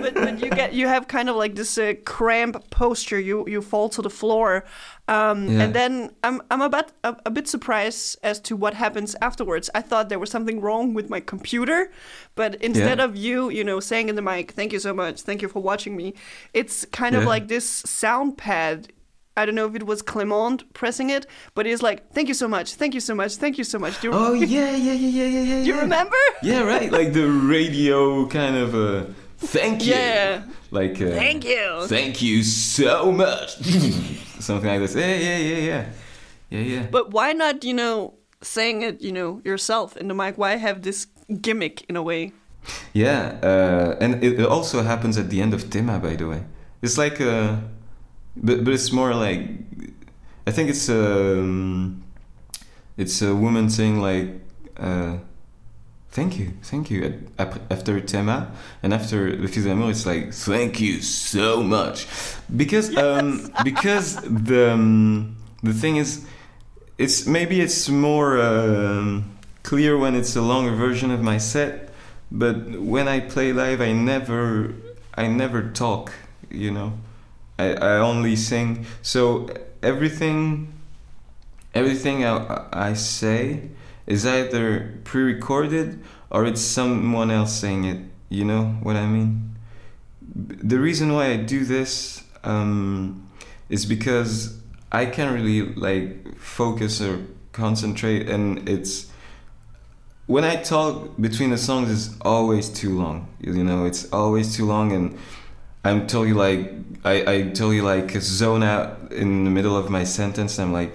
but, 0.00 0.14
but 0.14 0.40
you 0.42 0.50
get 0.50 0.72
you 0.72 0.86
have 0.88 1.08
kind 1.08 1.28
of 1.28 1.36
like 1.36 1.54
this 1.54 1.76
uh, 1.78 1.92
cramp 2.04 2.70
posture. 2.70 3.18
You 3.20 3.46
you 3.46 3.60
fall 3.62 3.88
to 3.90 4.02
the 4.02 4.10
floor, 4.10 4.64
um, 5.08 5.46
Yeah. 5.48 5.64
and 5.64 5.74
then 5.74 6.10
I'm 6.24 6.40
I'm 6.50 6.62
a 6.62 6.68
bit 6.70 6.92
a, 7.04 7.16
a 7.26 7.30
bit 7.30 7.48
surprised 7.48 8.18
as 8.22 8.40
to 8.40 8.56
what 8.56 8.74
happens 8.74 9.14
afterwards. 9.20 9.68
I 9.74 9.82
thought 9.82 10.08
there 10.08 10.18
was 10.18 10.30
something 10.30 10.60
wrong 10.60 10.94
with 10.94 11.10
my 11.10 11.20
computer, 11.20 11.90
but 12.34 12.54
instead 12.62 12.98
Yeah. 12.98 13.04
of 13.04 13.16
you 13.16 13.50
you 13.50 13.64
know 13.64 13.80
saying 13.80 14.08
in 14.08 14.14
the 14.16 14.22
mic, 14.22 14.52
"Thank 14.52 14.72
you 14.72 14.78
so 14.80 14.94
much, 14.94 15.20
thank 15.22 15.42
you 15.42 15.48
for 15.48 15.60
watching 15.62 15.96
me," 15.96 16.14
it's 16.54 16.86
kind 16.86 17.14
of 17.14 17.24
like 17.24 17.48
this 17.48 17.66
sound 17.68 18.38
pad. 18.38 18.88
I 19.40 19.46
don't 19.46 19.54
know 19.54 19.66
if 19.66 19.74
it 19.74 19.86
was 19.86 20.02
Clement 20.02 20.72
pressing 20.74 21.10
it, 21.10 21.26
but 21.54 21.66
it's 21.66 21.82
like, 21.82 21.98
"Thank 22.12 22.28
you 22.28 22.34
so 22.34 22.48
much, 22.48 22.74
thank 22.74 22.94
you 22.94 23.00
so 23.00 23.14
much, 23.14 23.36
thank 23.36 23.58
you 23.58 23.64
so 23.64 23.78
much." 23.78 24.00
Do 24.00 24.08
you, 24.08 24.12
Oh 24.14 24.32
yeah, 24.32 24.46
yeah, 24.70 24.76
yeah, 24.76 24.92
yeah, 24.92 25.26
yeah, 25.26 25.42
yeah. 25.42 25.62
do 25.64 25.68
you 25.72 25.80
remember? 25.80 26.16
Yeah, 26.42 26.62
right. 26.62 26.90
Like 26.92 27.12
the 27.12 27.28
radio 27.56 28.26
kind 28.26 28.56
of 28.56 28.74
uh, 28.74 29.04
thank 29.38 29.86
you. 29.86 29.94
Yeah. 29.94 30.42
Like 30.70 31.00
uh, 31.02 31.10
Thank 31.10 31.44
you. 31.44 31.86
Thank 31.86 32.22
you 32.22 32.42
so 32.44 33.10
much. 33.10 33.56
Something 34.38 34.70
like 34.70 34.80
this. 34.80 34.94
Yeah, 34.94 35.16
yeah, 35.16 35.38
yeah, 35.38 35.58
yeah. 35.70 35.84
Yeah, 36.50 36.60
yeah. 36.60 36.86
But 36.90 37.12
why 37.12 37.32
not, 37.32 37.64
you 37.64 37.74
know, 37.74 38.14
saying 38.42 38.82
it, 38.82 39.00
you 39.00 39.12
know, 39.12 39.40
yourself 39.44 39.96
in 39.96 40.08
the 40.08 40.14
mic? 40.14 40.38
Why 40.38 40.56
have 40.56 40.82
this 40.82 41.06
gimmick 41.40 41.84
in 41.88 41.96
a 41.96 42.02
way? 42.02 42.32
Yeah, 42.92 43.38
uh, 43.42 43.96
and 44.00 44.22
it, 44.22 44.40
it 44.40 44.46
also 44.46 44.82
happens 44.82 45.16
at 45.18 45.30
the 45.30 45.40
end 45.40 45.54
of 45.54 45.70
Tema, 45.70 45.98
by 45.98 46.14
the 46.16 46.28
way. 46.28 46.44
It's 46.82 46.98
like, 46.98 47.20
uh, 47.20 47.56
but 48.40 48.64
but 48.64 48.72
it's 48.74 48.92
more 48.92 49.14
like, 49.14 49.48
I 50.46 50.50
think 50.50 50.70
it's 50.70 50.88
um, 50.88 52.02
it's 52.96 53.22
a 53.22 53.34
woman 53.34 53.70
saying 53.70 54.00
like, 54.00 54.28
uh, 54.76 55.18
thank 56.10 56.38
you, 56.38 56.52
thank 56.62 56.90
you 56.90 57.28
after 57.38 58.00
Tema, 58.00 58.50
and 58.82 58.92
after 58.92 59.36
Le 59.36 59.48
Fils 59.48 59.66
it's 59.66 60.06
like 60.06 60.32
thank 60.32 60.80
you 60.80 61.02
so 61.02 61.62
much, 61.62 62.06
because 62.56 62.96
um, 62.96 63.52
because 63.62 64.16
the 64.22 64.72
um, 64.72 65.36
the 65.62 65.72
thing 65.72 65.96
is, 65.96 66.26
it's 66.98 67.26
maybe 67.26 67.60
it's 67.60 67.88
more 67.88 68.40
um, 68.40 69.36
clear 69.62 69.96
when 69.98 70.14
it's 70.14 70.34
a 70.36 70.42
longer 70.42 70.74
version 70.74 71.10
of 71.10 71.20
my 71.20 71.38
set. 71.38 71.88
But 72.32 72.78
when 72.78 73.08
I 73.08 73.18
play 73.18 73.52
live, 73.52 73.80
I 73.80 73.90
never, 73.92 74.72
I 75.16 75.26
never 75.26 75.68
talk. 75.70 76.12
You 76.48 76.70
know, 76.70 76.92
I, 77.60 77.66
I 77.72 77.98
only 77.98 78.36
sing. 78.36 78.86
So 79.02 79.48
everything, 79.82 80.72
everything 81.74 82.24
I, 82.24 82.66
I 82.72 82.92
say 82.94 83.70
is 84.06 84.26
either 84.26 84.98
pre-recorded 85.04 86.02
or 86.30 86.44
it's 86.46 86.60
someone 86.60 87.30
else 87.30 87.52
saying 87.52 87.84
it. 87.84 88.00
You 88.28 88.44
know 88.44 88.64
what 88.82 88.96
I 88.96 89.06
mean? 89.06 89.56
The 90.34 90.78
reason 90.78 91.12
why 91.12 91.26
I 91.32 91.36
do 91.36 91.64
this 91.64 92.22
um, 92.44 93.28
is 93.68 93.84
because 93.84 94.60
I 94.92 95.06
can't 95.06 95.34
really 95.34 95.74
like 95.74 96.38
focus 96.38 97.00
or 97.00 97.26
concentrate, 97.52 98.28
and 98.28 98.68
it's 98.68 99.10
when 100.26 100.44
I 100.44 100.56
talk 100.56 101.20
between 101.20 101.50
the 101.50 101.58
songs 101.58 101.90
is 101.90 102.16
always 102.20 102.68
too 102.68 102.96
long. 102.96 103.28
You 103.40 103.64
know, 103.64 103.84
it's 103.84 104.12
always 104.12 104.56
too 104.56 104.66
long, 104.66 104.92
and 104.92 105.18
I'm 105.84 106.06
totally 106.06 106.32
like 106.34 106.72
I 107.04 107.14
I 107.34 107.42
totally 107.48 107.80
like 107.80 108.10
zone 108.20 108.62
out 108.62 109.12
in 109.12 109.44
the 109.44 109.50
middle 109.50 109.76
of 109.76 109.88
my 109.90 110.04
sentence. 110.04 110.58
I'm 110.58 110.72
like, 110.72 110.92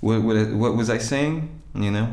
what 0.00 0.22
what 0.22 0.36
what 0.52 0.76
was 0.76 0.90
I 0.90 0.98
saying? 0.98 1.48
You 1.74 1.90
know. 1.90 2.08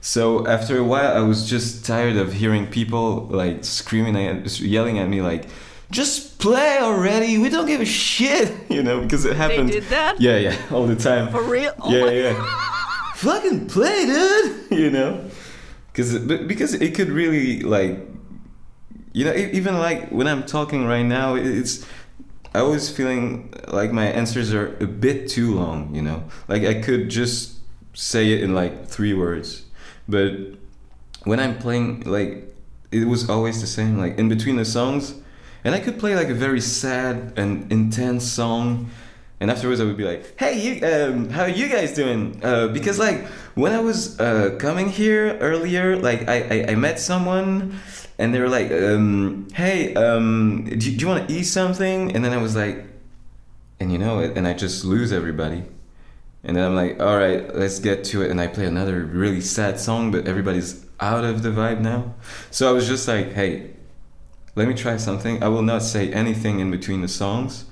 So 0.00 0.46
after 0.46 0.78
a 0.78 0.84
while, 0.84 1.16
I 1.16 1.20
was 1.20 1.48
just 1.48 1.84
tired 1.86 2.16
of 2.16 2.32
hearing 2.32 2.66
people 2.66 3.26
like 3.30 3.64
screaming 3.64 4.16
and 4.16 4.60
yelling 4.60 4.98
at 4.98 5.08
me 5.08 5.22
like. 5.22 5.44
Just 5.92 6.38
play 6.38 6.78
already. 6.78 7.36
We 7.38 7.48
don't 7.48 7.66
give 7.66 7.80
a 7.80 7.84
shit, 7.84 8.52
you 8.70 8.80
know, 8.80 9.00
because 9.00 9.24
it 9.24 9.30
They 9.30 9.34
happened. 9.34 9.72
did 9.72 9.82
that? 9.90 10.20
Yeah, 10.20 10.36
yeah, 10.38 10.56
all 10.70 10.86
the 10.86 10.94
time. 10.94 11.32
For 11.32 11.42
real? 11.42 11.72
Oh 11.80 11.90
yeah, 11.90 12.10
yeah. 12.10 12.34
Fucking 13.16 13.66
play, 13.66 14.06
dude. 14.06 14.70
You 14.70 14.90
know, 14.90 15.24
because 15.92 16.16
because 16.46 16.74
it 16.74 16.94
could 16.94 17.08
really 17.08 17.62
like, 17.62 17.98
you 19.12 19.24
know, 19.24 19.34
even 19.34 19.78
like 19.78 20.10
when 20.10 20.26
I'm 20.26 20.44
talking 20.44 20.86
right 20.86 21.02
now, 21.02 21.34
it's 21.34 21.86
I 22.54 22.62
was 22.62 22.90
feeling 22.90 23.52
like 23.68 23.92
my 23.92 24.06
answers 24.06 24.52
are 24.52 24.76
a 24.78 24.86
bit 24.86 25.28
too 25.28 25.54
long. 25.54 25.94
You 25.94 26.02
know, 26.02 26.24
like 26.48 26.64
I 26.64 26.80
could 26.80 27.08
just 27.08 27.58
say 27.94 28.32
it 28.32 28.42
in 28.42 28.54
like 28.54 28.86
three 28.86 29.14
words, 29.14 29.64
but 30.08 30.32
when 31.24 31.40
I'm 31.40 31.58
playing, 31.58 32.02
like 32.02 32.54
it 32.92 33.06
was 33.06 33.28
always 33.28 33.60
the 33.60 33.66
same. 33.66 33.98
Like 33.98 34.18
in 34.18 34.28
between 34.28 34.56
the 34.56 34.64
songs, 34.64 35.14
and 35.64 35.74
I 35.74 35.80
could 35.80 35.98
play 35.98 36.14
like 36.14 36.28
a 36.28 36.34
very 36.34 36.60
sad 36.60 37.32
and 37.36 37.70
intense 37.72 38.30
song 38.30 38.90
and 39.40 39.50
afterwards 39.50 39.80
I 39.80 39.84
would 39.84 39.96
be 39.96 40.04
like, 40.04 40.38
"Hey, 40.38 40.60
you, 40.60 40.86
um, 40.86 41.30
how 41.30 41.42
are 41.42 41.48
you 41.48 41.68
guys 41.68 41.94
doing?" 41.94 42.38
Uh, 42.42 42.68
because 42.68 42.98
like 42.98 43.26
when 43.54 43.72
I 43.72 43.80
was 43.80 44.20
uh, 44.20 44.56
coming 44.58 44.90
here 44.90 45.38
earlier, 45.38 45.96
like 45.96 46.28
I, 46.28 46.66
I, 46.66 46.72
I 46.72 46.74
met 46.74 47.00
someone, 47.00 47.80
and 48.20 48.32
they 48.34 48.40
were 48.44 48.48
like, 48.58 48.70
um, 48.70 49.48
"Hey, 49.54 49.94
um, 49.94 50.64
do, 50.80 50.90
you- 50.90 50.96
do 50.96 51.02
you 51.02 51.08
want 51.12 51.20
to 51.28 51.34
eat 51.34 51.44
something?" 51.44 52.12
And 52.14 52.20
then 52.24 52.32
I 52.32 52.40
was 52.46 52.54
like, 52.54 52.84
and 53.80 53.90
you 53.92 53.98
know 53.98 54.20
it, 54.20 54.36
and 54.36 54.46
I 54.46 54.52
just 54.52 54.84
lose 54.84 55.10
everybody. 55.12 55.62
And 56.44 56.56
then 56.56 56.64
I'm 56.66 56.74
like, 56.82 57.00
"All 57.00 57.16
right, 57.16 57.42
let's 57.62 57.78
get 57.80 58.04
to 58.10 58.22
it." 58.22 58.30
And 58.30 58.40
I 58.40 58.46
play 58.46 58.66
another 58.66 58.98
really 59.22 59.40
sad 59.40 59.80
song, 59.80 60.10
but 60.14 60.26
everybody's 60.28 60.84
out 61.00 61.24
of 61.24 61.42
the 61.42 61.50
vibe 61.50 61.80
now. 61.80 62.14
So 62.50 62.68
I 62.70 62.72
was 62.72 62.86
just 62.86 63.08
like, 63.08 63.32
"Hey, 63.32 63.50
let 64.56 64.68
me 64.68 64.74
try 64.74 64.96
something. 64.98 65.42
I 65.42 65.48
will 65.48 65.62
not 65.72 65.82
say 65.82 66.12
anything 66.12 66.60
in 66.60 66.70
between 66.70 67.00
the 67.02 67.08
songs." 67.22 67.64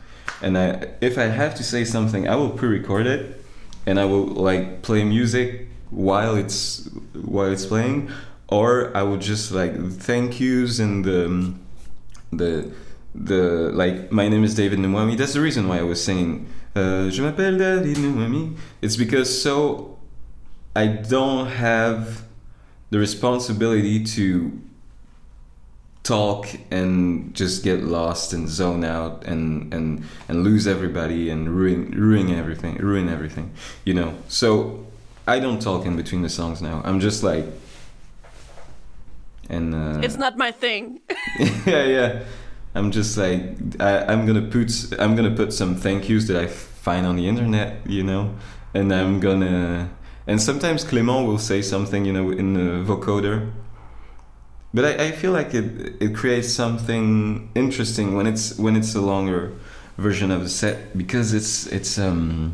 and 0.42 0.56
I, 0.56 0.86
if 1.00 1.18
I 1.18 1.24
have 1.42 1.54
to 1.56 1.64
say 1.64 1.82
something, 1.84 2.28
I 2.28 2.36
will 2.36 2.50
pre-record 2.50 3.06
it, 3.06 3.42
and 3.86 3.98
I 3.98 4.04
will 4.04 4.26
like 4.48 4.82
play 4.82 5.02
music 5.02 5.48
while 5.90 6.36
it's 6.36 6.88
while 7.34 7.50
it's 7.50 7.66
playing, 7.66 8.10
or 8.48 8.96
I 8.96 9.02
would 9.02 9.20
just 9.20 9.52
like 9.52 9.74
thank 9.92 10.40
yous 10.40 10.78
and 10.78 11.04
the 11.04 11.54
the 12.32 12.70
the 13.14 13.70
like 13.74 14.10
my 14.10 14.28
name 14.28 14.44
is 14.44 14.54
David 14.54 14.78
Numwami. 14.78 15.16
That's 15.16 15.34
the 15.34 15.40
reason 15.40 15.68
why 15.68 15.78
I 15.78 15.82
was 15.82 16.02
singing. 16.02 16.48
Uh, 16.74 17.08
Je 17.10 17.20
m'appelle 17.22 17.58
David 17.58 17.96
Numwami. 17.98 18.56
It's 18.80 18.96
because 18.96 19.42
so 19.42 19.98
I 20.74 20.86
don't 20.86 21.46
have 21.48 22.24
the 22.90 22.98
responsibility 22.98 24.04
to 24.04 24.58
talk 26.02 26.48
and 26.70 27.34
just 27.34 27.62
get 27.62 27.82
lost 27.82 28.32
and 28.32 28.48
zone 28.48 28.82
out 28.82 29.24
and 29.24 29.74
and 29.74 30.04
and 30.28 30.42
lose 30.42 30.66
everybody 30.66 31.28
and 31.28 31.50
ruin 31.50 31.90
ruin 31.90 32.30
everything 32.30 32.76
ruin 32.76 33.10
everything 33.10 33.50
you 33.84 33.92
know 33.92 34.14
so 34.26 34.86
i 35.26 35.38
don't 35.38 35.60
talk 35.60 35.84
in 35.84 35.96
between 35.96 36.22
the 36.22 36.28
songs 36.30 36.62
now 36.62 36.80
i'm 36.86 36.98
just 36.98 37.22
like 37.22 37.44
and 39.48 39.74
uh, 39.74 40.00
It's 40.02 40.16
not 40.16 40.36
my 40.36 40.50
thing. 40.52 41.00
yeah 41.66 41.84
yeah. 41.84 42.22
I'm 42.74 42.90
just 42.90 43.16
like 43.16 43.40
I, 43.80 44.04
i'm 44.12 44.26
gonna 44.26 44.42
put 44.42 44.70
i'm 44.98 45.16
gonna 45.16 45.34
put 45.34 45.52
some 45.52 45.74
thank 45.74 46.08
yous 46.08 46.26
that 46.28 46.36
i 46.36 46.46
find 46.46 47.06
on 47.06 47.16
the 47.16 47.26
internet 47.26 47.68
you 47.86 48.04
know? 48.04 48.34
And 48.74 48.92
i'm 48.92 49.20
gonna 49.20 49.88
and 50.26 50.40
sometimes 50.40 50.84
clement 50.84 51.26
will 51.26 51.38
say 51.38 51.62
something 51.62 52.04
you 52.04 52.12
know 52.12 52.30
in 52.30 52.54
the 52.54 52.84
vocoder. 52.84 53.50
But 54.74 54.84
I, 54.84 55.06
I 55.06 55.12
feel 55.12 55.32
like 55.32 55.54
it 55.54 55.96
it 56.00 56.14
creates 56.14 56.52
something 56.52 57.50
interesting 57.54 58.14
when 58.14 58.26
it's 58.26 58.58
when 58.58 58.76
it's 58.76 58.94
a 58.94 59.00
longer 59.00 59.52
version 59.96 60.30
of 60.30 60.42
the 60.42 60.50
set 60.50 60.96
because 60.96 61.32
it's 61.32 61.66
it's 61.72 61.98
um 61.98 62.52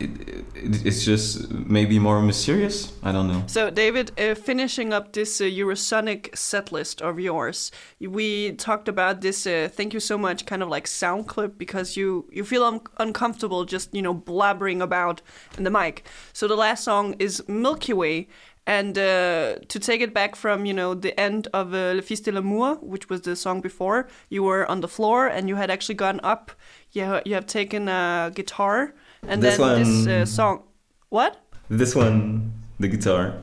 it, 0.00 0.10
it, 0.54 0.86
it's 0.86 1.04
just 1.04 1.50
maybe 1.50 1.98
more 1.98 2.20
mysterious 2.20 2.92
I 3.02 3.12
don't 3.12 3.28
know 3.28 3.42
So, 3.46 3.70
David, 3.70 4.12
uh, 4.18 4.34
finishing 4.34 4.92
up 4.92 5.12
this 5.12 5.40
uh, 5.40 5.44
Eurosonic 5.44 6.36
set 6.36 6.72
list 6.72 7.02
of 7.02 7.18
yours, 7.18 7.70
we 8.00 8.52
talked 8.52 8.88
about 8.88 9.20
this. 9.20 9.46
Uh, 9.46 9.68
thank 9.70 9.92
you 9.94 10.00
so 10.00 10.16
much, 10.18 10.46
kind 10.46 10.62
of 10.62 10.68
like 10.68 10.86
sound 10.86 11.26
clip, 11.26 11.58
because 11.58 11.96
you 11.96 12.26
you 12.30 12.44
feel 12.44 12.64
un- 12.64 12.80
uncomfortable 12.98 13.64
just 13.64 13.94
you 13.94 14.02
know 14.02 14.14
blabbering 14.14 14.80
about 14.82 15.22
in 15.58 15.64
the 15.64 15.70
mic. 15.70 16.06
So 16.32 16.48
the 16.48 16.56
last 16.56 16.84
song 16.84 17.14
is 17.18 17.42
Milky 17.48 17.92
Way, 17.92 18.28
And 18.66 18.96
uh, 18.96 19.56
to 19.68 19.78
take 19.80 20.00
it 20.00 20.12
back 20.14 20.36
from 20.36 20.64
you 20.66 20.74
know 20.74 20.94
the 20.94 21.18
end 21.18 21.48
of 21.52 21.72
uh, 21.74 21.94
Le 21.96 22.02
Fils 22.02 22.20
de 22.20 22.30
l'amour, 22.30 22.76
which 22.82 23.08
was 23.08 23.22
the 23.22 23.34
song 23.34 23.60
before, 23.60 24.06
you 24.28 24.44
were 24.44 24.64
on 24.70 24.80
the 24.80 24.88
floor 24.88 25.26
and 25.26 25.48
you 25.48 25.56
had 25.56 25.70
actually 25.70 25.96
gone 25.96 26.20
up. 26.22 26.52
You 26.92 27.20
you 27.24 27.34
have 27.34 27.46
taken 27.46 27.88
a 27.88 28.30
guitar 28.34 28.94
and 29.26 29.42
This 29.42 29.56
then 29.56 29.82
this 29.82 30.06
uh, 30.06 30.26
song. 30.26 30.62
What? 31.08 31.36
This 31.68 31.94
one, 31.94 32.52
the 32.78 32.88
guitar. 32.88 33.40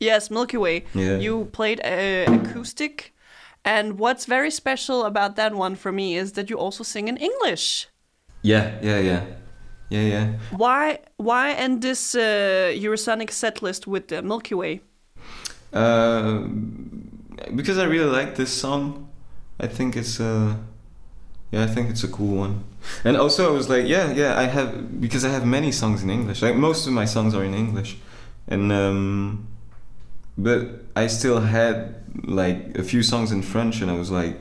Yes, 0.00 0.30
Milky 0.30 0.56
Way. 0.56 0.84
Yeah. 0.94 1.18
You 1.18 1.46
played 1.46 1.80
uh, 1.84 2.32
acoustic, 2.32 3.14
and 3.64 3.98
what's 3.98 4.24
very 4.26 4.50
special 4.50 5.04
about 5.04 5.36
that 5.36 5.54
one 5.54 5.74
for 5.76 5.92
me 5.92 6.16
is 6.16 6.32
that 6.32 6.50
you 6.50 6.56
also 6.56 6.84
sing 6.84 7.08
in 7.08 7.16
English. 7.16 7.88
Yeah, 8.42 8.78
yeah, 8.82 9.00
yeah, 9.00 9.24
yeah, 9.90 10.02
yeah. 10.02 10.32
Why? 10.50 10.98
Why 11.16 11.52
end 11.52 11.82
this 11.82 12.14
uh, 12.14 12.72
Eurosonic 12.74 13.30
set 13.30 13.62
list 13.62 13.86
with 13.86 14.08
the 14.08 14.22
Milky 14.22 14.54
Way? 14.54 14.80
Uh, 15.72 16.44
because 17.54 17.78
I 17.78 17.84
really 17.84 18.10
like 18.10 18.36
this 18.36 18.52
song. 18.52 19.08
I 19.60 19.66
think 19.66 19.96
it's 19.96 20.20
uh 20.20 20.54
yeah, 21.50 21.64
I 21.64 21.66
think 21.66 21.90
it's 21.90 22.04
a 22.04 22.08
cool 22.08 22.36
one. 22.36 22.64
And 23.04 23.16
also 23.16 23.48
I 23.48 23.52
was 23.52 23.68
like, 23.68 23.86
yeah, 23.86 24.12
yeah, 24.12 24.38
I 24.38 24.44
have 24.44 25.00
because 25.00 25.24
I 25.24 25.30
have 25.30 25.46
many 25.46 25.72
songs 25.72 26.02
in 26.02 26.10
English. 26.10 26.42
Like 26.42 26.56
most 26.56 26.86
of 26.86 26.92
my 26.92 27.04
songs 27.04 27.34
are 27.34 27.44
in 27.44 27.54
English. 27.54 27.96
And 28.46 28.70
um 28.72 29.48
but 30.36 30.84
I 30.94 31.06
still 31.06 31.40
had 31.40 31.96
like 32.24 32.78
a 32.78 32.82
few 32.82 33.02
songs 33.02 33.32
in 33.32 33.42
French 33.42 33.80
and 33.80 33.90
I 33.90 33.94
was 33.94 34.10
like, 34.10 34.38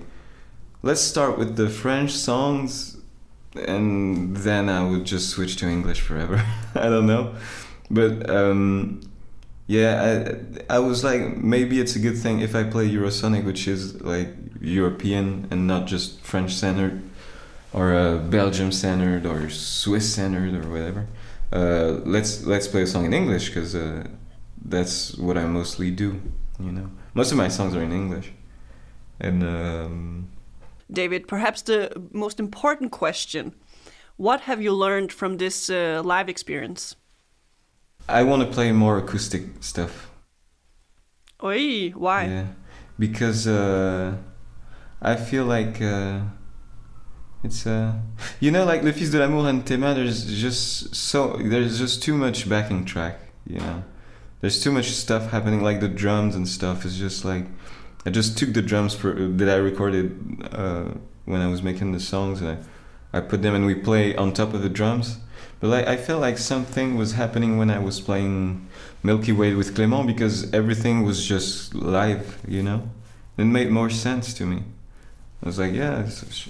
let's 0.83 1.01
start 1.01 1.37
with 1.37 1.55
the 1.55 1.69
French 1.69 2.11
songs 2.11 2.97
and 3.55 4.37
then 4.37 4.69
I 4.69 4.87
would 4.87 5.05
just 5.05 5.29
switch 5.29 5.55
to 5.57 5.67
English 5.67 6.01
forever. 6.01 6.45
I 6.75 6.89
don't 6.89 7.07
know. 7.07 7.35
But 7.89 8.29
um 8.29 9.01
yeah, 9.67 10.37
I, 10.69 10.75
I 10.75 10.79
was 10.79 11.03
like, 11.03 11.35
maybe 11.37 11.79
it's 11.79 11.95
a 11.95 11.99
good 11.99 12.17
thing 12.17 12.39
if 12.39 12.55
I 12.55 12.63
play 12.63 12.89
Eurosonic, 12.89 13.43
which 13.43 13.67
is 13.67 14.01
like 14.01 14.29
European 14.61 15.47
and 15.51 15.67
not 15.67 15.87
just 15.87 16.21
French 16.21 16.53
centered 16.53 17.01
or 17.73 17.93
uh, 17.93 18.17
Belgium 18.17 18.71
centered 18.71 19.25
or 19.25 19.49
Swiss 19.49 20.13
centered 20.13 20.55
or 20.55 20.69
whatever. 20.69 21.07
Uh, 21.51 21.99
let's 22.05 22.45
let's 22.45 22.67
play 22.67 22.83
a 22.83 22.87
song 22.87 23.05
in 23.05 23.13
English 23.13 23.49
because 23.49 23.75
uh, 23.75 24.07
that's 24.63 25.17
what 25.17 25.37
I 25.37 25.45
mostly 25.45 25.91
do. 25.91 26.21
You 26.59 26.71
know, 26.71 26.89
most 27.13 27.31
of 27.31 27.37
my 27.37 27.49
songs 27.49 27.75
are 27.75 27.83
in 27.83 27.91
English, 27.91 28.31
and 29.19 29.43
um, 29.43 30.29
David, 30.91 31.27
perhaps 31.27 31.61
the 31.61 31.91
most 32.11 32.39
important 32.39 32.91
question: 32.91 33.53
What 34.17 34.41
have 34.41 34.61
you 34.61 34.73
learned 34.73 35.13
from 35.13 35.37
this 35.37 35.69
uh, 35.69 36.01
live 36.03 36.29
experience? 36.29 36.95
I 38.09 38.23
want 38.23 38.41
to 38.43 38.53
play 38.53 38.71
more 38.71 38.97
acoustic 38.97 39.43
stuff. 39.61 40.09
Oi, 41.43 41.89
why? 41.89 42.25
Yeah, 42.25 42.45
because 42.97 43.47
uh, 43.47 44.15
I 45.01 45.15
feel 45.15 45.45
like 45.45 45.81
uh, 45.81 46.21
it's 47.43 47.67
uh, 47.67 47.93
you 48.39 48.49
know 48.51 48.65
like 48.65 48.83
Le 48.83 48.91
Fils 48.93 49.11
de 49.11 49.19
l'amour 49.19 49.47
and 49.47 49.65
Tema. 49.65 49.93
There's 49.93 50.25
just 50.25 50.95
so 50.95 51.37
there's 51.37 51.77
just 51.77 52.01
too 52.01 52.15
much 52.15 52.49
backing 52.49 52.85
track. 52.85 53.19
You 53.45 53.59
know, 53.59 53.83
there's 54.41 54.61
too 54.63 54.71
much 54.71 54.91
stuff 54.91 55.29
happening. 55.31 55.61
Like 55.61 55.79
the 55.79 55.89
drums 55.89 56.35
and 56.35 56.47
stuff 56.47 56.85
is 56.85 56.97
just 56.97 57.25
like 57.25 57.45
I 58.05 58.09
just 58.09 58.37
took 58.37 58.53
the 58.53 58.61
drums 58.61 58.95
for 58.95 59.13
that 59.13 59.49
I 59.49 59.57
recorded 59.57 60.47
uh, 60.51 60.91
when 61.25 61.41
I 61.41 61.47
was 61.47 61.61
making 61.61 61.91
the 61.91 61.99
songs 61.99 62.41
and 62.41 62.57
I, 63.13 63.17
I 63.17 63.21
put 63.21 63.41
them 63.41 63.53
and 63.53 63.65
we 63.65 63.75
play 63.75 64.15
on 64.15 64.33
top 64.33 64.53
of 64.53 64.61
the 64.61 64.69
drums. 64.69 65.17
But 65.59 65.69
like 65.69 65.87
I 65.87 65.97
felt 65.97 66.21
like 66.21 66.37
something 66.37 66.97
was 66.97 67.13
happening 67.13 67.57
when 67.57 67.69
I 67.69 67.79
was 67.79 67.99
playing 67.99 68.67
Milky 69.03 69.31
Way 69.31 69.53
with 69.53 69.75
Clément 69.75 70.05
because 70.05 70.51
everything 70.53 71.03
was 71.03 71.25
just 71.25 71.73
live, 71.73 72.39
you 72.47 72.61
know. 72.61 72.89
It 73.37 73.45
made 73.45 73.69
more 73.71 73.89
sense 73.89 74.33
to 74.35 74.45
me. 74.45 74.63
I 75.43 75.45
was 75.45 75.59
like, 75.59 75.73
yeah, 75.73 76.01
it's 76.01 76.49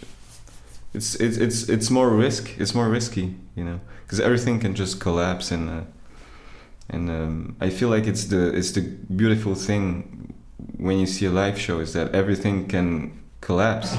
it's 0.94 1.16
it's 1.16 1.38
it's, 1.38 1.70
it's 1.70 1.90
more 1.90 2.10
risk. 2.10 2.58
It's 2.58 2.74
more 2.74 2.90
risky, 2.90 3.36
you 3.56 3.64
know, 3.64 3.80
because 4.04 4.20
everything 4.20 4.60
can 4.60 4.76
just 4.76 5.00
collapse 5.00 5.52
and 5.52 5.70
uh, 5.70 5.82
and 6.90 7.10
um, 7.10 7.56
I 7.60 7.70
feel 7.70 7.90
like 7.90 8.08
it's 8.08 8.26
the 8.26 8.56
it's 8.56 8.72
the 8.72 8.82
beautiful 8.82 9.56
thing 9.56 10.34
when 10.78 11.00
you 11.00 11.06
see 11.06 11.26
a 11.26 11.32
live 11.32 11.60
show 11.60 11.80
is 11.80 11.94
that 11.94 12.14
everything 12.14 12.68
can 12.68 13.18
collapse. 13.42 13.98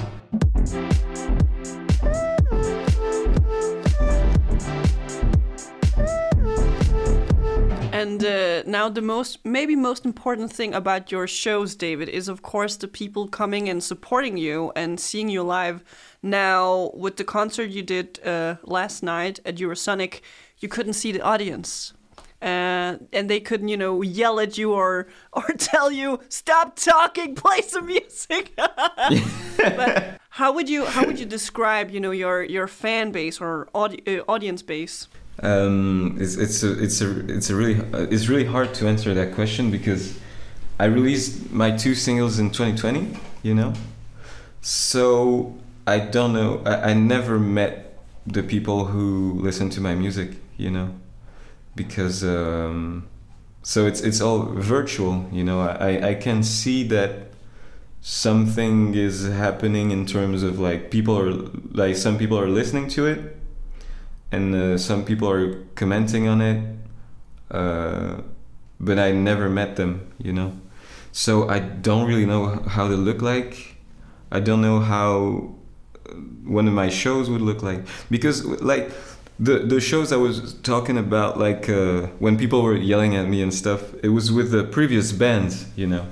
And 7.99 8.25
uh, 8.25 8.63
now 8.65 8.89
the 8.89 9.03
most, 9.03 9.45
maybe 9.45 9.75
most 9.75 10.05
important 10.05 10.53
thing 10.53 10.73
about 10.73 11.11
your 11.11 11.27
shows, 11.27 11.75
David, 11.75 12.09
is 12.09 12.29
of 12.29 12.43
course 12.43 12.77
the 12.77 12.87
people 12.87 13.27
coming 13.27 13.69
and 13.69 13.83
supporting 13.83 14.37
you 14.37 14.71
and 14.77 15.01
seeing 15.01 15.29
you 15.29 15.43
live. 15.43 15.83
Now, 16.23 16.93
with 16.95 17.17
the 17.17 17.25
concert 17.25 17.71
you 17.71 17.83
did 17.83 18.21
uh, 18.25 18.57
last 18.63 19.03
night 19.03 19.41
at 19.45 19.57
Eurosonic, 19.57 20.21
you 20.61 20.69
couldn't 20.69 20.93
see 20.93 21.11
the 21.11 21.23
audience. 21.23 21.93
Uh, 22.41 22.99
and 23.13 23.29
they 23.29 23.41
couldn't, 23.41 23.67
you 23.67 23.77
know, 23.77 24.01
yell 24.03 24.39
at 24.39 24.57
you 24.57 24.73
or 24.73 25.09
or 25.33 25.49
tell 25.59 25.91
you 25.91 26.21
stop 26.29 26.77
talking, 26.77 27.35
play 27.35 27.63
some 27.63 27.87
music. 27.87 28.53
but 29.57 30.21
how 30.31 30.53
would 30.53 30.69
you 30.69 30.85
how 30.85 31.05
would 31.05 31.19
you 31.19 31.27
describe, 31.27 31.91
you 31.91 31.99
know, 31.99 32.13
your 32.13 32.45
your 32.45 32.69
fan 32.69 33.11
base 33.11 33.41
or 33.41 33.69
uh, 33.75 33.89
audience 34.29 34.63
base? 34.63 35.09
Um, 35.41 36.17
it's 36.21 36.37
it's 36.37 36.63
a 36.63 36.83
it's 36.83 37.01
a 37.01 37.29
it's 37.29 37.51
a 37.51 37.55
really 37.55 37.81
uh, 37.93 38.09
it's 38.11 38.29
really 38.29 38.45
hard 38.45 38.75
to 38.75 38.89
answer 38.89 39.15
that 39.15 39.35
question 39.35 39.71
because 39.71 40.19
I 40.81 40.87
released 40.87 41.53
my 41.53 41.71
two 41.71 41.95
singles 41.95 42.39
in 42.39 42.51
2020, 42.51 43.19
you 43.43 43.55
know, 43.55 43.73
so 44.61 45.57
I 45.87 46.01
don't 46.01 46.33
know. 46.33 46.63
I, 46.65 46.91
I 46.91 46.95
never 46.95 47.39
met 47.39 47.99
the 48.27 48.43
people 48.43 48.87
who 48.87 49.39
listen 49.41 49.71
to 49.71 49.81
my 49.81 49.95
music, 49.95 50.33
you 50.57 50.71
know, 50.71 50.95
because 51.77 52.25
um, 52.25 53.07
so 53.63 53.87
it's 53.87 54.01
it's 54.01 54.21
all 54.21 54.43
virtual, 54.43 55.29
you 55.31 55.45
know. 55.45 55.61
I 55.61 56.09
I 56.09 56.15
can 56.15 56.43
see 56.43 56.83
that 56.89 57.29
something 58.01 58.95
is 58.95 59.29
happening 59.29 59.93
in 59.93 60.05
terms 60.05 60.43
of 60.43 60.59
like 60.59 60.91
people 60.91 61.17
are 61.17 61.33
like 61.73 61.95
some 61.95 62.19
people 62.19 62.39
are 62.39 62.49
listening 62.49 62.89
to 62.89 63.07
it 63.07 63.38
and 64.31 64.55
uh, 64.55 64.79
some 64.79 65.05
people 65.05 65.29
are 65.31 65.55
commenting 65.75 66.29
on 66.29 66.41
it 66.41 66.63
uh, 67.51 68.21
but 68.81 68.99
i 68.99 69.11
never 69.13 69.49
met 69.49 69.77
them 69.77 70.09
you 70.19 70.33
know? 70.33 70.53
So 71.13 71.49
i 71.49 71.59
don't 71.59 72.07
really 72.07 72.27
know 72.27 72.63
how 72.69 72.89
they 72.89 72.95
look 72.97 73.23
like. 73.23 73.77
I 74.31 74.41
don't 74.41 74.61
know 74.61 74.81
how 74.81 75.55
uh, 76.07 76.13
one 76.45 76.69
of 76.69 76.75
my 76.75 76.89
shows 76.89 77.31
would 77.31 77.41
look 77.41 77.63
like. 77.63 77.87
Because 78.11 78.45
like 78.45 78.93
the 79.39 79.61
the 79.61 79.81
shows 79.81 80.13
i 80.13 80.17
was 80.17 80.55
talking 80.63 80.99
about 80.99 81.39
like 81.39 81.69
uh, 81.69 82.09
when 82.19 82.37
people 82.37 82.63
were 82.63 82.77
yelling 82.77 83.15
at 83.15 83.29
me 83.29 83.41
and 83.41 83.55
stuff 83.55 83.95
it 84.03 84.09
was 84.09 84.33
with 84.33 84.51
the 84.51 84.65
previous 84.65 85.13
bands 85.13 85.67
you 85.77 85.87
know 85.87 86.05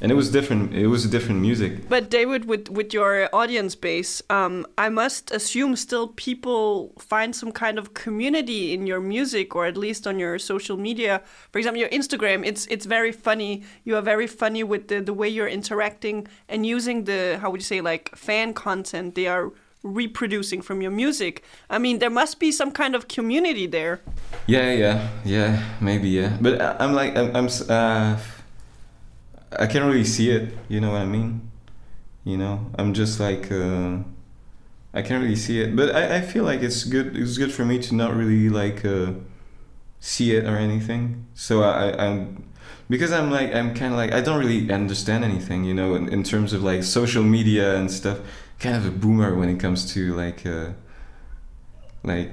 and 0.00 0.10
it 0.10 0.14
was 0.14 0.30
different 0.30 0.74
it 0.74 0.86
was 0.86 1.06
different 1.06 1.40
music 1.40 1.88
But 1.88 2.08
David, 2.10 2.44
with 2.44 2.68
with 2.68 2.94
your 2.94 3.28
audience 3.32 3.74
base, 3.74 4.22
um, 4.30 4.66
I 4.78 4.88
must 4.88 5.30
assume 5.30 5.76
still 5.76 6.08
people 6.08 6.92
find 6.98 7.34
some 7.34 7.52
kind 7.52 7.78
of 7.78 7.94
community 7.94 8.72
in 8.72 8.86
your 8.86 9.00
music, 9.00 9.54
or 9.56 9.66
at 9.66 9.76
least 9.76 10.06
on 10.06 10.18
your 10.18 10.38
social 10.38 10.76
media. 10.76 11.22
For 11.50 11.58
example, 11.58 11.80
your 11.80 11.90
Instagram. 11.90 12.46
It's 12.46 12.66
it's 12.66 12.86
very 12.86 13.12
funny. 13.12 13.62
You 13.84 13.96
are 13.96 14.02
very 14.02 14.26
funny 14.26 14.62
with 14.62 14.88
the 14.88 15.00
the 15.00 15.12
way 15.12 15.28
you're 15.28 15.48
interacting 15.48 16.28
and 16.48 16.64
using 16.64 17.04
the 17.04 17.38
how 17.40 17.50
would 17.50 17.60
you 17.60 17.70
say 17.74 17.80
like 17.80 18.14
fan 18.16 18.54
content 18.54 19.14
they 19.14 19.26
are 19.26 19.52
reproducing 19.82 20.60
from 20.62 20.82
your 20.82 20.90
music. 20.90 21.42
I 21.70 21.78
mean, 21.78 21.98
there 22.00 22.10
must 22.10 22.38
be 22.38 22.52
some 22.52 22.70
kind 22.70 22.94
of 22.94 23.08
community 23.08 23.66
there. 23.66 24.00
Yeah, 24.46 24.72
yeah, 24.72 25.08
yeah, 25.24 25.62
maybe, 25.80 26.10
yeah. 26.10 26.36
But 26.38 26.60
I'm 26.60 26.92
like, 26.92 27.16
I'm, 27.16 27.34
I'm 27.34 27.48
uh, 27.68 28.18
I 29.58 29.66
can't 29.66 29.84
really 29.84 30.04
see 30.04 30.30
it. 30.30 30.54
You 30.68 30.80
know 30.80 30.92
what 30.92 31.02
I 31.02 31.06
mean? 31.06 31.50
You 32.24 32.36
know, 32.36 32.70
I'm 32.78 32.94
just 32.94 33.18
like, 33.18 33.50
uh, 33.50 33.98
I 34.92 35.02
can't 35.02 35.22
really 35.22 35.36
see 35.36 35.60
it. 35.60 35.74
But 35.74 35.94
I, 35.94 36.16
I 36.16 36.20
feel 36.20 36.44
like 36.44 36.62
it's 36.62 36.84
good. 36.84 37.16
It's 37.16 37.38
good 37.38 37.52
for 37.52 37.64
me 37.64 37.78
to 37.80 37.94
not 37.94 38.14
really 38.14 38.48
like 38.48 38.84
uh, 38.84 39.12
see 39.98 40.34
it 40.36 40.44
or 40.44 40.56
anything. 40.56 41.26
So 41.34 41.62
I, 41.62 41.90
I 41.90 42.06
I'm 42.06 42.44
because 42.88 43.12
I'm 43.12 43.30
like, 43.30 43.54
I'm 43.54 43.74
kind 43.74 43.92
of 43.92 43.98
like, 43.98 44.12
I 44.12 44.20
don't 44.20 44.38
really 44.38 44.70
understand 44.72 45.24
anything. 45.24 45.64
You 45.64 45.74
know, 45.74 45.94
in, 45.94 46.08
in 46.08 46.22
terms 46.22 46.52
of 46.52 46.62
like 46.62 46.82
social 46.82 47.22
media 47.22 47.76
and 47.76 47.90
stuff. 47.90 48.20
Kind 48.58 48.76
of 48.76 48.84
a 48.84 48.90
boomer 48.90 49.34
when 49.34 49.48
it 49.48 49.58
comes 49.58 49.90
to 49.94 50.14
like, 50.14 50.44
uh, 50.44 50.72
like 52.04 52.30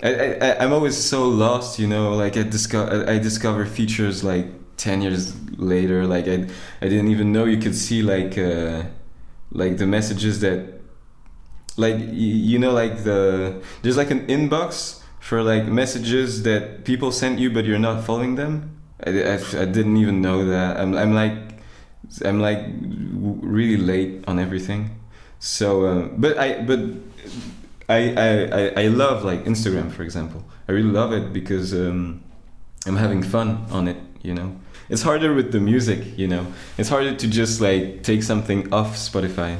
I, 0.00 0.34
I, 0.34 0.64
I'm 0.64 0.72
always 0.72 0.96
so 0.96 1.28
lost, 1.28 1.80
you 1.80 1.88
know. 1.88 2.14
Like 2.14 2.36
I 2.36 2.44
discover, 2.44 3.10
I 3.10 3.18
discover 3.18 3.66
features 3.66 4.22
like 4.22 4.46
ten 4.76 5.02
years 5.02 5.34
later. 5.58 6.06
Like 6.06 6.26
I, 6.28 6.48
I 6.80 6.88
didn't 6.88 7.08
even 7.08 7.32
know 7.32 7.44
you 7.44 7.58
could 7.58 7.74
see 7.74 8.02
like, 8.02 8.38
uh, 8.38 8.84
like 9.52 9.76
the 9.78 9.86
messages 9.86 10.40
that, 10.40 10.80
like 11.76 11.96
you 11.98 12.58
know, 12.58 12.72
like 12.72 13.04
the 13.04 13.62
there's 13.82 13.96
like 13.96 14.10
an 14.10 14.26
inbox 14.28 15.02
for 15.20 15.42
like 15.42 15.66
messages 15.66 16.42
that 16.42 16.84
people 16.84 17.10
sent 17.10 17.38
you, 17.38 17.50
but 17.50 17.64
you're 17.64 17.78
not 17.78 18.04
following 18.04 18.34
them. 18.36 18.76
I, 19.04 19.10
I, 19.10 19.34
I 19.34 19.64
didn't 19.64 19.96
even 19.96 20.20
know 20.20 20.44
that. 20.46 20.78
I'm, 20.78 20.94
I'm 20.94 21.14
like, 21.14 21.32
I'm 22.24 22.40
like 22.40 22.64
really 23.42 23.76
late 23.76 24.22
on 24.28 24.38
everything. 24.38 25.00
So, 25.38 25.84
uh, 25.86 26.08
but 26.16 26.38
I, 26.38 26.62
but 26.62 26.80
I, 27.88 28.14
I, 28.14 28.28
I, 28.28 28.84
I 28.84 28.86
love 28.88 29.24
like 29.24 29.44
Instagram, 29.44 29.90
for 29.90 30.02
example. 30.02 30.44
I 30.68 30.72
really 30.72 30.90
love 30.90 31.12
it 31.12 31.32
because 31.32 31.74
um, 31.74 32.22
I'm 32.86 32.96
having 32.96 33.22
fun 33.22 33.66
on 33.70 33.88
it. 33.88 33.96
You 34.22 34.34
know, 34.34 34.56
it's 34.88 35.02
harder 35.02 35.34
with 35.34 35.52
the 35.52 35.60
music. 35.60 36.18
You 36.18 36.28
know, 36.28 36.46
it's 36.78 36.88
harder 36.88 37.14
to 37.14 37.26
just 37.26 37.60
like 37.60 38.02
take 38.02 38.22
something 38.22 38.72
off 38.72 38.96
Spotify. 38.96 39.58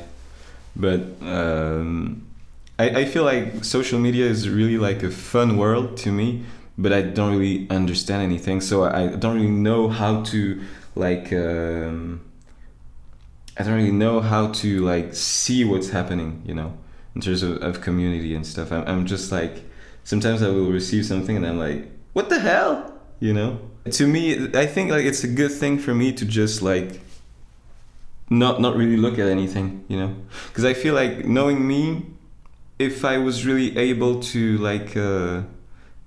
But 0.77 1.01
um, 1.22 2.27
I, 2.79 2.91
I 3.01 3.05
feel 3.05 3.25
like 3.25 3.64
social 3.64 3.99
media 3.99 4.27
is 4.27 4.49
really 4.49 4.79
like 4.79 5.03
a 5.03 5.11
fun 5.11 5.57
world 5.57 5.97
to 5.99 6.11
me 6.11 6.45
but 6.77 6.93
I 6.93 7.03
don't 7.03 7.37
really 7.37 7.68
understand 7.70 8.22
anything, 8.22 8.61
so 8.61 8.85
I 8.85 9.09
don't 9.09 9.37
really 9.37 9.49
know 9.49 9.89
how 9.89 10.22
to 10.22 10.62
like. 10.95 11.33
Um, 11.33 12.20
I 13.57 13.62
don't 13.62 13.75
really 13.75 13.93
know 13.93 14.20
how 14.20 14.49
to 14.49 14.81
like 14.85 15.14
see 15.14 15.64
what's 15.64 15.91
happening, 15.91 16.43
you 16.45 16.55
know, 16.55 16.77
in 17.14 17.20
terms 17.20 17.45
of, 17.45 17.62
of 17.62 17.81
community 17.81 18.35
and 18.35 18.45
stuff. 18.45 18.72
I'm, 18.72 18.87
I'm 18.89 19.07
just 19.07 19.31
like 19.31 19.62
sometimes 20.03 20.43
I 20.43 20.49
will 20.49 20.72
receive 20.72 21.07
something 21.07 21.37
and 21.37 21.47
I'm 21.47 21.59
like, 21.59 21.89
what 22.12 22.29
the 22.29 22.41
hell, 22.41 23.01
you 23.20 23.33
know. 23.33 23.61
To 23.91 24.07
me, 24.07 24.49
I 24.55 24.66
think 24.66 24.91
like 24.91 25.05
it's 25.05 25.24
a 25.24 25.28
good 25.28 25.53
thing 25.53 25.78
for 25.78 25.95
me 25.95 26.12
to 26.12 26.24
just 26.24 26.62
like 26.62 27.01
not 28.30 28.61
not 28.61 28.76
really 28.76 28.97
look 28.97 29.18
at 29.18 29.28
anything, 29.28 29.85
you 29.89 29.99
know, 29.99 30.16
because 30.49 30.64
I 30.64 30.74
feel 30.74 30.95
like 30.95 31.24
knowing 31.24 31.66
me, 31.66 32.07
if 32.78 33.05
I 33.05 33.18
was 33.18 33.45
really 33.47 33.76
able 33.76 34.20
to 34.20 34.59
like. 34.59 34.97
Uh, 34.97 35.43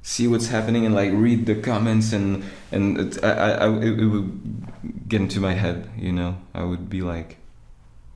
see 0.08 0.26
what's 0.26 0.48
happening 0.48 0.86
and 0.86 0.96
like 0.96 1.12
read 1.12 1.46
the 1.46 1.56
comments 1.56 2.14
and 2.14 2.42
and 2.72 2.98
it, 2.98 3.22
I, 3.22 3.30
I, 3.30 3.78
it, 3.80 4.00
it 4.00 4.06
would 4.06 5.10
get 5.10 5.20
into 5.20 5.42
my 5.42 5.52
head 5.52 5.90
you 5.98 6.14
know 6.14 6.38
i 6.54 6.64
would 6.64 6.90
be 6.90 7.02
like 7.02 7.36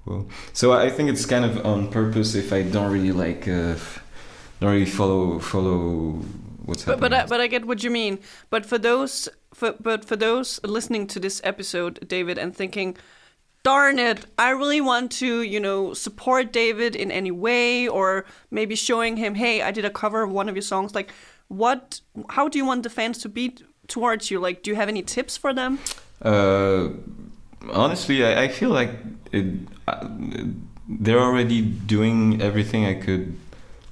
well 0.06 0.26
so 0.54 0.72
i 0.72 0.90
think 0.90 1.10
it's 1.10 1.26
kind 1.26 1.44
of 1.44 1.66
on 1.66 1.90
purpose 1.92 2.34
if 2.34 2.54
i 2.54 2.62
don't 2.62 2.94
really 2.94 3.12
like 3.12 3.46
uh, 3.46 3.76
don't 4.62 4.72
really 4.72 4.86
follow 4.86 5.40
follow 5.40 6.24
what's 6.66 6.84
But 6.84 7.00
but 7.00 7.14
I, 7.14 7.26
but 7.26 7.42
I 7.42 7.48
get 7.48 7.66
what 7.66 7.84
you 7.84 7.90
mean. 7.90 8.20
But 8.50 8.66
for 8.66 8.78
those 8.78 9.30
for 9.54 9.74
but 9.80 10.06
for 10.06 10.16
those 10.16 10.60
listening 10.64 11.08
to 11.08 11.20
this 11.20 11.42
episode, 11.44 12.08
David, 12.08 12.38
and 12.38 12.56
thinking, 12.56 12.98
darn 13.64 14.00
it, 14.00 14.26
I 14.38 14.52
really 14.52 14.82
want 14.82 15.12
to 15.14 15.42
you 15.42 15.60
know 15.60 15.94
support 15.94 16.52
David 16.52 16.96
in 16.96 17.12
any 17.12 17.32
way, 17.32 17.88
or 17.88 18.26
maybe 18.50 18.76
showing 18.76 19.18
him, 19.18 19.36
hey, 19.36 19.62
I 19.62 19.72
did 19.72 19.86
a 19.86 19.90
cover 19.90 20.24
of 20.24 20.32
one 20.32 20.50
of 20.50 20.56
your 20.56 20.62
songs. 20.62 20.96
Like, 20.96 21.12
what? 21.48 22.02
How 22.30 22.48
do 22.48 22.58
you 22.58 22.66
want 22.66 22.84
the 22.84 22.90
fans 22.90 23.18
to 23.20 23.30
be 23.30 23.58
towards 23.88 24.32
you? 24.32 24.40
Like, 24.40 24.64
do 24.64 24.72
you 24.72 24.76
have 24.76 24.90
any 24.90 25.02
tips 25.02 25.38
for 25.38 25.54
them? 25.54 25.80
Uh, 26.22 26.90
honestly, 27.72 28.24
I, 28.24 28.44
I 28.44 28.48
feel 28.48 28.70
like 28.70 28.92
it, 29.32 29.46
uh, 29.88 30.08
they're 30.88 31.20
already 31.20 31.62
doing 31.62 32.42
everything 32.42 32.86
I 32.86 32.96
could 32.96 33.38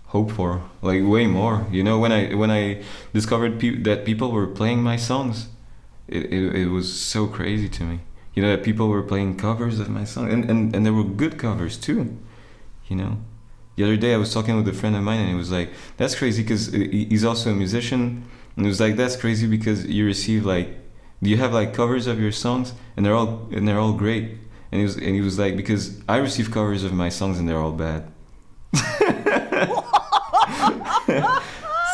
hope 0.09 0.31
for, 0.31 0.61
like 0.81 1.01
way 1.03 1.25
more. 1.27 1.65
You 1.71 1.83
know, 1.83 1.97
when 1.97 2.11
I 2.11 2.33
when 2.35 2.51
I 2.51 2.83
discovered 3.13 3.59
pe- 3.59 3.81
that 3.87 4.05
people 4.05 4.31
were 4.31 4.47
playing 4.47 4.83
my 4.83 4.97
songs, 4.97 5.47
it, 6.07 6.25
it 6.33 6.55
it 6.63 6.67
was 6.67 6.87
so 6.91 7.27
crazy 7.27 7.69
to 7.69 7.83
me. 7.83 7.99
You 8.33 8.43
know, 8.43 8.51
that 8.51 8.63
people 8.63 8.87
were 8.87 9.03
playing 9.03 9.37
covers 9.37 9.79
of 9.79 9.89
my 9.89 10.03
song, 10.03 10.31
and 10.31 10.49
and 10.49 10.75
and 10.75 10.85
there 10.85 10.93
were 10.93 11.03
good 11.03 11.37
covers 11.37 11.77
too. 11.77 12.17
You 12.87 12.95
know. 12.95 13.17
The 13.75 13.85
other 13.85 13.95
day, 13.95 14.13
I 14.13 14.17
was 14.17 14.33
talking 14.33 14.57
with 14.57 14.67
a 14.67 14.73
friend 14.73 14.93
of 14.95 15.03
mine, 15.03 15.21
and 15.21 15.29
he 15.29 15.35
was 15.35 15.51
like, 15.51 15.69
"That's 15.95 16.13
crazy," 16.13 16.43
because 16.43 16.73
he's 16.73 17.23
also 17.23 17.51
a 17.51 17.55
musician, 17.55 18.25
and 18.55 18.65
he 18.65 18.67
was 18.67 18.81
like, 18.81 18.97
"That's 18.97 19.15
crazy 19.15 19.47
because 19.47 19.85
you 19.85 20.05
receive 20.05 20.45
like 20.45 20.79
do 21.21 21.29
you 21.29 21.37
have 21.37 21.53
like 21.53 21.73
covers 21.73 22.07
of 22.07 22.19
your 22.19 22.31
songs 22.31 22.73
and 22.95 23.05
they're 23.05 23.15
all 23.15 23.47
and 23.51 23.67
they're 23.67 23.79
all 23.79 23.93
great 23.93 24.37
and 24.71 24.79
he 24.79 24.83
was 24.83 24.95
and 24.95 25.15
he 25.15 25.21
was 25.21 25.37
like 25.37 25.55
because 25.57 26.01
i 26.07 26.17
receive 26.17 26.51
covers 26.51 26.83
of 26.83 26.93
my 26.93 27.09
songs 27.09 27.39
and 27.39 27.47
they're 27.47 27.59
all 27.59 27.71
bad 27.71 28.11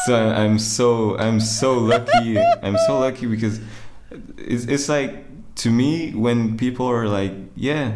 so 0.06 0.16
i'm 0.16 0.60
so 0.60 1.18
i'm 1.18 1.40
so 1.40 1.74
lucky 1.74 2.38
i'm 2.62 2.78
so 2.88 3.00
lucky 3.00 3.26
because 3.26 3.60
it's, 4.38 4.66
it's 4.66 4.90
like 4.90 5.26
to 5.56 5.70
me 5.70 6.12
when 6.12 6.58
people 6.58 6.86
are 6.86 7.08
like 7.08 7.34
yeah 7.56 7.94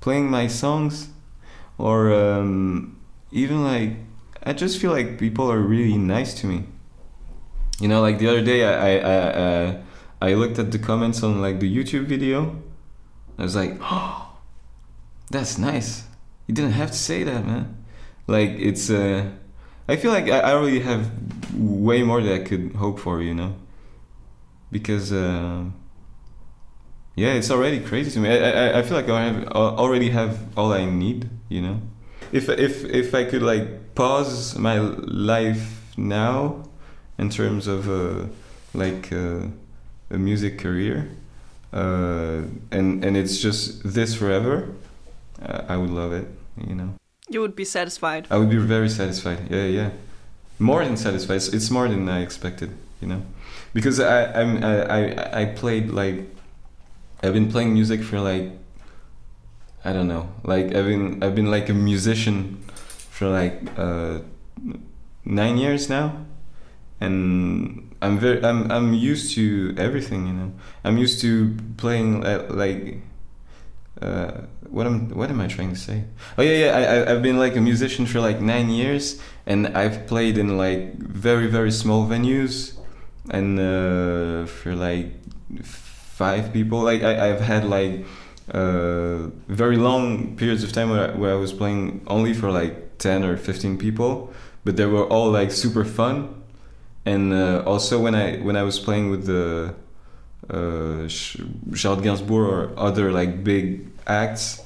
playing 0.00 0.30
my 0.30 0.46
songs 0.46 1.08
or 1.76 2.12
um, 2.12 2.98
even 3.30 3.62
like 3.62 3.92
i 4.42 4.52
just 4.52 4.80
feel 4.80 4.90
like 4.90 5.18
people 5.18 5.50
are 5.50 5.60
really 5.60 5.96
nice 5.98 6.34
to 6.34 6.46
me 6.46 6.64
you 7.78 7.88
know 7.88 8.00
like 8.00 8.18
the 8.18 8.26
other 8.26 8.42
day 8.42 8.64
i 8.64 8.72
i, 8.72 8.92
I 8.96 9.14
uh, 9.14 9.82
I 10.20 10.34
looked 10.34 10.58
at 10.58 10.72
the 10.72 10.78
comments 10.78 11.22
on 11.22 11.40
like 11.40 11.60
the 11.60 11.74
YouTube 11.74 12.06
video. 12.06 12.60
I 13.38 13.42
was 13.42 13.54
like, 13.54 13.78
oh, 13.80 14.36
that's 15.30 15.58
nice. 15.58 16.04
You 16.46 16.54
didn't 16.54 16.72
have 16.72 16.90
to 16.90 16.96
say 16.96 17.22
that, 17.22 17.46
man. 17.46 17.84
Like 18.26 18.50
it's. 18.50 18.90
Uh, 18.90 19.30
I 19.88 19.96
feel 19.96 20.12
like 20.12 20.28
I, 20.28 20.52
already 20.52 20.80
have 20.80 21.10
way 21.54 22.02
more 22.02 22.22
that 22.22 22.34
I 22.34 22.44
could 22.44 22.74
hope 22.74 22.98
for, 23.00 23.22
you 23.22 23.34
know. 23.34 23.54
Because 24.70 25.12
uh, 25.12 25.64
yeah, 27.14 27.32
it's 27.32 27.50
already 27.50 27.80
crazy 27.80 28.10
to 28.12 28.20
me. 28.20 28.28
I, 28.28 28.50
I, 28.50 28.78
I 28.78 28.82
feel 28.82 28.96
like 28.96 29.08
I 29.08 29.24
have, 29.24 29.48
already 29.48 30.10
have 30.10 30.38
all 30.58 30.72
I 30.72 30.84
need, 30.84 31.30
you 31.48 31.62
know. 31.62 31.80
If 32.32 32.48
if 32.50 32.84
if 32.84 33.14
I 33.14 33.24
could 33.24 33.42
like 33.42 33.94
pause 33.94 34.58
my 34.58 34.78
life 34.78 35.96
now, 35.96 36.64
in 37.16 37.30
terms 37.30 37.66
of 37.66 37.88
uh, 37.88 38.26
like. 38.74 39.12
Uh, 39.12 39.46
a 40.10 40.18
music 40.18 40.58
career 40.58 41.10
uh, 41.72 42.42
and 42.70 43.04
and 43.04 43.16
it's 43.16 43.38
just 43.38 43.82
this 43.84 44.14
forever 44.14 44.74
uh, 45.42 45.64
i 45.68 45.76
would 45.76 45.90
love 45.90 46.12
it 46.12 46.26
you 46.66 46.74
know 46.74 46.97
You 47.30 47.40
would 47.40 47.54
be 47.54 47.64
satisfied. 47.64 48.26
i 48.30 48.36
would 48.38 48.50
be 48.50 48.56
very 48.56 48.88
satisfied. 48.88 49.50
Yeah 49.50 49.64
yeah 49.64 49.90
more 50.58 50.84
than 50.84 50.96
satisfied. 50.96 51.36
It's, 51.36 51.48
it's 51.48 51.70
more 51.70 51.88
than 51.88 52.08
i 52.08 52.20
expected 52.20 52.70
you 53.00 53.08
know? 53.08 53.22
Because 53.72 54.00
i 54.00 54.24
i'm 54.40 54.64
I, 54.64 54.74
I 54.98 55.40
i 55.42 55.44
played 55.46 55.90
like 55.90 56.26
i've 57.22 57.32
been 57.32 57.50
playing 57.50 57.72
music 57.72 58.02
for 58.02 58.20
like 58.20 58.50
i 59.84 59.92
don't 59.92 60.08
know. 60.08 60.28
Like 60.44 60.66
i've 60.76 60.86
been 60.86 61.22
i've 61.22 61.34
been 61.34 61.50
like 61.50 61.68
a 61.68 61.74
musician 61.74 62.62
for 63.10 63.28
like 63.28 63.56
uh 63.78 64.20
nine 65.24 65.56
years 65.58 65.88
now. 65.88 66.24
And 67.00 67.94
I'm 68.02 68.18
very 68.18 68.44
I'm 68.44 68.70
I'm 68.72 68.92
used 68.94 69.34
to 69.36 69.74
everything, 69.78 70.26
you 70.26 70.32
know. 70.32 70.52
I'm 70.84 70.98
used 70.98 71.20
to 71.20 71.54
playing 71.76 72.24
uh, 72.26 72.46
like 72.50 73.00
uh, 74.00 74.42
what 74.70 74.86
am 74.86 75.10
what 75.10 75.30
am 75.30 75.40
I 75.40 75.46
trying 75.46 75.70
to 75.70 75.76
say? 75.78 76.04
Oh 76.36 76.42
yeah, 76.42 76.64
yeah. 76.64 76.76
I 76.76 77.12
I've 77.12 77.22
been 77.22 77.38
like 77.38 77.56
a 77.56 77.60
musician 77.60 78.06
for 78.06 78.20
like 78.20 78.40
nine 78.40 78.70
years, 78.70 79.20
and 79.46 79.68
I've 79.76 80.06
played 80.06 80.38
in 80.38 80.56
like 80.56 80.94
very 80.98 81.46
very 81.46 81.72
small 81.72 82.06
venues, 82.06 82.74
and 83.30 83.58
uh, 83.58 84.46
for 84.46 84.74
like 84.74 85.12
five 85.62 86.52
people. 86.52 86.80
Like 86.82 87.02
I 87.02 87.30
I've 87.30 87.40
had 87.40 87.64
like 87.64 88.06
uh, 88.52 89.28
very 89.48 89.76
long 89.76 90.36
periods 90.36 90.62
of 90.62 90.72
time 90.72 90.90
where 90.90 91.12
I, 91.12 91.14
where 91.16 91.32
I 91.32 91.36
was 91.36 91.52
playing 91.52 92.02
only 92.06 92.34
for 92.34 92.50
like 92.50 92.98
ten 92.98 93.24
or 93.24 93.36
fifteen 93.36 93.78
people, 93.78 94.32
but 94.64 94.76
they 94.76 94.86
were 94.86 95.06
all 95.06 95.30
like 95.30 95.50
super 95.50 95.84
fun 95.84 96.38
and 97.08 97.32
uh, 97.32 97.62
also 97.64 97.98
when 97.98 98.14
I 98.14 98.36
when 98.38 98.56
I 98.56 98.62
was 98.62 98.78
playing 98.78 99.10
with 99.10 99.26
the 99.26 99.74
uh, 100.50 101.06
Ch- 101.08 101.38
Charlotte 101.74 102.04
Gainsbourg 102.04 102.48
or 102.48 102.72
other 102.76 103.12
like 103.12 103.44
big 103.44 103.88
acts, 104.06 104.62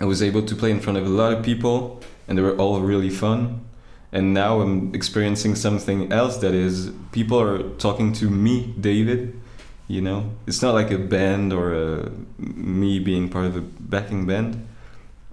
I 0.00 0.04
was 0.04 0.22
able 0.22 0.42
to 0.42 0.54
play 0.54 0.70
in 0.70 0.80
front 0.80 0.98
of 0.98 1.06
a 1.06 1.08
lot 1.08 1.32
of 1.32 1.42
people, 1.44 2.00
and 2.26 2.38
they 2.38 2.42
were 2.42 2.56
all 2.56 2.80
really 2.80 3.10
fun. 3.10 3.64
And 4.10 4.32
now 4.32 4.60
I'm 4.60 4.94
experiencing 4.94 5.54
something 5.54 6.12
else 6.12 6.38
that 6.38 6.54
is 6.54 6.90
people 7.12 7.40
are 7.40 7.62
talking 7.76 8.12
to 8.14 8.30
me, 8.30 8.74
David. 8.80 9.38
You 9.86 10.02
know, 10.02 10.30
it's 10.46 10.60
not 10.62 10.74
like 10.74 10.90
a 10.90 10.98
band 10.98 11.52
or 11.52 11.72
a, 11.72 12.10
me 12.38 12.98
being 12.98 13.28
part 13.28 13.46
of 13.46 13.56
a 13.56 13.62
backing 13.62 14.26
band, 14.26 14.66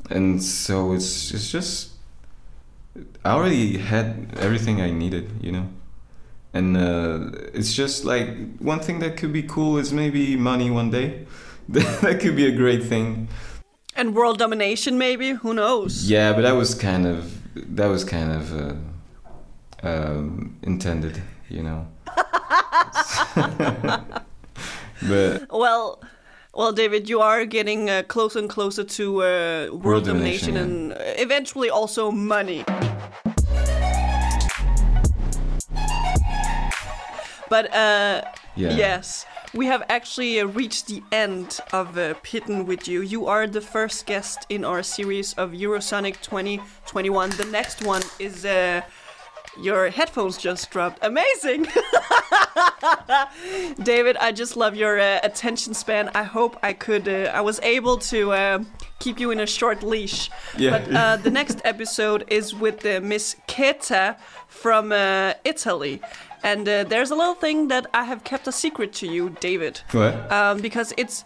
and 0.09 0.41
so 0.41 0.93
it's 0.93 1.33
it's 1.33 1.51
just 1.51 1.91
I 3.23 3.31
already 3.31 3.77
had 3.77 4.33
everything 4.37 4.81
I 4.81 4.91
needed, 4.91 5.29
you 5.41 5.51
know. 5.51 5.67
And 6.55 6.77
uh, 6.77 7.31
it's 7.53 7.73
just 7.73 8.05
like 8.05 8.29
one 8.59 8.79
thing 8.79 8.99
that 8.99 9.17
could 9.17 9.33
be 9.33 9.43
cool 9.43 9.77
is 9.77 9.91
maybe 9.91 10.37
money 10.37 10.71
one 10.71 10.89
day. 10.89 11.25
that 11.67 12.19
could 12.21 12.37
be 12.37 12.47
a 12.47 12.51
great 12.55 12.81
thing. 12.81 13.27
And 13.93 14.15
world 14.15 14.37
domination, 14.37 14.97
maybe? 14.97 15.31
Who 15.31 15.53
knows? 15.53 16.09
Yeah, 16.09 16.31
but 16.31 16.43
that 16.43 16.53
was 16.53 16.73
kind 16.73 17.05
of 17.05 17.41
that 17.75 17.87
was 17.87 18.05
kind 18.05 18.31
of 18.31 18.53
uh, 18.53 18.75
um, 19.83 20.57
intended, 20.61 21.21
you 21.49 21.61
know. 21.61 21.87
but 25.09 25.47
Well, 25.51 26.01
well, 26.53 26.71
David, 26.71 27.09
you 27.09 27.19
are 27.19 27.45
getting 27.45 27.89
uh, 27.89 28.03
closer 28.07 28.39
and 28.39 28.49
closer 28.49 28.85
to 28.85 29.23
uh, 29.23 29.67
world, 29.71 29.83
World 29.83 30.05
domination, 30.05 30.53
domination, 30.53 30.91
and 30.91 31.17
uh, 31.17 31.21
eventually 31.21 31.69
also 31.69 32.11
money. 32.11 32.63
But 37.49 37.73
uh, 37.73 38.21
yeah, 38.55 38.75
yes, 38.75 39.25
We 39.53 39.67
have 39.67 39.83
actually 39.89 40.39
uh, 40.39 40.47
reached 40.47 40.87
the 40.87 41.03
end 41.11 41.59
of 41.71 41.97
uh, 41.97 42.13
Pitten 42.23 42.65
with 42.65 42.87
you. 42.87 43.01
You 43.01 43.27
are 43.27 43.47
the 43.47 43.61
first 43.61 44.05
guest 44.05 44.45
in 44.49 44.65
our 44.65 44.83
series 44.83 45.33
of 45.33 45.51
Eurosonic 45.51 46.21
2021. 46.21 47.29
The 47.31 47.45
next 47.45 47.83
one 47.83 48.01
is 48.19 48.45
uh, 48.45 48.81
your 49.61 49.89
headphones 49.89 50.37
just 50.37 50.69
dropped. 50.71 50.99
Amazing! 51.01 51.67
David, 53.83 54.17
I 54.17 54.31
just 54.31 54.57
love 54.57 54.75
your 54.75 54.99
uh, 54.99 55.19
attention 55.23 55.73
span. 55.73 56.09
I 56.13 56.23
hope 56.23 56.57
I 56.63 56.73
could, 56.73 57.07
uh, 57.07 57.31
I 57.33 57.41
was 57.41 57.59
able 57.61 57.97
to 57.97 58.31
uh, 58.33 58.63
keep 58.99 59.19
you 59.19 59.31
in 59.31 59.39
a 59.39 59.47
short 59.47 59.83
leash. 59.83 60.29
Yeah. 60.57 60.71
But 60.71 60.93
uh, 60.93 61.17
the 61.17 61.31
next 61.31 61.61
episode 61.63 62.25
is 62.27 62.53
with 62.53 62.85
uh, 62.85 62.99
Miss 63.01 63.35
Keta 63.47 64.17
from 64.47 64.91
uh, 64.91 65.33
Italy. 65.43 66.01
And 66.51 66.67
uh, 66.67 66.73
there's 66.89 67.11
a 67.11 67.15
little 67.15 67.33
thing 67.41 67.67
that 67.69 67.85
I 67.93 68.03
have 68.03 68.21
kept 68.23 68.47
a 68.47 68.51
secret 68.51 68.93
to 68.99 69.05
you, 69.07 69.29
David. 69.41 69.81
What? 69.91 70.13
Um, 70.31 70.61
because 70.61 70.93
it's, 70.97 71.25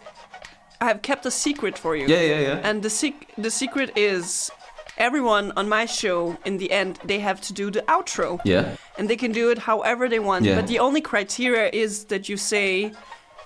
I 0.80 0.86
have 0.86 1.00
kept 1.02 1.26
a 1.26 1.30
secret 1.30 1.78
for 1.78 1.94
you. 1.94 2.06
yeah, 2.08 2.22
yeah, 2.32 2.40
yeah. 2.48 2.68
And 2.70 2.82
the 2.82 2.88
sec- 2.90 3.26
the 3.42 3.50
secret 3.50 3.90
is 3.96 4.50
everyone 4.96 5.52
on 5.56 5.68
my 5.68 5.86
show 5.86 6.36
in 6.44 6.58
the 6.58 6.70
end 6.70 6.98
they 7.04 7.20
have 7.20 7.40
to 7.40 7.52
do 7.52 7.70
the 7.70 7.82
outro. 7.88 8.38
yeah. 8.44 8.64
And 8.98 9.08
they 9.08 9.16
can 9.16 9.32
do 9.32 9.50
it 9.50 9.58
however 9.58 10.08
they 10.08 10.18
want. 10.20 10.44
Yeah. 10.44 10.56
But 10.60 10.66
the 10.68 10.78
only 10.78 11.00
criteria 11.00 11.68
is 11.72 12.04
that 12.06 12.28
you 12.28 12.36
say 12.38 12.92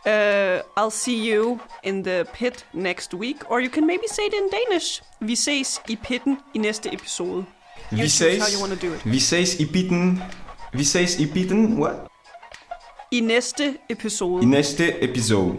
uh, 0.06 0.62
I'll 0.76 0.90
see 1.04 1.16
you 1.30 1.58
in 1.82 2.02
the 2.02 2.26
pit 2.32 2.64
next 2.72 3.14
week 3.14 3.38
or 3.50 3.60
you 3.60 3.70
can 3.70 3.86
maybe 3.86 4.06
say 4.06 4.22
it 4.26 4.34
in 4.34 4.48
Danish. 4.50 5.00
Vi 5.20 5.34
ses 5.34 5.80
i 5.88 5.96
pitten 5.96 6.38
i 6.54 6.58
næste 6.58 6.86
episode. 6.92 7.46
You 7.90 7.96
Vi 7.98 8.08
choose 8.08 8.38
how 8.38 8.46
ses, 8.46 8.52
you 8.54 8.60
want 8.60 8.72
to 8.80 8.86
do 8.86 8.94
it. 8.94 9.00
vi 9.04 9.18
ses 9.18 9.60
i 9.60 9.64
bitten. 9.64 10.22
Vi 10.74 10.84
ses 10.84 11.16
i 11.20 11.26
bitten. 11.26 11.78
What? 11.80 11.94
I 13.10 13.20
næste 13.20 13.76
episode. 13.90 14.42
I 14.42 14.46
næste 14.46 15.02
episode. 15.02 15.56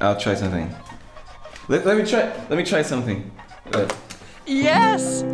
I'll 0.00 0.20
try 0.20 0.34
something. 0.36 0.70
Let, 1.68 1.86
let 1.86 1.96
me 1.96 2.06
try. 2.06 2.22
Let 2.50 2.58
me 2.58 2.64
try 2.64 2.82
something. 2.82 3.32
Uh, 3.74 3.88
yes. 4.46 5.24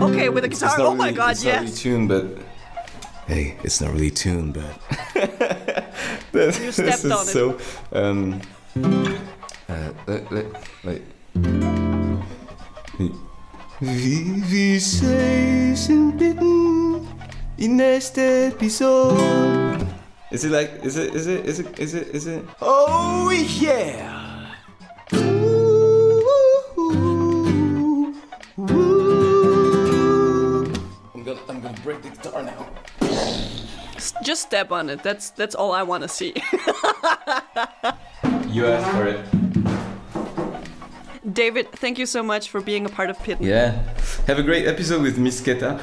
Okay, 0.00 0.28
with 0.28 0.44
a 0.44 0.46
it's 0.46 0.60
guitar. 0.62 0.78
not 0.78 0.86
Oh 0.86 0.94
my 0.94 1.04
really- 1.04 1.16
god, 1.16 1.30
it's 1.32 1.44
not 1.44 1.54
really 1.60 1.72
tuned, 1.72 2.08
but 2.08 2.24
hey, 3.26 3.56
it's 3.64 3.80
not 3.80 3.92
really 3.92 4.10
tuned, 4.10 4.54
but 4.54 4.64
this, 6.32 6.58
You 6.58 6.66
this 6.66 6.74
stepped 6.74 7.04
is 7.04 7.12
on 7.12 7.28
it. 7.28 7.32
so. 7.32 7.58
Um, 7.92 8.40
uh, 9.68 9.88
let, 10.06 10.32
let, 10.32 10.46
wait. 10.84 11.02
Vi, 13.80 14.42
vi 14.50 14.80
ses 14.80 15.88
en 15.90 16.12
bitten 16.18 16.83
i 17.58 17.66
næste 17.66 18.20
episode. 18.46 19.86
Is 20.32 20.44
it 20.44 20.50
like? 20.50 20.70
Is 20.82 20.96
it? 20.96 21.14
Is 21.14 21.26
it? 21.26 21.46
Is 21.46 21.60
it? 21.60 21.78
Is 21.78 21.94
it? 21.94 22.08
Is 22.08 22.26
it? 22.26 22.44
Oh 22.60 23.30
yeah! 23.62 24.20
I'm 31.14 31.22
gonna, 31.24 31.38
I'm 31.48 31.60
gonna 31.60 31.80
break 31.84 32.02
the 32.02 32.10
guitar 32.10 32.42
now. 32.42 32.66
Just 34.24 34.42
step 34.42 34.72
on 34.72 34.90
it. 34.90 35.02
That's 35.02 35.30
that's 35.30 35.54
all 35.54 35.72
I 35.72 35.82
want 35.82 36.02
to 36.02 36.08
see. 36.08 36.34
You 38.54 38.66
asked 38.66 38.90
for 38.96 39.06
it. 39.08 39.20
David, 41.34 41.72
thank 41.72 41.98
you 41.98 42.06
so 42.06 42.22
much 42.22 42.48
for 42.48 42.60
being 42.60 42.86
a 42.86 42.88
part 42.88 43.10
of 43.10 43.18
Pit. 43.18 43.38
Yeah. 43.40 43.72
Have 44.28 44.38
a 44.38 44.44
great 44.44 44.68
episode 44.68 45.02
with 45.02 45.18
Miss 45.18 45.40
Keta. 45.40 45.80